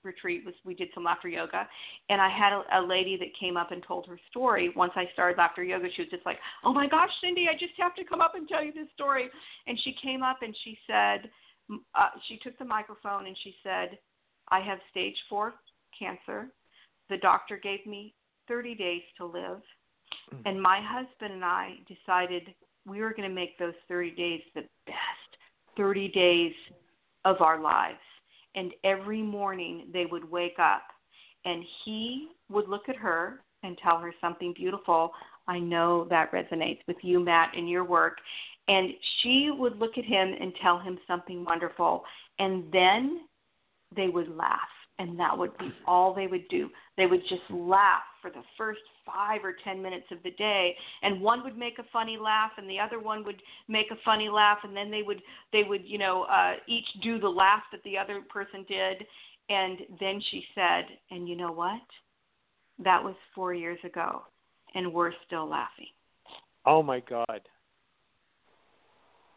retreat 0.06 0.46
was 0.46 0.54
we 0.64 0.76
did 0.76 0.88
some 0.93 1.04
laughter 1.04 1.28
yoga 1.28 1.68
and 2.10 2.22
i 2.22 2.30
had 2.30 2.54
a, 2.54 2.80
a 2.80 2.82
lady 2.86 3.18
that 3.18 3.30
came 3.39 3.58
up 3.58 3.72
and 3.72 3.84
told 3.88 4.06
her 4.06 4.20
story. 4.30 4.72
Once 4.76 4.91
i 4.96 5.06
started 5.14 5.36
laughter 5.38 5.64
yoga 5.64 5.88
she 5.96 6.04
was 6.04 6.12
just 6.12 6.26
like 6.28 6.38
oh 6.64 6.72
my 6.72 6.88
gosh 6.88 7.10
cindy 7.22 7.48
i 7.50 7.54
just 7.54 7.74
have 7.80 7.96
to 7.96 8.04
come 8.04 8.22
up 8.22 8.36
and 8.36 8.48
tell 8.48 8.64
you 8.64 8.72
this 8.72 8.88
story. 8.93 9.30
And 9.66 9.78
she 9.84 9.96
came 10.02 10.22
up 10.22 10.43
and 10.43 10.56
she 10.64 10.78
said 10.86 11.30
uh, 11.72 12.09
she 12.28 12.38
took 12.38 12.57
the 12.57 12.66
microphone 12.66 13.28
and 13.28 13.38
she 13.43 13.55
said 13.63 13.97
i 14.49 14.59
have 14.59 14.80
stage 14.91 15.16
four 15.30 15.53
cancer 15.97 16.47
the 17.09 17.18
doctor 17.18 17.59
gave 17.61 17.86
me 17.86 18.13
30 18.47 18.76
days 18.76 19.01
to 19.18 19.26
live 19.26 19.61
and 20.45 20.61
my 20.61 20.80
husband 20.82 21.34
and 21.34 21.45
i 21.45 21.76
decided 21.88 22.53
we 22.86 23.01
were 23.01 23.11
going 23.11 23.28
to 23.28 23.34
make 23.34 23.57
those 23.57 23.74
30 23.88 24.11
days 24.11 24.41
the 24.53 24.63
best 24.86 24.97
30 25.78 26.09
days 26.09 26.53
of 27.26 27.41
our 27.41 27.59
lives 27.59 27.97
and 28.55 28.72
every 28.84 29.22
morning 29.22 29.88
they 29.91 30.05
would 30.05 30.30
wake 30.30 30.59
up 30.59 30.84
and 31.45 31.63
he 31.84 32.30
would 32.49 32.68
look 32.68 32.89
at 32.89 32.95
her 32.95 33.41
and 33.63 33.78
tell 33.78 33.99
her 33.99 34.13
something 34.22 34.53
beautiful. 34.55 35.11
I 35.47 35.59
know 35.59 36.05
that 36.09 36.32
resonates 36.32 36.80
with 36.88 36.97
you, 37.01 37.20
Matt, 37.20 37.53
in 37.55 37.68
your 37.68 37.84
work. 37.84 38.18
And 38.68 38.89
she 39.22 39.51
would 39.51 39.78
look 39.78 39.97
at 39.97 40.05
him 40.05 40.34
and 40.39 40.53
tell 40.61 40.80
him 40.80 40.97
something 41.07 41.45
wonderful. 41.45 42.03
And 42.39 42.63
then 42.72 43.22
they 43.95 44.07
would 44.07 44.36
laugh. 44.36 44.59
And 44.97 45.20
that 45.20 45.38
would 45.38 45.57
be 45.57 45.74
all 45.86 46.13
they 46.13 46.28
would 46.28 46.47
do. 46.47 46.70
They 46.95 47.05
would 47.05 47.22
just 47.24 47.41
laugh 47.49 48.03
for 48.22 48.32
the 48.32 48.43
first 48.57 48.80
five 49.05 49.41
or 49.43 49.53
ten 49.61 49.82
minutes 49.82 50.05
of 50.09 50.24
the 50.24 50.32
day. 50.32 50.74
And 51.03 51.22
one 51.22 51.43
would 51.43 51.57
make 51.57 51.80
a 51.80 51.86
funny 51.91 52.18
laugh, 52.18 52.51
and 52.57 52.70
the 52.70 52.80
other 52.80 52.99
one 52.99 53.26
would 53.26 53.41
make 53.68 53.91
a 53.91 53.97
funny 54.05 54.30
laugh, 54.30 54.59
and 54.63 54.76
then 54.76 54.89
they 54.89 55.01
would 55.03 55.22
they 55.51 55.63
would 55.68 55.82
you 55.86 55.97
know 55.97 56.24
uh, 56.24 56.53
each 56.68 56.88
do 57.03 57.20
the 57.20 57.28
laugh 57.28 57.63
that 57.74 57.84
the 57.84 57.97
other 57.97 58.22
person 58.30 58.66
did. 58.70 59.05
And 59.49 59.80
then 59.99 60.22
she 60.32 60.45
said, 60.55 60.86
"And 61.11 61.28
you 61.28 61.36
know 61.36 61.51
what? 61.51 61.82
That 62.82 63.03
was 63.03 63.16
four 63.36 63.53
years 63.53 63.80
ago, 63.84 64.24
and 64.76 64.93
we're 64.93 65.11
still 65.28 65.47
laughing." 65.47 65.88
Oh 66.66 66.82
my 66.82 67.01
God. 67.01 67.41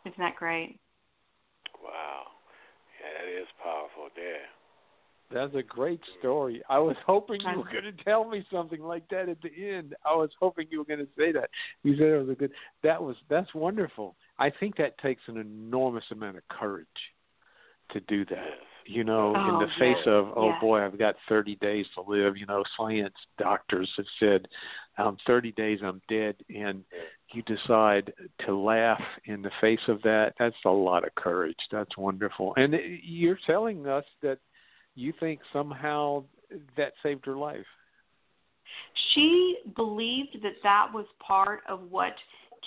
Isn't 0.08 0.18
that 0.18 0.36
great? 0.36 0.78
Wow. 1.82 2.22
Yeah, 3.00 3.24
that 3.24 3.40
is 3.40 3.48
powerful 3.62 4.08
there. 4.16 4.46
That's 5.30 5.54
a 5.54 5.62
great 5.62 6.00
story. 6.18 6.62
I 6.70 6.78
was 6.78 6.96
hoping 7.06 7.42
you 7.42 7.58
were 7.58 7.64
going 7.64 7.84
to 7.84 8.04
tell 8.04 8.26
me 8.26 8.46
something 8.50 8.80
like 8.80 9.06
that 9.10 9.28
at 9.28 9.36
the 9.42 9.50
end. 9.50 9.94
I 10.04 10.14
was 10.14 10.30
hoping 10.40 10.68
you 10.70 10.78
were 10.78 10.86
going 10.86 11.00
to 11.00 11.08
say 11.18 11.32
that. 11.32 11.50
You 11.82 11.96
said 11.96 12.06
it 12.06 12.18
was 12.18 12.30
a 12.30 12.34
good. 12.34 12.50
That 12.82 13.02
was 13.02 13.14
that's 13.28 13.54
wonderful. 13.54 14.16
I 14.38 14.50
think 14.50 14.76
that 14.78 14.96
takes 14.98 15.20
an 15.26 15.36
enormous 15.36 16.04
amount 16.10 16.38
of 16.38 16.48
courage 16.48 16.86
to 17.92 18.00
do 18.00 18.24
that. 18.26 18.54
You 18.86 19.04
know, 19.04 19.34
Oh, 19.36 19.48
in 19.50 19.58
the 19.58 19.66
yes, 19.66 19.78
face 19.78 20.06
of, 20.06 20.32
oh 20.34 20.48
yes. 20.48 20.60
boy, 20.62 20.82
I've 20.82 20.98
got 20.98 21.16
30 21.28 21.56
days 21.56 21.84
to 21.94 22.00
live. 22.00 22.38
You 22.38 22.46
know, 22.46 22.62
science 22.74 23.14
doctors 23.36 23.90
have 23.98 24.06
said, 24.18 24.48
um, 24.96 25.18
30 25.26 25.52
days 25.52 25.80
I'm 25.84 26.00
dead, 26.08 26.36
and 26.48 26.84
you 27.32 27.42
decide 27.42 28.12
to 28.46 28.56
laugh 28.56 29.02
in 29.26 29.42
the 29.42 29.50
face 29.60 29.80
of 29.88 30.00
that. 30.02 30.34
That's 30.38 30.56
a 30.64 30.70
lot 30.70 31.06
of 31.06 31.14
courage. 31.14 31.58
That's 31.70 31.96
wonderful. 31.96 32.54
And 32.56 32.74
you're 33.02 33.38
telling 33.46 33.86
us 33.86 34.04
that 34.22 34.38
you 34.94 35.12
think 35.20 35.40
somehow 35.52 36.24
that 36.76 36.92
saved 37.02 37.26
her 37.26 37.36
life. 37.36 37.66
she 39.14 39.58
believed 39.76 40.36
that 40.42 40.56
that 40.62 40.88
was 40.92 41.06
part 41.26 41.60
of 41.68 41.80
what 41.90 42.14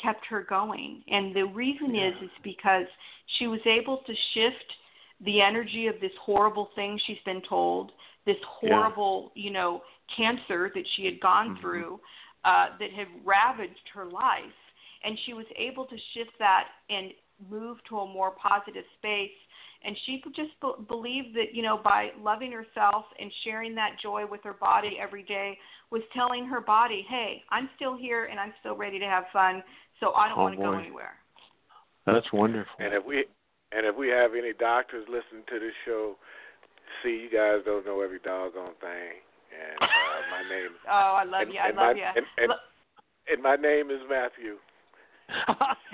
kept 0.02 0.26
her 0.28 0.44
going 0.44 1.04
and 1.10 1.36
the 1.36 1.44
reason 1.44 1.96
is 1.96 2.14
is 2.24 2.30
because 2.44 2.86
she 3.38 3.48
was 3.48 3.60
able 3.66 3.98
to 4.08 4.14
shift 4.34 4.66
the 5.26 5.42
energy 5.42 5.88
of 5.88 5.96
this 6.00 6.12
horrible 6.24 6.70
thing 6.76 7.00
she's 7.06 7.18
been 7.26 7.42
told 7.48 7.92
this 8.26 8.38
horrible 8.48 9.32
you 9.36 9.52
know 9.52 9.82
cancer 10.16 10.72
that 10.74 10.84
she 10.96 11.06
had 11.06 11.20
gone 11.20 11.56
Mhm. 11.56 11.62
through 11.62 12.00
uh 12.46 12.68
that 12.80 12.92
had 12.92 13.08
ravaged 13.26 13.88
her 13.94 14.06
life 14.06 14.60
and 15.04 15.18
she 15.26 15.34
was 15.34 15.46
able 15.58 15.86
to 15.86 15.96
shift 16.14 16.32
that 16.40 16.66
and 16.90 17.12
move 17.50 17.78
to 17.90 18.00
a 18.00 18.06
more 18.14 18.32
positive 18.32 18.84
space 18.98 19.32
and 19.84 19.98
she 20.06 20.22
just 20.36 20.52
be- 20.62 20.84
believed 20.88 21.36
that 21.36 21.54
you 21.54 21.64
know 21.64 21.80
by 21.84 22.10
loving 22.22 22.52
herself 22.52 23.06
and 23.20 23.32
sharing 23.44 23.74
that 23.76 23.92
joy 24.02 24.26
with 24.30 24.42
her 24.44 24.54
body 24.54 24.98
every 25.02 25.24
day 25.24 25.58
was 25.92 26.04
telling 26.14 26.46
her 26.46 26.62
body 26.62 27.06
hey 27.10 27.42
i'm 27.50 27.70
still 27.76 27.98
here 27.98 28.26
and 28.26 28.40
i'm 28.40 28.54
still 28.60 28.76
ready 28.76 29.00
to 29.00 29.06
have 29.06 29.24
fun 29.34 29.64
so 30.00 30.14
i 30.14 30.30
don't 30.30 30.38
Oh, 30.38 30.44
want 30.44 30.56
to 30.56 30.62
go 30.62 30.78
anywhere 30.78 31.14
That's 32.06 32.32
wonderful. 32.34 32.74
And 32.80 32.94
if 32.94 33.06
we 33.06 33.26
and 33.72 33.86
if 33.86 33.96
we 33.96 34.10
have 34.10 34.32
any 34.34 34.54
doctors 34.58 35.06
listening 35.08 35.46
to 35.48 35.60
this 35.60 35.74
show, 35.86 36.18
see 37.02 37.24
you 37.24 37.30
guys 37.32 37.64
don't 37.64 37.86
know 37.86 38.02
every 38.02 38.20
doggone 38.20 38.76
thing. 38.82 39.22
And 39.54 39.78
uh, 39.82 40.21
my 40.42 40.56
name 40.56 40.72
oh 40.90 41.16
i 41.20 41.24
love 41.24 41.42
and, 41.44 41.54
you 41.54 41.60
i 41.60 41.68
love 41.68 41.76
my, 41.76 41.92
you 41.94 42.04
And, 42.04 42.26
and, 42.38 42.52
and 43.32 43.44
my 43.44 43.56
name 43.56 43.92
is 43.92 44.00
Matthew. 44.10 44.58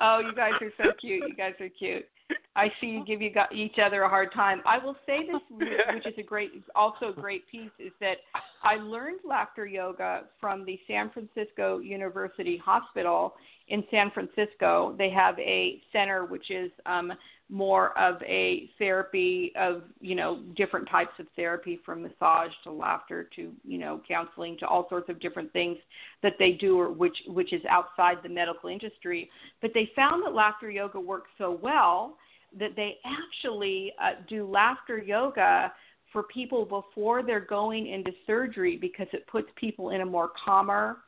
Oh, 0.00 0.20
you 0.20 0.34
guys 0.34 0.52
are 0.60 0.72
so 0.76 0.92
cute. 1.00 1.24
You 1.28 1.34
guys 1.34 1.54
are 1.60 1.68
cute. 1.68 2.06
I 2.54 2.68
see 2.80 2.86
you 2.88 3.04
give 3.04 3.20
you 3.20 3.30
each 3.52 3.76
other 3.84 4.02
a 4.02 4.08
hard 4.08 4.32
time. 4.32 4.62
I 4.64 4.78
will 4.78 4.96
say 5.06 5.26
this, 5.26 5.40
which 5.50 6.06
is 6.06 6.14
a 6.18 6.22
great, 6.22 6.50
also 6.74 7.10
a 7.10 7.12
great 7.12 7.48
piece, 7.48 7.70
is 7.78 7.92
that 8.00 8.18
I 8.62 8.76
learned 8.76 9.20
laughter 9.24 9.66
yoga 9.66 10.24
from 10.40 10.64
the 10.64 10.78
San 10.86 11.10
Francisco 11.10 11.78
University 11.78 12.56
Hospital 12.56 13.34
in 13.68 13.84
San 13.90 14.10
Francisco. 14.10 14.94
They 14.98 15.10
have 15.10 15.38
a 15.38 15.80
center 15.92 16.24
which 16.24 16.50
is 16.50 16.70
um, 16.86 17.12
more 17.50 17.98
of 17.98 18.22
a 18.22 18.68
therapy 18.78 19.52
of 19.58 19.82
you 20.00 20.14
know 20.14 20.42
different 20.56 20.88
types 20.88 21.12
of 21.18 21.26
therapy 21.34 21.80
from 21.84 22.02
massage 22.02 22.50
to 22.64 22.70
laughter 22.70 23.28
to 23.36 23.52
you 23.64 23.78
know 23.78 24.02
counseling 24.06 24.58
to 24.58 24.66
all 24.66 24.86
sorts 24.88 25.08
of 25.08 25.18
different 25.20 25.50
things 25.52 25.78
that 26.22 26.34
they 26.38 26.52
do 26.52 26.78
or 26.78 26.92
which 26.92 27.16
which 27.28 27.54
is 27.54 27.62
outside 27.70 28.18
the 28.22 28.28
medical 28.28 28.68
industry 28.68 29.30
but 29.62 29.70
they 29.72 29.90
found 29.96 30.22
that 30.24 30.34
laughter 30.34 30.70
yoga 30.70 31.00
works 31.00 31.30
so 31.38 31.58
well 31.62 32.18
that 32.58 32.76
they 32.76 32.96
actually 33.04 33.92
uh, 34.02 34.12
do 34.28 34.46
laughter 34.46 34.98
yoga 34.98 35.72
for 36.12 36.24
people 36.24 36.64
before 36.64 37.22
they're 37.22 37.40
going 37.40 37.86
into 37.88 38.10
surgery 38.26 38.76
because 38.76 39.06
it 39.12 39.26
puts 39.26 39.48
people 39.56 39.90
in 39.90 40.00
a 40.00 40.06
more 40.06 40.30
calmer 40.44 40.98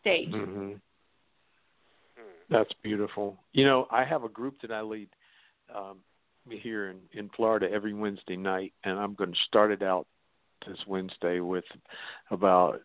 state. 0.00 0.30
hmm 0.30 0.72
That's 2.48 2.72
beautiful. 2.82 3.38
You 3.52 3.64
know, 3.64 3.86
I 3.90 4.04
have 4.04 4.24
a 4.24 4.28
group 4.28 4.60
that 4.62 4.72
I 4.72 4.80
lead 4.82 5.08
um, 5.74 5.98
here 6.48 6.90
in 6.90 6.98
in 7.12 7.30
Florida 7.36 7.70
every 7.70 7.94
Wednesday 7.94 8.36
night, 8.36 8.72
and 8.84 8.98
I'm 8.98 9.14
going 9.14 9.32
to 9.32 9.38
start 9.46 9.70
it 9.70 9.82
out 9.82 10.06
this 10.66 10.78
Wednesday 10.86 11.40
with 11.40 11.64
about 12.30 12.80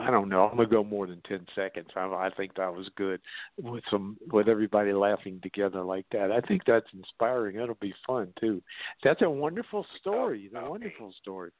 I 0.00 0.10
don't 0.10 0.28
know. 0.28 0.48
I'm 0.48 0.56
going 0.56 0.68
to 0.68 0.74
go 0.74 0.84
more 0.84 1.06
than 1.06 1.20
ten 1.28 1.46
seconds. 1.54 1.88
I, 1.94 2.00
I 2.00 2.30
think 2.36 2.54
that 2.56 2.72
was 2.72 2.88
good 2.96 3.20
with 3.60 3.84
some 3.90 4.16
with 4.32 4.48
everybody 4.48 4.92
laughing 4.92 5.40
together 5.42 5.82
like 5.82 6.06
that. 6.12 6.32
I 6.32 6.40
think 6.40 6.62
that's 6.66 6.86
inspiring. 6.92 7.56
It'll 7.56 7.76
be 7.80 7.94
fun 8.06 8.32
too. 8.40 8.62
That's 9.04 9.22
a 9.22 9.30
wonderful 9.30 9.86
story. 9.98 10.44
It's 10.46 10.54
a 10.56 10.68
wonderful 10.68 11.12
story. 11.20 11.50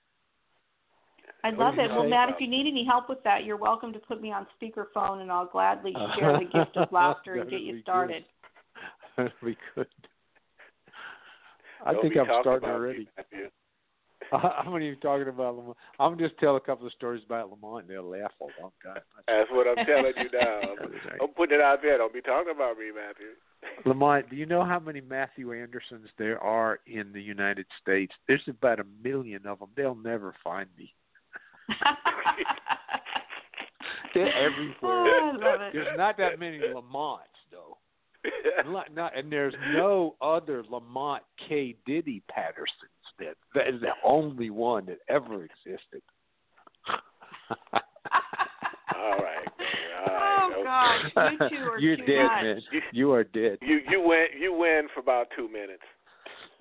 I 1.45 1.51
love 1.51 1.75
it. 1.79 1.91
Well. 1.91 2.09
Matt, 2.09 2.29
if 2.29 2.37
you 2.41 2.49
need 2.49 2.67
any 2.67 2.85
help 2.85 3.09
with 3.09 3.23
that, 3.25 3.45
you're 3.45 3.57
welcome 3.57 3.93
to 3.93 3.99
put 3.99 4.21
me 4.21 4.33
on 4.33 4.47
speakerphone, 4.61 5.23
and 5.23 5.31
I'll 5.31 5.47
gladly 5.47 5.93
uh-huh. 5.95 6.19
share 6.19 6.39
the 6.39 6.45
gift 6.45 6.77
of 6.77 6.89
laughter 6.93 7.35
and 7.37 7.51
get 7.51 7.59
be 7.59 7.63
you 7.63 7.73
good. 7.75 7.83
started. 7.83 8.25
That'd 9.17 9.33
be 9.45 9.57
good. 9.75 9.87
I 11.85 11.93
Don't 11.93 12.03
think 12.03 12.17
I'm 12.17 12.27
starting 12.43 12.69
already. 12.69 13.09
Matthew. 13.17 13.49
I'm 14.33 14.71
not 14.71 14.83
even 14.83 14.99
talking 15.01 15.29
about 15.29 15.57
Lamont. 15.57 15.77
I'm 15.99 16.19
just 16.19 16.39
tell 16.39 16.57
a 16.57 16.61
couple 16.61 16.87
of 16.87 16.93
stories 16.93 17.23
about 17.27 17.51
Lamont, 17.51 17.83
and 17.83 17.91
they'll 17.91 18.09
laugh 18.09 18.33
a 18.41 18.45
long 18.61 18.73
time. 18.85 19.03
That's 19.27 19.51
what 19.51 19.67
I'm 19.67 19.85
telling 19.85 20.13
you 20.17 20.31
now. 20.33 20.61
I'm, 20.61 20.79
I'm 21.23 21.29
putting 21.29 21.59
it 21.59 21.63
out 21.63 21.81
there. 21.83 21.99
Don't 21.99 22.13
be 22.13 22.21
talking 22.21 22.53
about 22.55 22.79
me, 22.79 22.87
Matthew. 22.95 23.35
Lamont, 23.87 24.31
do 24.31 24.37
you 24.37 24.47
know 24.47 24.65
how 24.65 24.79
many 24.79 25.01
Matthew 25.01 25.53
Andersons 25.53 26.09
there 26.19 26.39
are 26.41 26.81
in 26.87 27.13
the 27.13 27.23
United 27.23 27.67
States? 27.81 28.13
There's 28.29 28.43
about 28.49 28.81
a 28.81 28.85
million 29.03 29.47
of 29.47 29.59
them. 29.59 29.69
They'll 29.77 29.95
never 29.95 30.35
find 30.45 30.69
me. 30.79 30.95
They're 34.15 34.27
everywhere. 34.27 34.75
Oh, 34.83 35.33
I 35.33 35.37
love 35.37 35.61
it. 35.61 35.73
There's 35.73 35.97
not 35.97 36.17
that 36.19 36.39
many 36.39 36.59
Lamonts, 36.59 37.21
though. 37.51 37.79
Not, 38.67 38.95
not, 38.95 39.17
and 39.17 39.33
there's 39.33 39.55
no 39.75 40.17
other 40.21 40.63
Lamont 40.69 41.23
K. 41.49 41.77
Diddy 41.87 42.23
Pattersons. 42.29 42.91
That 43.21 43.37
that 43.55 43.69
is 43.69 43.81
the 43.81 43.93
only 44.05 44.51
one 44.51 44.87
that 44.87 44.99
ever 45.09 45.45
existed. 45.45 46.03
All 48.97 49.19
right, 49.19 49.47
man. 49.59 50.09
All 50.09 50.13
Oh 50.13 50.65
right. 50.65 51.13
gosh, 51.15 51.31
you 51.33 51.39
two 51.49 51.65
are 51.65 51.79
You're 51.81 51.97
too 51.97 52.07
dead, 52.07 52.25
much. 52.25 52.43
man. 52.43 52.61
You 52.93 53.13
are 53.13 53.25
dead. 53.25 53.59
You 53.63 53.81
you 53.89 54.01
win 54.03 54.27
you 54.39 54.53
win 54.53 54.89
for 54.95 55.01
about 55.01 55.29
two 55.37 55.49
minutes. 55.49 55.83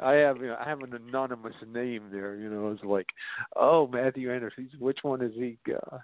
I 0.01 0.13
have 0.13 0.37
you 0.37 0.47
know, 0.47 0.57
I 0.63 0.67
have 0.67 0.81
an 0.81 0.93
anonymous 0.93 1.55
name 1.67 2.03
there. 2.11 2.35
You 2.35 2.49
know, 2.49 2.71
it's 2.71 2.83
like, 2.83 3.07
oh 3.55 3.87
Matthew 3.87 4.31
Anderson. 4.33 4.69
Which 4.79 4.99
one 5.01 5.21
is 5.21 5.33
he? 5.35 5.57
Uh, 5.73 5.97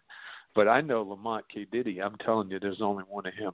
but 0.53 0.67
I 0.67 0.81
know 0.81 1.01
Lamont 1.03 1.45
K. 1.53 1.65
Diddy. 1.71 2.01
I'm 2.01 2.15
telling 2.25 2.49
you, 2.49 2.59
there's 2.59 2.81
only 2.81 3.03
one 3.09 3.25
of 3.25 3.33
him. 3.33 3.51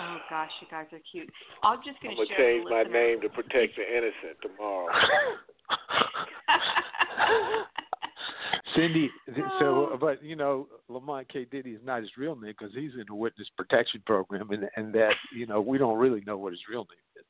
Oh 0.00 0.18
gosh, 0.30 0.50
you 0.60 0.66
guys 0.70 0.86
are 0.92 1.00
cute. 1.10 1.30
I'm 1.62 1.78
just 1.84 1.98
I'm 2.02 2.14
going 2.14 2.26
gonna 2.28 2.38
change 2.38 2.64
my 2.68 2.82
name 2.84 3.20
to 3.22 3.28
protect 3.28 3.76
the 3.76 3.82
innocent 3.86 4.38
tomorrow. 4.40 4.88
Cindy, 8.76 9.10
so 9.58 9.90
oh. 9.92 9.98
but 10.00 10.22
you 10.22 10.36
know 10.36 10.68
Lamont 10.88 11.28
K. 11.30 11.44
Diddy 11.50 11.72
is 11.72 11.80
not 11.84 12.00
his 12.00 12.16
real 12.16 12.34
name 12.36 12.54
because 12.58 12.72
he's 12.74 12.94
in 12.94 13.04
the 13.06 13.14
witness 13.14 13.48
protection 13.56 14.02
program, 14.06 14.50
and 14.50 14.66
and 14.76 14.94
that 14.94 15.12
you 15.34 15.46
know 15.46 15.60
we 15.60 15.76
don't 15.78 15.98
really 15.98 16.22
know 16.26 16.38
what 16.38 16.52
his 16.52 16.60
real 16.70 16.86
name 16.86 16.98
is. 17.16 17.24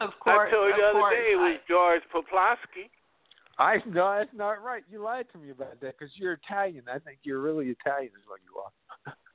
of 0.00 0.10
course, 0.20 0.48
I 0.48 0.52
told 0.54 0.68
you 0.68 0.76
the 0.76 0.82
other 0.88 0.98
course. 0.98 1.14
day 1.14 1.32
it 1.32 1.36
was 1.36 1.58
George 1.68 2.02
Poplowski. 2.14 2.88
I 3.58 3.78
no, 3.86 4.14
that's 4.18 4.34
not 4.34 4.62
right. 4.62 4.84
You 4.90 5.02
lied 5.02 5.26
to 5.32 5.38
me 5.38 5.50
about 5.50 5.80
that 5.80 5.98
because 5.98 6.12
you're 6.16 6.34
Italian. 6.34 6.84
I 6.92 6.98
think 6.98 7.20
you're 7.22 7.40
really 7.40 7.66
Italian, 7.66 8.12
is 8.16 8.26
what 8.26 8.40
you 8.44 8.60
are. 8.60 8.72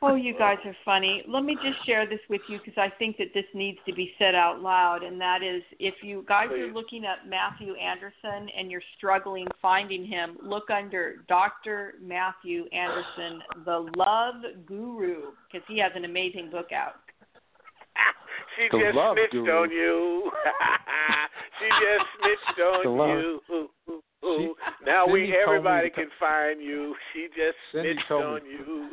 Oh, 0.00 0.14
you 0.14 0.32
guys 0.38 0.58
are 0.64 0.76
funny. 0.84 1.24
Let 1.26 1.42
me 1.42 1.56
just 1.56 1.84
share 1.84 2.06
this 2.08 2.20
with 2.30 2.40
you 2.48 2.58
because 2.64 2.78
I 2.78 2.88
think 2.98 3.16
that 3.16 3.28
this 3.34 3.44
needs 3.52 3.78
to 3.86 3.92
be 3.92 4.12
said 4.16 4.34
out 4.34 4.60
loud. 4.60 5.02
And 5.02 5.20
that 5.20 5.42
is, 5.42 5.62
if 5.80 5.94
you 6.02 6.24
guys 6.28 6.46
are 6.52 6.72
looking 6.72 7.04
at 7.04 7.28
Matthew 7.28 7.74
Anderson 7.74 8.48
and 8.56 8.70
you're 8.70 8.82
struggling 8.96 9.46
finding 9.60 10.06
him, 10.06 10.36
look 10.40 10.70
under 10.70 11.16
Dr. 11.28 11.94
Matthew 12.00 12.66
Anderson, 12.72 13.42
the 13.64 13.90
Love 13.96 14.36
Guru, 14.66 15.32
because 15.50 15.66
he 15.68 15.78
has 15.80 15.90
an 15.96 16.04
amazing 16.04 16.50
book 16.50 16.70
out. 16.72 16.94
She 18.56 18.66
The 18.72 18.82
just 18.86 18.96
love 18.96 19.16
snitched 19.16 19.32
guru. 19.32 19.52
on 19.62 19.70
you. 19.70 20.32
she 21.60 21.66
just 21.68 22.06
snitched 22.18 22.60
on 22.60 22.82
you. 23.08 23.40
She- 24.22 24.52
now 24.84 25.06
we 25.06 25.20
Cindy 25.20 25.32
told 25.44 25.56
everybody 25.58 25.90
to 25.90 25.94
can 25.94 26.08
find 26.18 26.60
you. 26.60 26.94
She 27.12 27.28
just 27.36 27.56
Cindy 27.72 27.92
snitched 27.94 28.10
on 28.10 28.42
me. 28.42 28.50
you. 28.50 28.90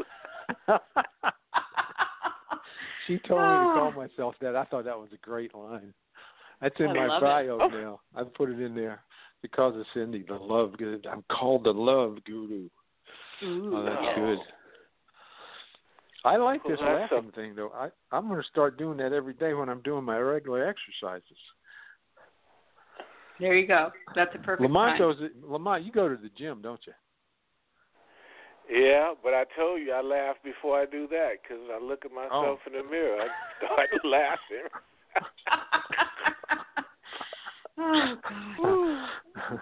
She 3.08 3.20
told 3.28 3.42
me 3.42 3.68
to 3.68 3.74
call 3.74 3.94
Oh. 3.96 4.00
myself 4.02 4.36
that. 4.42 4.56
I 4.56 4.66
thought 4.66 4.86
that 4.86 4.98
was 4.98 5.10
a 5.14 5.18
great 5.26 5.54
line. 5.56 5.94
That's 6.62 6.76
in 6.80 6.88
I 6.88 6.94
my 6.94 7.18
it. 7.18 7.22
bio 7.22 7.58
now. 7.70 8.00
I 8.16 8.24
put 8.24 8.50
it 8.50 8.60
in 8.62 8.74
there 8.76 9.02
because 9.42 9.76
of 9.76 9.86
Cindy, 9.94 10.24
the 10.28 10.36
love. 10.36 10.78
Guru. 10.78 11.00
I'm 11.12 11.24
called 11.30 11.66
the 11.66 11.74
love 11.74 12.18
guru. 12.26 12.70
Ooh, 13.44 13.72
Oh, 13.76 13.84
that's 13.84 14.16
good. 14.18 14.40
I 16.24 16.38
like 16.38 16.64
Well, 16.64 16.76
this 16.76 16.82
laughing 16.82 17.32
thing 17.36 17.54
though. 17.56 17.72
I 17.76 17.90
I'm 18.12 18.28
going 18.28 18.42
to 18.42 18.48
start 18.48 18.78
doing 18.80 18.98
that 18.98 19.14
every 19.14 19.34
day 19.34 19.54
when 19.54 19.70
I'm 19.70 19.82
doing 19.82 20.04
my 20.04 20.18
regular 20.18 20.66
exercises. 20.68 21.38
There 23.40 23.54
you 23.56 23.68
go. 23.68 23.92
That's 24.16 24.34
a 24.34 24.40
perfect 24.40 24.62
Lamont 24.62 24.98
time. 24.98 25.00
goes. 25.00 25.18
Lamont, 25.44 25.84
you 25.84 25.92
go 25.92 26.08
to 26.08 26.16
the 26.16 26.30
gym, 26.38 26.62
don't 26.64 26.80
you? 26.88 26.94
Yeah, 28.70 29.14
but 29.24 29.34
I 29.34 29.44
told 29.56 29.82
you 29.82 29.92
I 29.94 30.02
laugh 30.02 30.38
before 30.44 30.80
I 30.82 30.86
do 30.86 31.08
that 31.10 31.34
because 31.44 31.64
I 31.72 31.80
look 31.84 32.04
at 32.06 32.12
myself 32.12 32.60
Oh. 32.60 32.68
in 32.68 32.74
the 32.74 32.84
mirror. 32.90 33.20
I 33.22 33.28
start 33.66 33.90
laughing. 34.04 34.70
Oh 37.78 38.16
God. 38.58 39.60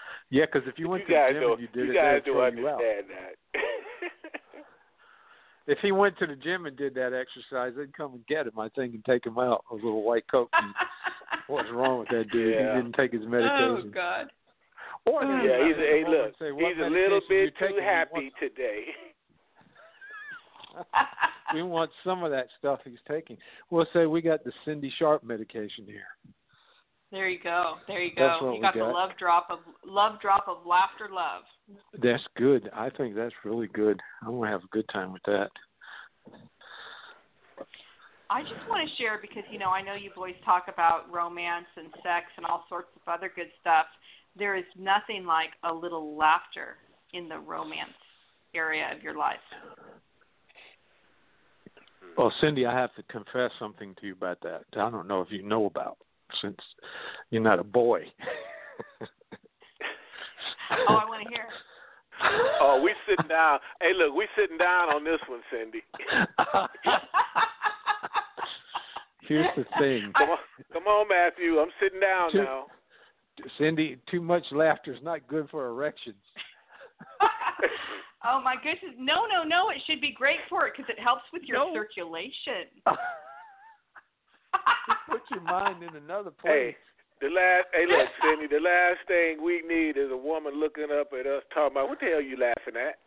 yeah, 0.30 0.46
because 0.50 0.66
if 0.66 0.78
you 0.78 0.88
went 0.88 1.02
you 1.08 1.14
to 1.14 1.20
the 1.28 1.32
gym 1.32 1.40
don't, 1.42 1.52
and 1.52 1.60
you 1.60 1.68
did 1.68 1.84
you 1.86 1.92
it, 1.92 1.94
guys 1.94 2.22
they'd 2.24 2.32
don't 2.32 2.54
throw 2.54 2.60
you 2.62 2.68
out. 2.68 2.80
understand 2.80 3.06
that. 3.10 3.60
If 5.66 5.78
he 5.82 5.92
went 5.92 6.18
to 6.18 6.26
the 6.26 6.36
gym 6.36 6.64
and 6.66 6.76
did 6.76 6.94
that 6.94 7.12
exercise, 7.12 7.74
they'd 7.76 7.94
come 7.96 8.14
and 8.14 8.26
get 8.26 8.46
him, 8.46 8.58
I 8.58 8.70
think, 8.70 8.94
and 8.94 9.04
take 9.04 9.24
him 9.26 9.38
out. 9.38 9.64
A 9.70 9.74
little 9.74 10.02
white 10.02 10.24
coat. 10.30 10.48
And 10.54 10.74
what's 11.46 11.68
wrong 11.70 12.00
with 12.00 12.08
that 12.08 12.30
dude? 12.32 12.54
Yeah. 12.54 12.74
He 12.76 12.82
didn't 12.82 12.96
take 12.96 13.12
his 13.12 13.22
oh, 13.24 13.28
medication. 13.28 13.84
oh. 13.88 13.90
God. 13.94 14.30
Or 15.06 15.22
mm. 15.22 15.44
yeah, 15.44 15.58
would 15.58 15.66
he's 15.66 15.76
come 15.76 15.84
hey 15.84 16.04
look, 16.08 16.32
say, 16.38 16.50
he's 16.54 16.78
a 16.84 16.90
little 16.90 17.20
bit 17.28 17.54
too 17.58 17.66
taking? 17.66 17.76
We 17.76 17.82
happy 17.82 18.32
today. 18.40 18.84
We 21.54 21.62
want 21.62 21.90
some 22.04 22.22
of 22.22 22.30
that 22.30 22.46
stuff 22.58 22.80
he's 22.84 22.98
taking. 23.08 23.36
We'll 23.70 23.86
say 23.92 24.06
we 24.06 24.20
got 24.20 24.44
the 24.44 24.52
Cindy 24.64 24.92
Sharp 24.98 25.24
medication 25.24 25.84
here. 25.84 26.06
There 27.10 27.28
you 27.28 27.40
go. 27.42 27.74
There 27.88 28.02
you 28.02 28.12
That's 28.16 28.38
go. 28.38 28.46
what 28.46 28.54
You 28.54 28.60
we 28.60 28.62
got, 28.62 28.74
the 28.74 28.84
love 28.84 29.10
drop 29.18 29.48
of 29.50 29.58
love 29.84 30.20
drop 30.20 30.46
of 30.46 30.64
laughter 30.64 31.08
love. 31.12 31.42
That's 32.00 32.22
good. 32.36 32.70
I 32.72 32.88
think 32.90 33.16
that's 33.16 33.34
really 33.44 33.66
good. 33.68 34.00
I'm 34.22 34.38
gonna 34.38 34.50
have 34.50 34.62
a 34.62 34.68
good 34.68 34.88
time 34.92 35.12
with 35.12 35.22
that. 35.24 35.50
I 38.30 38.42
just 38.42 38.62
want 38.68 38.88
to 38.88 38.96
share 38.96 39.18
because 39.20 39.42
you 39.50 39.58
know 39.58 39.70
I 39.70 39.82
know 39.82 39.94
you 39.94 40.10
boys 40.14 40.36
talk 40.44 40.66
about 40.72 41.12
romance 41.12 41.66
and 41.76 41.88
sex 41.94 42.26
and 42.36 42.46
all 42.46 42.64
sorts 42.68 42.88
of 42.94 43.12
other 43.12 43.30
good 43.34 43.50
stuff. 43.60 43.86
There 44.36 44.56
is 44.56 44.64
nothing 44.78 45.24
like 45.24 45.50
a 45.64 45.72
little 45.72 46.16
laughter 46.16 46.76
in 47.12 47.28
the 47.28 47.38
romance 47.38 47.90
area 48.54 48.88
of 48.96 49.02
your 49.02 49.16
life. 49.16 49.38
Well, 52.16 52.32
Cindy, 52.40 52.66
I 52.66 52.74
have 52.74 52.94
to 52.94 53.02
confess 53.04 53.50
something 53.58 53.94
to 54.00 54.06
you 54.06 54.12
about 54.12 54.40
that. 54.42 54.62
I 54.74 54.90
don't 54.90 55.06
know 55.08 55.20
if 55.20 55.30
you 55.30 55.42
know 55.42 55.66
about 55.66 55.98
since 56.40 56.58
you're 57.30 57.42
not 57.42 57.58
a 57.58 57.64
boy. 57.64 58.02
Oh, 60.88 60.94
I 60.94 61.04
want 61.04 61.26
to 61.26 61.30
hear. 61.34 61.46
Oh, 62.60 62.80
we 62.84 62.92
sitting 63.08 63.28
down. 63.28 63.58
Hey, 63.80 63.92
look, 63.96 64.14
we 64.14 64.28
sitting 64.36 64.58
down 64.58 64.90
on 64.90 65.02
this 65.02 65.18
one, 65.26 65.40
Cindy. 65.50 65.82
Here's 69.22 69.46
the 69.56 69.64
thing, 69.78 70.12
Come 70.18 70.28
on, 70.30 70.38
come 70.72 70.82
on, 70.84 71.08
Matthew. 71.08 71.58
I'm 71.58 71.70
sitting 71.80 71.98
down 71.98 72.32
Two- 72.32 72.38
now. 72.44 72.66
Cindy. 73.58 73.98
Too 74.10 74.20
much 74.20 74.44
laughter 74.52 74.92
is 74.92 75.02
not 75.02 75.26
good 75.28 75.48
for 75.50 75.68
erections. 75.68 76.16
oh 78.24 78.40
my 78.42 78.56
goodness! 78.56 78.94
No, 78.98 79.26
no, 79.26 79.42
no! 79.44 79.70
It 79.70 79.82
should 79.86 80.00
be 80.00 80.12
great 80.12 80.38
for 80.48 80.66
it 80.66 80.74
because 80.76 80.88
it 80.90 81.00
helps 81.02 81.22
with 81.32 81.42
your 81.44 81.58
No. 81.58 81.72
circulation. 81.74 82.68
Put 85.08 85.22
your 85.30 85.42
mind 85.42 85.82
in 85.82 85.94
another 85.96 86.30
place. 86.30 86.52
Hey, 86.52 86.76
place. 87.20 87.20
the 87.20 87.28
last. 87.28 87.66
Hey, 87.72 87.86
look, 87.86 88.08
Cindy. 88.22 88.46
The 88.54 88.60
last 88.60 88.98
thing 89.06 89.42
we 89.42 89.62
need 89.66 89.96
is 89.96 90.10
a 90.10 90.16
woman 90.16 90.58
looking 90.58 90.88
up 90.92 91.12
at 91.18 91.26
us 91.26 91.42
talking 91.54 91.76
about 91.76 91.88
what 91.88 92.00
the 92.00 92.06
hell 92.06 92.16
are 92.16 92.20
you 92.20 92.36
laughing 92.36 92.74
at. 92.76 92.98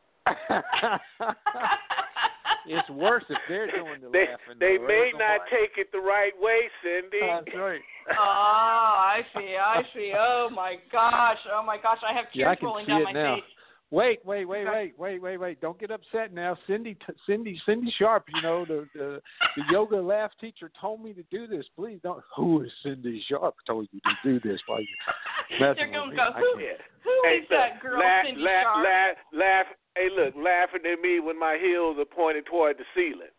It's 2.68 2.89
worse 2.89 3.24
if 3.30 3.38
they're 3.47 3.68
doing 3.68 4.01
the 4.01 4.09
They 4.09 4.26
laughing. 4.32 4.59
they 4.59 4.78
though, 4.78 4.88
may 4.88 5.11
right? 5.14 5.39
not 5.39 5.41
take 5.51 5.78
it 5.78 5.91
the 5.91 5.99
right 5.99 6.34
way, 6.39 6.61
Cindy. 6.84 7.20
That's 7.22 7.55
right. 7.57 7.82
oh, 8.11 8.16
I 8.20 9.22
see, 9.36 9.55
I 9.59 9.82
see. 9.95 10.14
Oh 10.18 10.49
my 10.53 10.76
gosh! 10.91 11.38
Oh 11.53 11.64
my 11.66 11.78
gosh! 11.78 11.99
I 12.07 12.14
have 12.14 12.26
tears 12.26 12.36
Yeah, 12.36 12.49
I 12.49 12.55
can 12.55 12.66
rolling 12.68 12.86
see 12.86 12.91
down 12.91 13.01
it 13.01 13.05
my 13.05 13.11
now. 13.14 13.36
face. 13.36 13.43
Wait, 13.91 14.26
wait, 14.26 14.45
wait, 14.45 14.66
wait, 14.66 14.93
wait, 14.97 15.22
wait, 15.22 15.38
wait! 15.38 15.61
Don't 15.61 15.80
get 15.80 15.91
upset 15.91 16.34
now, 16.34 16.57
Cindy. 16.66 16.95
T- 16.95 17.14
Cindy, 17.28 17.61
Cindy 17.64 17.93
Sharp. 17.99 18.26
You 18.34 18.41
know 18.41 18.66
the, 18.66 18.88
the 18.95 19.22
the 19.55 19.64
yoga 19.72 19.97
laugh 19.97 20.32
teacher 20.41 20.72
told 20.82 21.03
me 21.03 21.14
to 21.14 21.22
do 21.30 21.45
this. 21.45 21.64
Please 21.76 21.99
don't. 22.01 22.24
Who 22.36 22.64
is 22.64 22.72
Cindy 22.82 23.24
Sharp? 23.30 23.53
Told 23.68 23.88
you 23.91 23.99
to 23.99 24.16
do 24.24 24.39
this 24.49 24.59
while 24.66 24.82
you 24.82 24.88
messing 25.59 25.76
They're 25.76 25.88
with 25.89 25.93
gonna 25.95 26.11
me. 26.11 26.18
go. 26.18 26.24
I 26.34 26.39
Who, 26.39 26.59
can't. 26.59 26.82
hey, 27.24 27.39
that 27.51 27.82
girl, 27.84 27.99
laugh, 27.99 28.26
Cindy 28.26 28.41
laugh, 28.41 28.64
Sharp? 28.64 28.84
laugh, 28.84 29.16
laugh. 29.32 29.66
Hey, 30.04 30.10
look, 30.12 30.36
laughing 30.36 30.84
at 30.91 30.99
me 30.99 31.22
when 31.22 31.39
my 31.39 31.58
heels 31.62 31.95
are 31.97 32.04
pointed 32.04 32.45
toward 32.45 32.78
the 32.78 32.84
ceiling. 32.93 33.32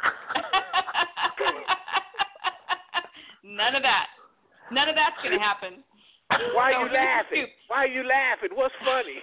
None 3.44 3.74
of 3.74 3.82
that. 3.82 4.06
None 4.72 4.88
of 4.88 4.94
that's 4.94 5.16
gonna 5.22 5.38
happen. 5.38 5.84
Why 6.54 6.72
are 6.72 6.86
you 6.86 6.92
laughing? 6.94 7.46
Why 7.66 7.84
you 7.84 8.04
laughing? 8.08 8.48
What's 8.54 8.74
funny? 8.80 9.20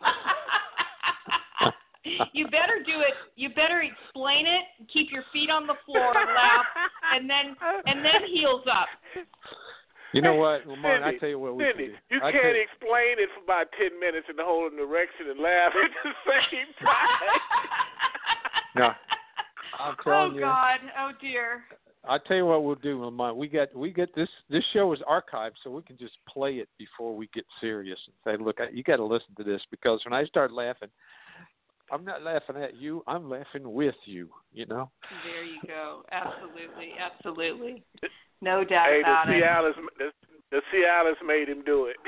you 2.32 2.46
better 2.46 2.82
do 2.86 3.00
it. 3.00 3.12
You 3.36 3.50
better 3.50 3.82
explain 3.82 4.46
it. 4.46 4.62
Keep 4.90 5.12
your 5.12 5.24
feet 5.34 5.50
on 5.50 5.66
the 5.66 5.74
floor, 5.84 6.14
laugh, 6.14 6.64
and 7.14 7.28
then 7.28 7.54
and 7.84 8.02
then 8.02 8.24
heels 8.32 8.64
up. 8.72 8.88
You 10.12 10.22
know 10.22 10.34
what, 10.36 10.66
Lamont? 10.66 11.04
I 11.04 11.08
Cindy, 11.08 11.18
tell 11.20 11.28
you 11.28 11.38
what 11.38 11.56
we 11.56 11.64
Cindy, 11.64 11.92
can 11.92 11.94
do. 12.08 12.14
you 12.16 12.20
I 12.22 12.32
can't 12.32 12.42
tell 12.42 12.64
explain 12.64 13.14
it 13.20 13.28
for 13.36 13.44
about 13.44 13.66
ten 13.78 13.98
minutes 14.00 14.26
and 14.28 14.38
hold 14.40 14.72
an 14.72 14.78
erection 14.78 15.28
and 15.30 15.38
laugh 15.40 15.72
at 15.84 15.90
the 16.02 16.12
same 16.24 16.72
time. 16.80 17.40
No, 18.76 18.84
I'm 19.78 19.96
oh 19.98 20.02
telling 20.02 20.34
you. 20.34 20.40
God! 20.40 20.80
Oh 20.98 21.10
dear! 21.20 21.64
I'll 22.08 22.20
tell 22.20 22.36
you 22.38 22.46
what 22.46 22.64
we'll 22.64 22.76
do, 22.76 23.04
Lamont. 23.04 23.36
We 23.36 23.48
got 23.48 23.74
we 23.76 23.90
get 23.90 24.14
this 24.14 24.28
this 24.48 24.64
show 24.72 24.92
is 24.94 25.00
archived, 25.00 25.60
so 25.62 25.70
we 25.70 25.82
can 25.82 25.98
just 25.98 26.14
play 26.26 26.54
it 26.54 26.68
before 26.78 27.14
we 27.14 27.28
get 27.34 27.44
serious 27.60 27.98
and 28.06 28.14
say, 28.24 28.42
look, 28.42 28.60
I- 28.60 28.70
you 28.72 28.82
got 28.82 28.96
to 28.96 29.04
listen 29.04 29.34
to 29.36 29.44
this 29.44 29.60
because 29.70 30.00
when 30.06 30.14
I 30.14 30.24
start 30.24 30.52
laughing, 30.52 30.88
I'm 31.90 32.04
not 32.04 32.22
laughing 32.22 32.56
at 32.56 32.76
you. 32.76 33.02
I'm 33.06 33.28
laughing 33.30 33.72
with 33.72 33.94
you. 34.04 34.28
You 34.52 34.66
know. 34.66 34.90
There 35.24 35.44
you 35.44 35.60
go. 35.66 36.02
Absolutely, 36.12 36.92
absolutely. 37.00 37.82
No 38.40 38.64
doubt 38.64 38.88
hey, 38.90 39.00
about 39.00 39.26
the 39.26 39.38
it. 39.38 39.42
Cialis, 39.42 39.74
the, 39.98 40.12
the 40.50 40.60
Cialis 40.72 41.26
made 41.26 41.48
him 41.48 41.62
do 41.64 41.86
it. 41.86 41.96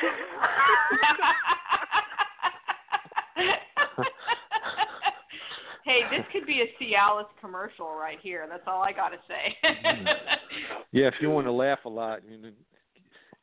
hey, 5.85 6.03
this 6.11 6.25
could 6.33 6.47
be 6.47 6.63
a 6.63 6.69
Cialis 6.83 7.27
commercial 7.41 7.95
right 7.95 8.19
here. 8.23 8.47
That's 8.49 8.63
all 8.67 8.83
I 8.83 8.93
got 8.93 9.09
to 9.11 9.19
say. 9.27 9.57
Yeah, 10.93 11.07
if 11.07 11.15
you 11.21 11.31
want 11.31 11.47
to 11.47 11.53
laugh 11.53 11.79
a 11.85 11.89
lot, 11.89 12.21
you 12.29 12.37
know, 12.37 12.51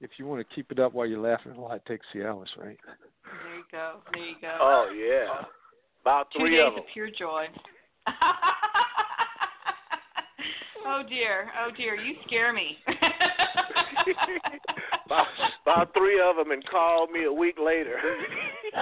if 0.02 0.12
you 0.18 0.26
want 0.26 0.46
to 0.46 0.56
keep 0.56 0.70
it 0.70 0.80
up 0.80 0.94
while 0.94 1.08
you're 1.08 1.22
laughing 1.22 1.54
a 1.54 1.62
lot, 1.62 1.82
take 1.88 2.02
Cialis, 2.14 2.48
right? 2.58 2.78
There 3.24 3.56
you 3.56 3.64
go. 3.72 4.00
There 4.12 4.26
you 4.26 4.36
go. 4.42 4.58
oh 4.60 4.90
yeah, 4.92 5.46
about 6.08 6.32
Two 6.32 6.48
days 6.48 6.62
of 6.66 6.74
them. 6.76 6.84
of 6.84 6.90
pure 6.94 7.10
joy. 7.10 7.48
oh 10.88 11.04
dear. 11.10 11.50
Oh 11.60 11.70
dear. 11.76 11.96
You 11.96 12.16
scare 12.26 12.54
me. 12.54 12.78
about, 15.06 15.28
about 15.64 15.94
three 15.94 16.22
of 16.22 16.38
them, 16.38 16.52
and 16.52 16.66
called 16.70 17.12
me 17.12 17.26
a 17.26 17.34
week 17.34 17.58
later. 17.62 17.98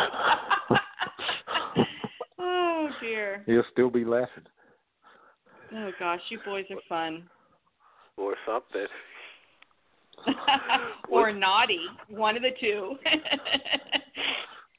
oh 2.40 2.90
dear. 3.02 3.42
He'll 3.48 3.64
still 3.72 3.90
be 3.90 4.06
laughing. 4.06 4.44
Oh 5.74 5.90
gosh, 5.98 6.22
you 6.30 6.38
boys 6.46 6.66
are 6.70 6.78
fun. 6.88 7.24
or 8.18 8.36
something. 8.46 8.86
or 11.10 11.32
naughty. 11.34 11.80
One 12.08 12.38
of 12.38 12.44
the 12.44 12.52
two. 12.62 12.98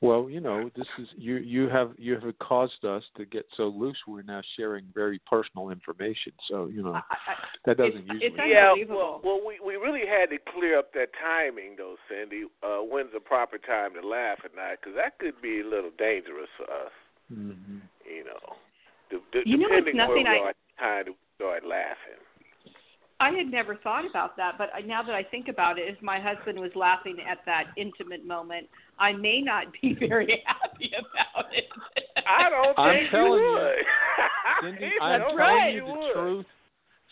Well, 0.02 0.28
you 0.28 0.40
know, 0.40 0.70
this 0.76 0.86
is 0.98 1.08
you. 1.16 1.36
You 1.36 1.68
have 1.70 1.92
you 1.96 2.18
have 2.20 2.38
caused 2.38 2.84
us 2.84 3.02
to 3.16 3.24
get 3.24 3.46
so 3.56 3.68
loose. 3.68 3.96
We're 4.06 4.22
now 4.22 4.42
sharing 4.56 4.84
very 4.94 5.18
personal 5.28 5.70
information. 5.70 6.32
So 6.48 6.66
you 6.66 6.82
know 6.82 6.92
I- 6.94 7.02
I- 7.10 7.36
that 7.64 7.78
doesn't 7.78 8.04
It's- 8.04 8.12
usually. 8.20 8.26
it's 8.26 8.88
Yeah, 8.88 8.94
well, 8.94 9.20
well, 9.24 9.40
we 9.44 9.58
we 9.60 9.76
really 9.76 10.04
had 10.06 10.28
to 10.30 10.38
clear 10.38 10.78
up 10.78 10.92
that 10.92 11.12
timing, 11.14 11.76
though, 11.76 11.96
Cindy. 12.08 12.44
Uh, 12.62 12.78
when's 12.80 13.10
the 13.12 13.20
proper 13.20 13.56
time 13.58 13.94
to 13.94 14.02
laugh 14.06 14.44
at 14.44 14.54
night? 14.54 14.78
Because 14.80 14.94
that 14.96 15.18
could 15.18 15.40
be 15.40 15.60
a 15.60 15.64
little 15.64 15.90
dangerous 15.96 16.50
for 16.58 16.64
us. 16.70 16.92
hmm 17.28 17.78
You 18.04 18.24
know, 18.24 18.56
D- 19.10 19.18
d- 19.32 19.42
You 19.46 19.56
know, 19.56 19.66
it's 19.66 19.86
depending 19.86 19.96
where 19.96 20.08
we 20.16 20.22
nothing 20.22 20.26
I- 20.26 20.44
are 20.44 20.48
at 20.50 20.56
time 20.78 21.04
to 21.06 21.16
start 21.36 21.64
laughing. 21.64 22.20
I 23.18 23.30
had 23.30 23.46
never 23.50 23.76
thought 23.76 24.04
about 24.08 24.36
that, 24.36 24.58
but 24.58 24.70
I- 24.74 24.80
now 24.82 25.02
that 25.02 25.14
I 25.14 25.22
think 25.22 25.48
about 25.48 25.78
it, 25.78 25.88
if 25.88 26.00
my 26.02 26.20
husband 26.20 26.58
was 26.60 26.70
laughing 26.74 27.16
at 27.28 27.38
that 27.46 27.68
intimate 27.76 28.26
moment, 28.26 28.68
I 28.98 29.12
may 29.12 29.40
not 29.40 29.66
be 29.80 29.94
very 29.98 30.42
happy 30.46 30.92
about 30.98 31.52
it. 31.54 31.64
I 32.26 32.50
don't 32.50 32.78
I'm 32.78 32.94
think 32.96 33.10
telling 33.10 33.32
you 33.32 33.38
you, 33.38 33.52
would. 33.54 33.84
Cindy, 34.62 34.90
I 35.00 35.12
I'm 35.14 35.20
telling 35.20 35.36
right. 35.36 35.74
you 35.74 35.80
the 35.80 35.92
would. 35.92 36.12
truth. 36.14 36.46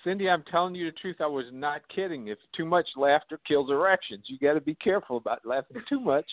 Cindy, 0.03 0.29
I'm 0.29 0.43
telling 0.51 0.75
you 0.75 0.87
the 0.91 0.97
truth. 0.99 1.17
I 1.21 1.27
was 1.27 1.47
not 1.51 1.81
kidding. 1.95 2.29
If 2.29 2.39
too 2.55 2.67
much 2.67 2.87
laughter 2.97 3.41
kills 3.49 3.71
erections, 3.71 4.25
you 4.27 4.39
got 4.39 4.53
to 4.55 4.61
be 4.61 4.75
careful 4.75 5.17
about 5.17 5.47
laughing 5.47 5.79
too 5.89 6.01
much 6.01 6.27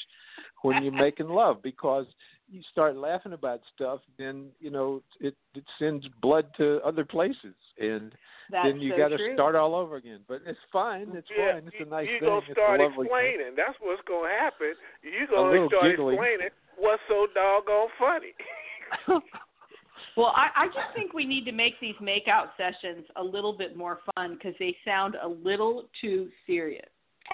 when 0.64 0.84
you're 0.84 0.92
making 1.08 1.30
love 1.30 1.64
because 1.64 2.06
you 2.52 2.62
start 2.72 2.96
laughing 2.98 3.34
about 3.34 3.62
stuff, 3.74 4.02
then 4.20 4.48
you 4.60 4.70
know 4.70 5.02
it 5.20 5.36
it 5.56 5.64
sends 5.80 6.06
blood 6.22 6.48
to 6.58 6.80
other 6.86 7.06
places, 7.06 7.56
and 7.80 8.12
That's 8.52 8.68
then 8.68 8.82
you 8.82 8.92
so 8.92 8.98
got 8.98 9.08
to 9.10 9.34
start 9.34 9.56
all 9.56 9.74
over 9.74 9.96
again. 9.96 10.20
But 10.28 10.42
it's 10.46 10.60
fine. 10.72 11.08
It's 11.16 11.28
Yeah, 11.36 11.54
fine. 11.54 11.68
It's 11.68 11.76
you, 11.80 11.86
a 11.86 11.90
nice 11.90 12.08
you 12.08 12.20
thing. 12.20 12.30
gonna 12.30 12.52
start 12.52 12.80
a 12.80 12.84
lovely 12.84 13.08
thing. 13.08 13.16
explaining. 13.16 13.56
That's 13.56 13.78
what's 13.80 14.02
gonna 14.08 14.30
happen. 14.30 14.74
You're 15.02 15.28
gonna 15.28 15.68
start 15.68 15.84
giggly. 15.92 16.16
explaining 16.16 16.50
what's 16.78 17.02
so 17.08 17.28
doggone 17.34 17.88
funny. 17.98 18.34
Well, 20.18 20.34
I, 20.36 20.64
I 20.64 20.68
just 20.68 20.94
think 20.94 21.14
we 21.14 21.26
need 21.26 21.46
to 21.46 21.54
make 21.54 21.80
these 21.80 21.96
makeout 22.02 22.50
sessions 22.58 23.06
a 23.16 23.24
little 23.24 23.54
bit 23.58 23.78
more 23.78 24.00
fun 24.14 24.34
because 24.34 24.54
they 24.60 24.76
sound 24.84 25.16
a 25.22 25.28
little 25.28 25.86
too 26.02 26.28
serious. 26.46 26.90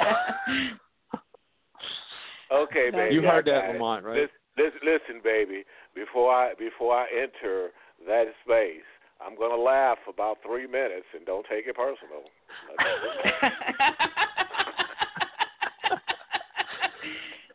okay, 2.53 2.89
baby. 2.91 3.15
You 3.15 3.21
heard 3.23 3.45
that, 3.45 3.73
Lamont, 3.73 4.05
right? 4.05 4.29
Listen, 4.57 4.79
listen, 4.83 4.83
listen, 4.83 5.21
baby. 5.23 5.63
Before 5.95 6.33
I 6.33 6.53
before 6.57 6.95
I 6.95 7.05
enter 7.13 7.69
that 8.07 8.25
space, 8.43 8.81
I'm 9.25 9.35
going 9.37 9.51
to 9.51 9.57
laugh 9.61 9.97
about 10.07 10.37
three 10.45 10.67
minutes, 10.67 11.05
and 11.15 11.25
don't 11.25 11.45
take 11.49 11.65
it 11.67 11.75
personal. 11.75 12.23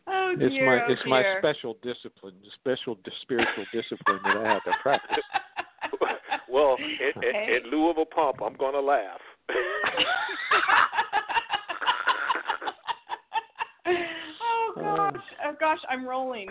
oh 0.07 0.35
it's 0.39 0.53
dear, 0.53 0.65
my 0.65 0.81
oh 0.81 0.91
it's 0.91 1.01
my 1.05 1.23
special 1.39 1.77
discipline, 1.83 2.33
the 2.43 2.49
special 2.55 2.97
spiritual 3.21 3.65
discipline 3.73 4.19
that 4.23 4.37
I 4.37 4.53
have 4.53 4.63
to 4.63 4.71
practice. 4.81 5.23
well, 6.49 6.77
in, 6.79 7.11
Okay. 7.17 7.47
in, 7.49 7.55
in 7.65 7.71
lieu 7.71 7.89
of 7.89 7.97
a 7.97 8.05
pump, 8.05 8.37
I'm 8.43 8.55
going 8.55 8.73
to 8.73 8.81
laugh. 8.81 9.19
Oh, 13.85 14.73
oh 14.77 14.81
gosh, 14.81 15.21
oh 15.45 15.53
gosh, 15.59 15.79
I'm 15.89 16.07
rolling. 16.07 16.47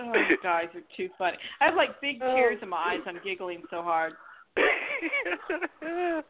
Oh, 0.00 0.12
you 0.28 0.36
guys 0.42 0.66
are 0.74 0.82
too 0.96 1.08
funny. 1.18 1.36
I 1.60 1.66
have 1.66 1.74
like 1.74 2.00
big 2.00 2.20
tears 2.20 2.58
in 2.62 2.68
my 2.68 2.76
eyes. 2.76 3.00
I'm 3.06 3.18
giggling 3.24 3.62
so 3.70 3.82
hard. 3.82 4.14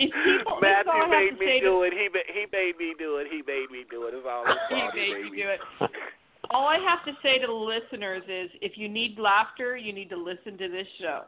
If 0.00 0.10
people, 0.24 0.56
this 0.62 0.70
is 0.80 0.86
all 0.88 1.02
I 1.04 1.08
Matthew 1.08 1.36
made 1.36 1.38
me 1.38 1.60
do 1.60 1.82
it. 1.82 1.92
He 1.92 2.08
he 2.32 2.46
made 2.50 2.78
me 2.78 2.94
do 2.98 3.18
it. 3.18 3.26
He 3.30 3.42
made 3.46 3.66
me 3.70 3.84
do 3.90 4.06
it. 4.06 4.14
It's 4.14 4.26
all 4.26 4.46
his 4.46 4.56
he 4.70 4.74
fault. 4.74 4.94
He 4.94 5.00
made 5.00 5.24
made 5.24 5.32
me 5.32 5.42
do 5.42 5.48
it. 5.50 5.60
All 6.52 6.66
I 6.66 6.78
have 6.78 7.04
to 7.04 7.12
say 7.22 7.38
to 7.38 7.46
the 7.46 7.52
listeners 7.52 8.24
is, 8.26 8.50
if 8.60 8.72
you 8.76 8.88
need 8.88 9.20
laughter, 9.20 9.76
you 9.76 9.92
need 9.92 10.08
to 10.10 10.16
listen 10.16 10.58
to 10.58 10.68
this 10.68 10.86
show. 11.00 11.22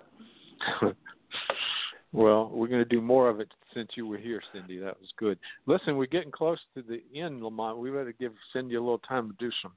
well, 2.13 2.51
we're 2.53 2.67
going 2.67 2.83
to 2.83 2.89
do 2.89 3.01
more 3.01 3.29
of 3.29 3.39
it 3.39 3.47
since 3.73 3.91
you 3.95 4.05
were 4.05 4.19
here, 4.19 4.43
Cindy. 4.53 4.79
That 4.79 4.99
was 4.99 5.11
good. 5.19 5.39
Listen, 5.67 5.97
we're 5.97 6.07
getting 6.07 6.33
close 6.33 6.59
to 6.75 6.83
the 6.83 7.03
end, 7.17 7.41
Lamont. 7.41 7.79
We 7.79 7.91
better 7.91 8.15
give 8.19 8.33
Cindy 8.53 8.75
a 8.75 8.81
little 8.81 8.99
time 8.99 9.29
to 9.29 9.37
do 9.39 9.53
some 9.63 9.73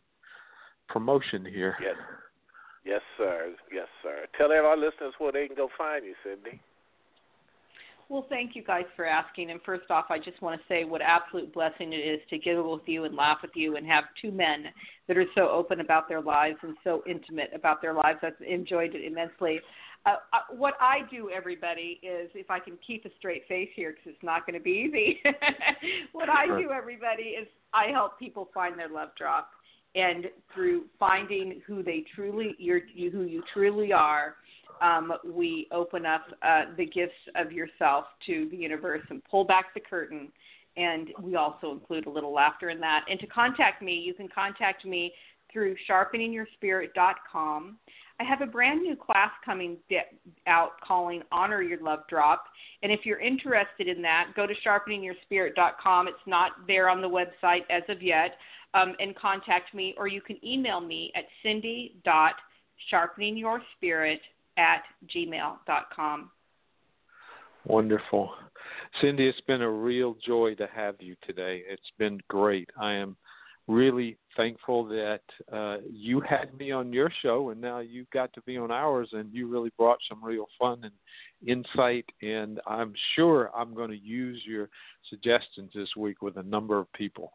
promotion 0.87 1.45
here. 1.45 1.75
Yes. 1.81 1.95
Yes, 2.85 3.01
sir. 3.17 3.53
Yes, 3.73 3.87
sir. 4.03 4.25
Tell 4.37 4.51
our 4.51 4.77
listeners 4.77 5.13
where 5.17 5.31
they 5.31 5.47
can 5.47 5.55
go 5.55 5.69
find 5.77 6.05
you, 6.05 6.13
Cindy. 6.23 6.59
Well, 8.07 8.27
thank 8.29 8.55
you 8.55 8.63
guys 8.63 8.85
for 8.95 9.05
asking. 9.05 9.49
And 9.49 9.59
first 9.65 9.89
off, 9.89 10.05
I 10.09 10.19
just 10.19 10.39
want 10.41 10.59
to 10.59 10.67
say 10.67 10.83
what 10.83 11.01
absolute 11.01 11.51
blessing 11.51 11.91
it 11.93 11.97
is 11.97 12.19
to 12.29 12.37
giggle 12.37 12.71
with 12.71 12.87
you 12.87 13.05
and 13.05 13.15
laugh 13.15 13.39
with 13.41 13.51
you 13.55 13.77
and 13.77 13.87
have 13.87 14.03
two 14.21 14.31
men 14.31 14.65
that 15.07 15.17
are 15.17 15.25
so 15.33 15.49
open 15.49 15.79
about 15.79 16.07
their 16.07 16.21
lives 16.21 16.57
and 16.61 16.75
so 16.83 17.01
intimate 17.09 17.49
about 17.55 17.81
their 17.81 17.93
lives. 17.93 18.19
I've 18.21 18.33
enjoyed 18.47 18.93
it 18.93 19.03
immensely. 19.03 19.59
Uh, 20.05 20.17
uh, 20.33 20.55
what 20.55 20.75
I 20.79 20.99
do, 21.09 21.31
everybody, 21.31 21.99
is 22.03 22.29
if 22.35 22.51
I 22.51 22.59
can 22.59 22.77
keep 22.85 23.05
a 23.05 23.09
straight 23.17 23.47
face 23.47 23.69
here, 23.75 23.91
because 23.91 24.13
it's 24.13 24.23
not 24.23 24.45
going 24.45 24.53
to 24.53 24.63
be 24.63 24.87
easy. 24.87 25.19
what 26.11 26.29
I 26.29 26.45
do, 26.45 26.69
everybody, 26.71 27.33
is 27.41 27.47
I 27.73 27.87
help 27.87 28.19
people 28.19 28.49
find 28.53 28.77
their 28.77 28.89
love 28.89 29.09
drop, 29.17 29.49
and 29.95 30.25
through 30.53 30.85
finding 30.99 31.61
who 31.65 31.81
they 31.81 32.03
truly, 32.13 32.55
you're, 32.59 32.81
you, 32.93 33.09
who 33.09 33.23
you 33.23 33.41
truly 33.53 33.93
are, 33.93 34.35
um, 34.81 35.13
we 35.25 35.67
open 35.71 36.05
up 36.05 36.25
uh, 36.41 36.63
the 36.77 36.85
gifts 36.85 37.13
of 37.35 37.51
yourself 37.51 38.05
to 38.25 38.47
the 38.51 38.57
universe 38.57 39.01
and 39.09 39.23
pull 39.23 39.45
back 39.45 39.73
the 39.73 39.79
curtain. 39.79 40.29
And 40.77 41.09
we 41.21 41.35
also 41.35 41.71
include 41.71 42.05
a 42.05 42.09
little 42.09 42.33
laughter 42.33 42.69
in 42.69 42.81
that. 42.81 43.05
And 43.09 43.19
to 43.21 43.27
contact 43.27 43.81
me, 43.81 43.93
you 43.93 44.13
can 44.13 44.27
contact 44.27 44.85
me 44.85 45.13
through 45.51 45.75
sharpeningyourspirit.com. 45.89 47.77
I 48.19 48.23
have 48.23 48.41
a 48.41 48.45
brand 48.45 48.81
new 48.81 48.95
class 48.95 49.31
coming 49.43 49.77
out 50.47 50.71
calling 50.85 51.21
Honor 51.31 51.61
Your 51.61 51.81
Love 51.81 51.99
Drop. 52.09 52.45
And 52.83 52.91
if 52.91 53.01
you're 53.05 53.19
interested 53.19 53.87
in 53.87 54.01
that, 54.01 54.31
go 54.35 54.47
to 54.47 54.53
sharpeningyourspirit.com. 54.65 56.07
It's 56.07 56.17
not 56.25 56.51
there 56.67 56.89
on 56.89 57.01
the 57.01 57.09
website 57.09 57.63
as 57.69 57.83
of 57.89 58.01
yet. 58.01 58.37
Um, 58.75 58.93
and 58.99 59.15
contact 59.15 59.73
me, 59.73 59.95
or 59.97 60.07
you 60.07 60.19
can 60.19 60.37
email 60.45 60.81
me 60.81 61.13
at 61.15 61.23
cindy.sharpeningyourspirit 61.41 64.19
at 64.57 64.83
gmail.com. 65.15 66.31
Wonderful. 67.65 68.31
Cindy, 69.01 69.27
it's 69.27 69.41
been 69.41 69.61
a 69.61 69.69
real 69.69 70.15
joy 70.25 70.55
to 70.55 70.67
have 70.73 70.95
you 70.99 71.15
today. 71.25 71.63
It's 71.67 71.91
been 71.97 72.19
great. 72.27 72.69
I 72.79 72.93
am 72.93 73.15
really 73.67 74.17
thankful 74.37 74.85
that 74.85 75.21
uh, 75.51 75.77
you 75.89 76.21
had 76.21 76.55
me 76.57 76.71
on 76.71 76.93
your 76.93 77.11
show 77.23 77.49
and 77.49 77.59
now 77.59 77.79
you've 77.79 78.09
got 78.11 78.31
to 78.33 78.41
be 78.41 78.57
on 78.57 78.69
ours 78.69 79.09
and 79.13 79.33
you 79.33 79.47
really 79.47 79.71
brought 79.77 79.97
some 80.07 80.23
real 80.23 80.45
fun 80.59 80.83
and 80.83 81.49
insight 81.49 82.05
and 82.21 82.61
I'm 82.67 82.93
sure 83.15 83.49
I'm 83.55 83.73
going 83.73 83.89
to 83.89 83.97
use 83.97 84.39
your 84.45 84.69
suggestions 85.09 85.71
this 85.73 85.89
week 85.97 86.21
with 86.21 86.37
a 86.37 86.43
number 86.43 86.77
of 86.77 86.91
people. 86.93 87.33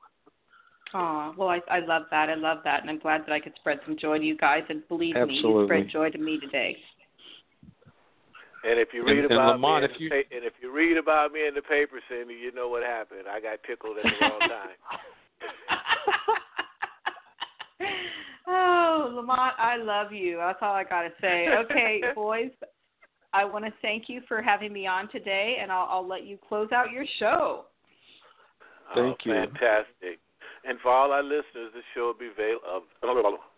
Oh, 0.92 1.34
well, 1.36 1.48
I, 1.48 1.60
I 1.70 1.80
love 1.80 2.02
that. 2.10 2.28
I 2.28 2.34
love 2.34 2.58
that. 2.64 2.80
And 2.80 2.90
I'm 2.90 2.98
glad 2.98 3.22
that 3.22 3.32
I 3.32 3.40
could 3.40 3.52
spread 3.56 3.78
some 3.84 3.96
joy 3.96 4.18
to 4.18 4.24
you 4.24 4.36
guys. 4.36 4.62
And 4.68 4.86
believe 4.88 5.14
me, 5.14 5.40
you 5.42 5.64
spread 5.66 5.88
joy 5.90 6.10
to 6.10 6.18
me 6.18 6.38
today. 6.40 6.76
And 8.62 8.78
if 8.78 8.88
you 8.92 9.04
read 9.04 9.24
and 9.24 9.32
about 9.32 9.52
Lamont, 9.52 9.82
me, 9.82 9.86
in 9.86 9.90
if 9.90 9.96
the 9.96 10.04
you- 10.04 10.10
pa- 10.10 10.36
and 10.36 10.44
if 10.44 10.52
you 10.60 10.72
read 10.72 10.96
about 10.98 11.32
me 11.32 11.46
in 11.46 11.54
the 11.54 11.62
paper, 11.62 12.00
Cindy, 12.08 12.34
you 12.34 12.52
know 12.52 12.68
what 12.68 12.82
happened. 12.82 13.22
I 13.30 13.40
got 13.40 13.62
pickled 13.62 13.96
at 13.98 14.04
the 14.04 14.10
wrong 14.20 14.40
time. 14.50 14.76
oh, 18.48 19.12
Lamont, 19.14 19.54
I 19.58 19.76
love 19.76 20.12
you. 20.12 20.36
That's 20.36 20.58
all 20.60 20.74
I 20.74 20.84
got 20.84 21.02
to 21.02 21.10
say. 21.20 21.46
Okay, 21.64 22.02
boys, 22.14 22.50
I 23.32 23.44
want 23.44 23.64
to 23.64 23.72
thank 23.80 24.08
you 24.08 24.20
for 24.28 24.42
having 24.42 24.72
me 24.72 24.86
on 24.86 25.08
today, 25.10 25.58
and 25.62 25.72
I'll, 25.72 25.86
I'll 25.88 26.06
let 26.06 26.24
you 26.24 26.36
close 26.46 26.70
out 26.72 26.90
your 26.90 27.06
show. 27.18 27.64
Oh, 28.90 28.94
thank 28.94 29.18
oh, 29.26 29.30
you. 29.30 29.32
Fantastic. 29.32 30.18
And 30.64 30.78
for 30.80 30.90
all 30.92 31.12
our 31.12 31.22
listeners, 31.22 31.72
the 31.72 31.82
show 31.94 32.06
will 32.06 32.14
be 32.14 32.28
avail- 32.28 32.60
av- 32.66 32.82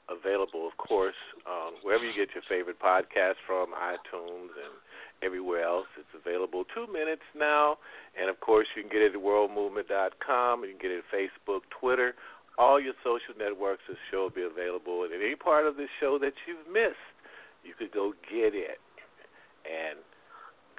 available, 0.08 0.66
of 0.66 0.76
course, 0.76 1.18
um, 1.46 1.74
wherever 1.82 2.04
you 2.04 2.12
get 2.12 2.34
your 2.34 2.42
favorite 2.48 2.78
podcast 2.78 3.36
from, 3.46 3.72
iTunes 3.72 4.54
and 4.54 4.74
everywhere 5.22 5.62
else. 5.64 5.86
It's 5.98 6.14
available 6.14 6.64
two 6.64 6.86
minutes 6.86 7.22
now. 7.34 7.78
And, 8.18 8.30
of 8.30 8.40
course, 8.40 8.66
you 8.76 8.82
can 8.82 8.90
get 8.90 9.02
it 9.02 9.14
at 9.14 9.20
worldmovement.com. 9.20 10.64
You 10.64 10.70
can 10.70 10.78
get 10.78 10.90
it 10.90 11.04
at 11.04 11.10
Facebook, 11.10 11.62
Twitter, 11.70 12.14
all 12.58 12.78
your 12.78 12.94
social 13.02 13.34
networks. 13.38 13.82
This 13.88 13.98
show 14.10 14.22
will 14.22 14.30
be 14.30 14.42
available. 14.42 15.04
And 15.04 15.12
any 15.12 15.34
part 15.34 15.66
of 15.66 15.76
this 15.76 15.90
show 15.98 16.18
that 16.18 16.34
you've 16.46 16.66
missed, 16.70 16.96
you 17.64 17.74
could 17.74 17.90
go 17.92 18.12
get 18.30 18.54
it. 18.54 18.78
And 19.64 19.98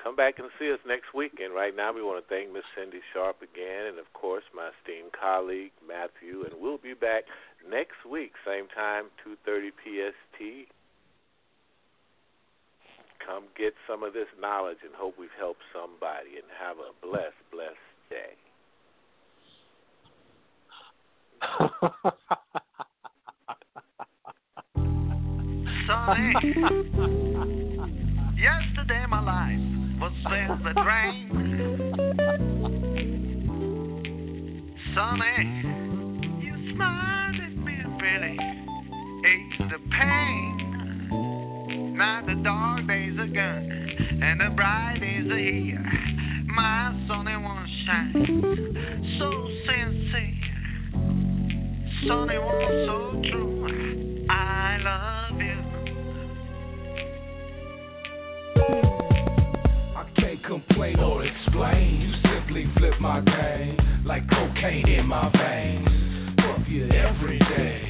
come 0.04 0.16
back 0.16 0.38
and 0.38 0.50
see 0.60 0.72
us 0.72 0.78
next 0.86 1.16
week. 1.16 1.40
And 1.40 1.56
right 1.56 1.76
now, 1.76 1.92
we 1.94 2.04
want 2.04 2.22
to 2.22 2.28
thank 2.28 2.52
Miss 2.52 2.64
Cindy 2.76 3.00
Sharp 3.14 3.42
again, 3.42 3.88
and 3.88 3.98
of 3.98 4.12
course, 4.14 4.44
my 4.54 4.70
esteemed 4.76 5.14
colleague 5.16 5.72
Matthew. 5.88 6.44
And 6.44 6.60
we'll 6.60 6.78
be 6.78 6.94
back 6.94 7.24
next 7.64 8.04
week, 8.04 8.36
same 8.46 8.68
time, 8.76 9.10
2:30 9.24 9.72
PST. 9.72 10.68
Come 13.26 13.48
get 13.58 13.74
some 13.88 14.04
of 14.04 14.12
this 14.12 14.28
knowledge, 14.38 14.84
and 14.84 14.94
hope 14.94 15.18
we've 15.18 15.32
helped 15.40 15.64
somebody. 15.72 16.36
And 16.36 16.44
have 16.60 16.78
a 16.78 16.92
blessed, 17.02 17.40
blessed 17.50 17.80
day. 18.10 18.36
Sunny. 25.88 26.34
Yesterday 28.38 29.06
my 29.08 29.22
life 29.24 29.83
was 30.24 30.32
filled 30.32 30.64
with 30.64 30.78
rain. 30.86 31.30
Sunny, 34.96 35.38
you 36.46 36.54
smiled 36.76 37.36
at 37.36 37.56
me 37.58 37.76
really 38.02 38.38
eased 39.26 39.72
the 39.72 39.80
pain. 39.92 40.54
Now 41.98 42.22
the 42.26 42.36
dark 42.44 42.88
days 42.88 43.18
are 43.20 43.28
gone 43.28 43.72
and 44.22 44.40
the 44.40 44.50
bright 44.56 45.00
days 45.00 45.32
are 45.32 45.38
here. 45.38 45.86
My 46.48 46.94
Sunny 47.08 47.38
won't 47.38 47.70
shine 47.86 49.16
so 49.20 49.30
sincere. 49.66 50.52
Sunny 52.08 52.38
won't 52.38 52.86
so 52.86 53.22
true. 53.32 54.26
I 54.30 54.78
love 54.84 55.23
complain 60.48 61.00
or 61.00 61.24
explain. 61.26 62.02
You 62.02 62.14
simply 62.30 62.68
flip 62.78 63.00
my 63.00 63.22
game 63.22 63.78
like 64.06 64.24
cocaine 64.30 64.88
in 64.88 65.06
my 65.06 65.32
veins. 65.32 66.36
Fuck 66.38 66.68
you 66.68 66.86
every 66.86 67.40
day. 67.40 67.90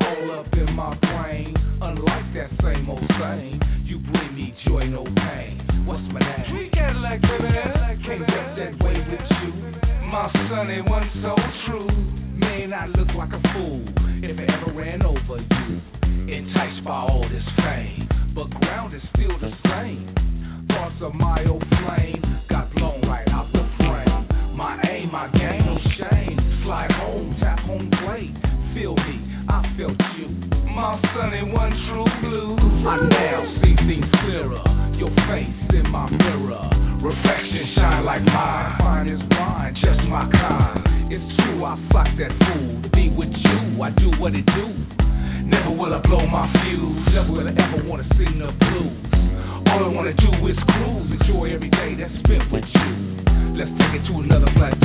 All 0.00 0.40
up 0.40 0.52
in 0.52 0.72
my 0.72 0.96
brain. 0.98 1.54
Unlike 1.80 2.34
that 2.34 2.50
same 2.62 2.88
old 2.88 3.02
saying, 3.20 3.60
you 3.84 3.98
bring 3.98 4.34
me 4.34 4.54
joy, 4.66 4.86
no 4.86 5.04
pain. 5.04 5.84
What's 5.86 6.02
my 6.12 6.20
name? 6.20 6.54
We 6.54 6.58
Sweet 6.58 6.72
Cadillac, 6.72 7.22
baby. 7.22 7.48
Can't 8.04 8.26
get 8.26 8.56
that 8.56 8.84
way 8.84 8.94
with 8.94 9.26
you. 9.42 9.68
My 10.10 10.30
son 10.48 10.70
ain't 10.70 10.88
one 10.88 11.10
so 11.22 11.36
true. 11.66 11.88
Man, 12.34 12.72
I 12.72 12.86
look 12.86 13.08
like 13.16 13.32
a 13.32 13.42
fool 13.52 13.84
if 14.22 14.38
I 14.38 14.52
ever 14.54 14.72
ran 14.72 15.02
over 15.02 15.38
you. 15.38 15.80
Enticed 16.32 16.84
by 16.84 16.90
all 16.90 17.24
this 17.28 17.44
fame, 17.58 18.08
but 18.34 18.50
ground 18.60 18.94
is 18.94 19.02
still 19.14 19.38
the 19.38 19.50
same 19.64 20.14
a 21.02 21.10
mild 21.10 21.62
flame. 21.68 22.42
Got 22.48 22.74
blown 22.74 23.02
right 23.02 23.28
out 23.28 23.52
the 23.52 23.62
frame. 23.78 24.56
My 24.56 24.80
aim, 24.88 25.12
my 25.12 25.28
game, 25.30 25.66
no 25.66 25.78
shame. 25.96 26.62
Slide 26.64 26.90
home, 26.92 27.36
tap 27.40 27.60
home 27.60 27.90
plate. 28.02 28.34
Feel 28.74 28.96
me, 28.96 29.22
I 29.48 29.62
felt 29.76 29.98
you. 30.18 30.28
My 30.74 31.00
son 31.14 31.34
ain't 31.34 31.52
one 31.52 31.70
true 31.86 32.08
blue. 32.22 32.56
I 32.88 32.96
now 33.08 33.60
see 33.62 33.76
things 33.86 34.06
clearer. 34.20 34.62
Your 34.98 35.14
face 35.28 35.54
in 35.70 35.88
my 35.90 36.10
mirror. 36.10 36.68
Reflection 37.02 37.72
shine 37.76 38.04
like 38.04 38.22
mine. 38.24 38.78
Fine 38.78 39.08
as 39.08 39.20
wine, 39.30 39.74
just 39.74 40.00
my 40.08 40.28
kind. 40.32 41.12
It's 41.12 41.36
true, 41.42 41.64
I 41.64 41.78
fuck 41.92 42.08
that 42.18 42.32
fool. 42.42 42.82
To 42.82 42.88
be 42.90 43.10
with 43.10 43.30
you, 43.30 43.82
I 43.82 43.90
do 43.90 44.10
what 44.18 44.34
it 44.34 44.46
do. 44.46 44.74
Never 45.44 45.70
will 45.70 45.94
I 45.94 46.00
blow 46.00 46.26
my 46.26 46.50
fuse. 46.64 47.08
Never 47.14 47.32
will 47.32 47.48
I 47.48 47.52
ever 47.52 47.88
wanna 47.88 48.04
see 48.18 48.24
the 48.24 48.52
blue 48.58 48.97
all 49.68 49.84
I 49.84 49.88
wanna 49.88 50.14
do 50.14 50.30
is 50.48 50.56
cruise, 50.68 51.20
enjoy 51.20 51.52
every 51.52 51.70
day 51.70 51.94
that's 51.94 52.12
spent 52.24 52.50
with 52.50 52.64
you. 52.64 52.88
Let's 53.56 53.70
take 53.80 54.00
it 54.00 54.06
to 54.08 54.20
another 54.20 54.50
flight. 54.56 54.77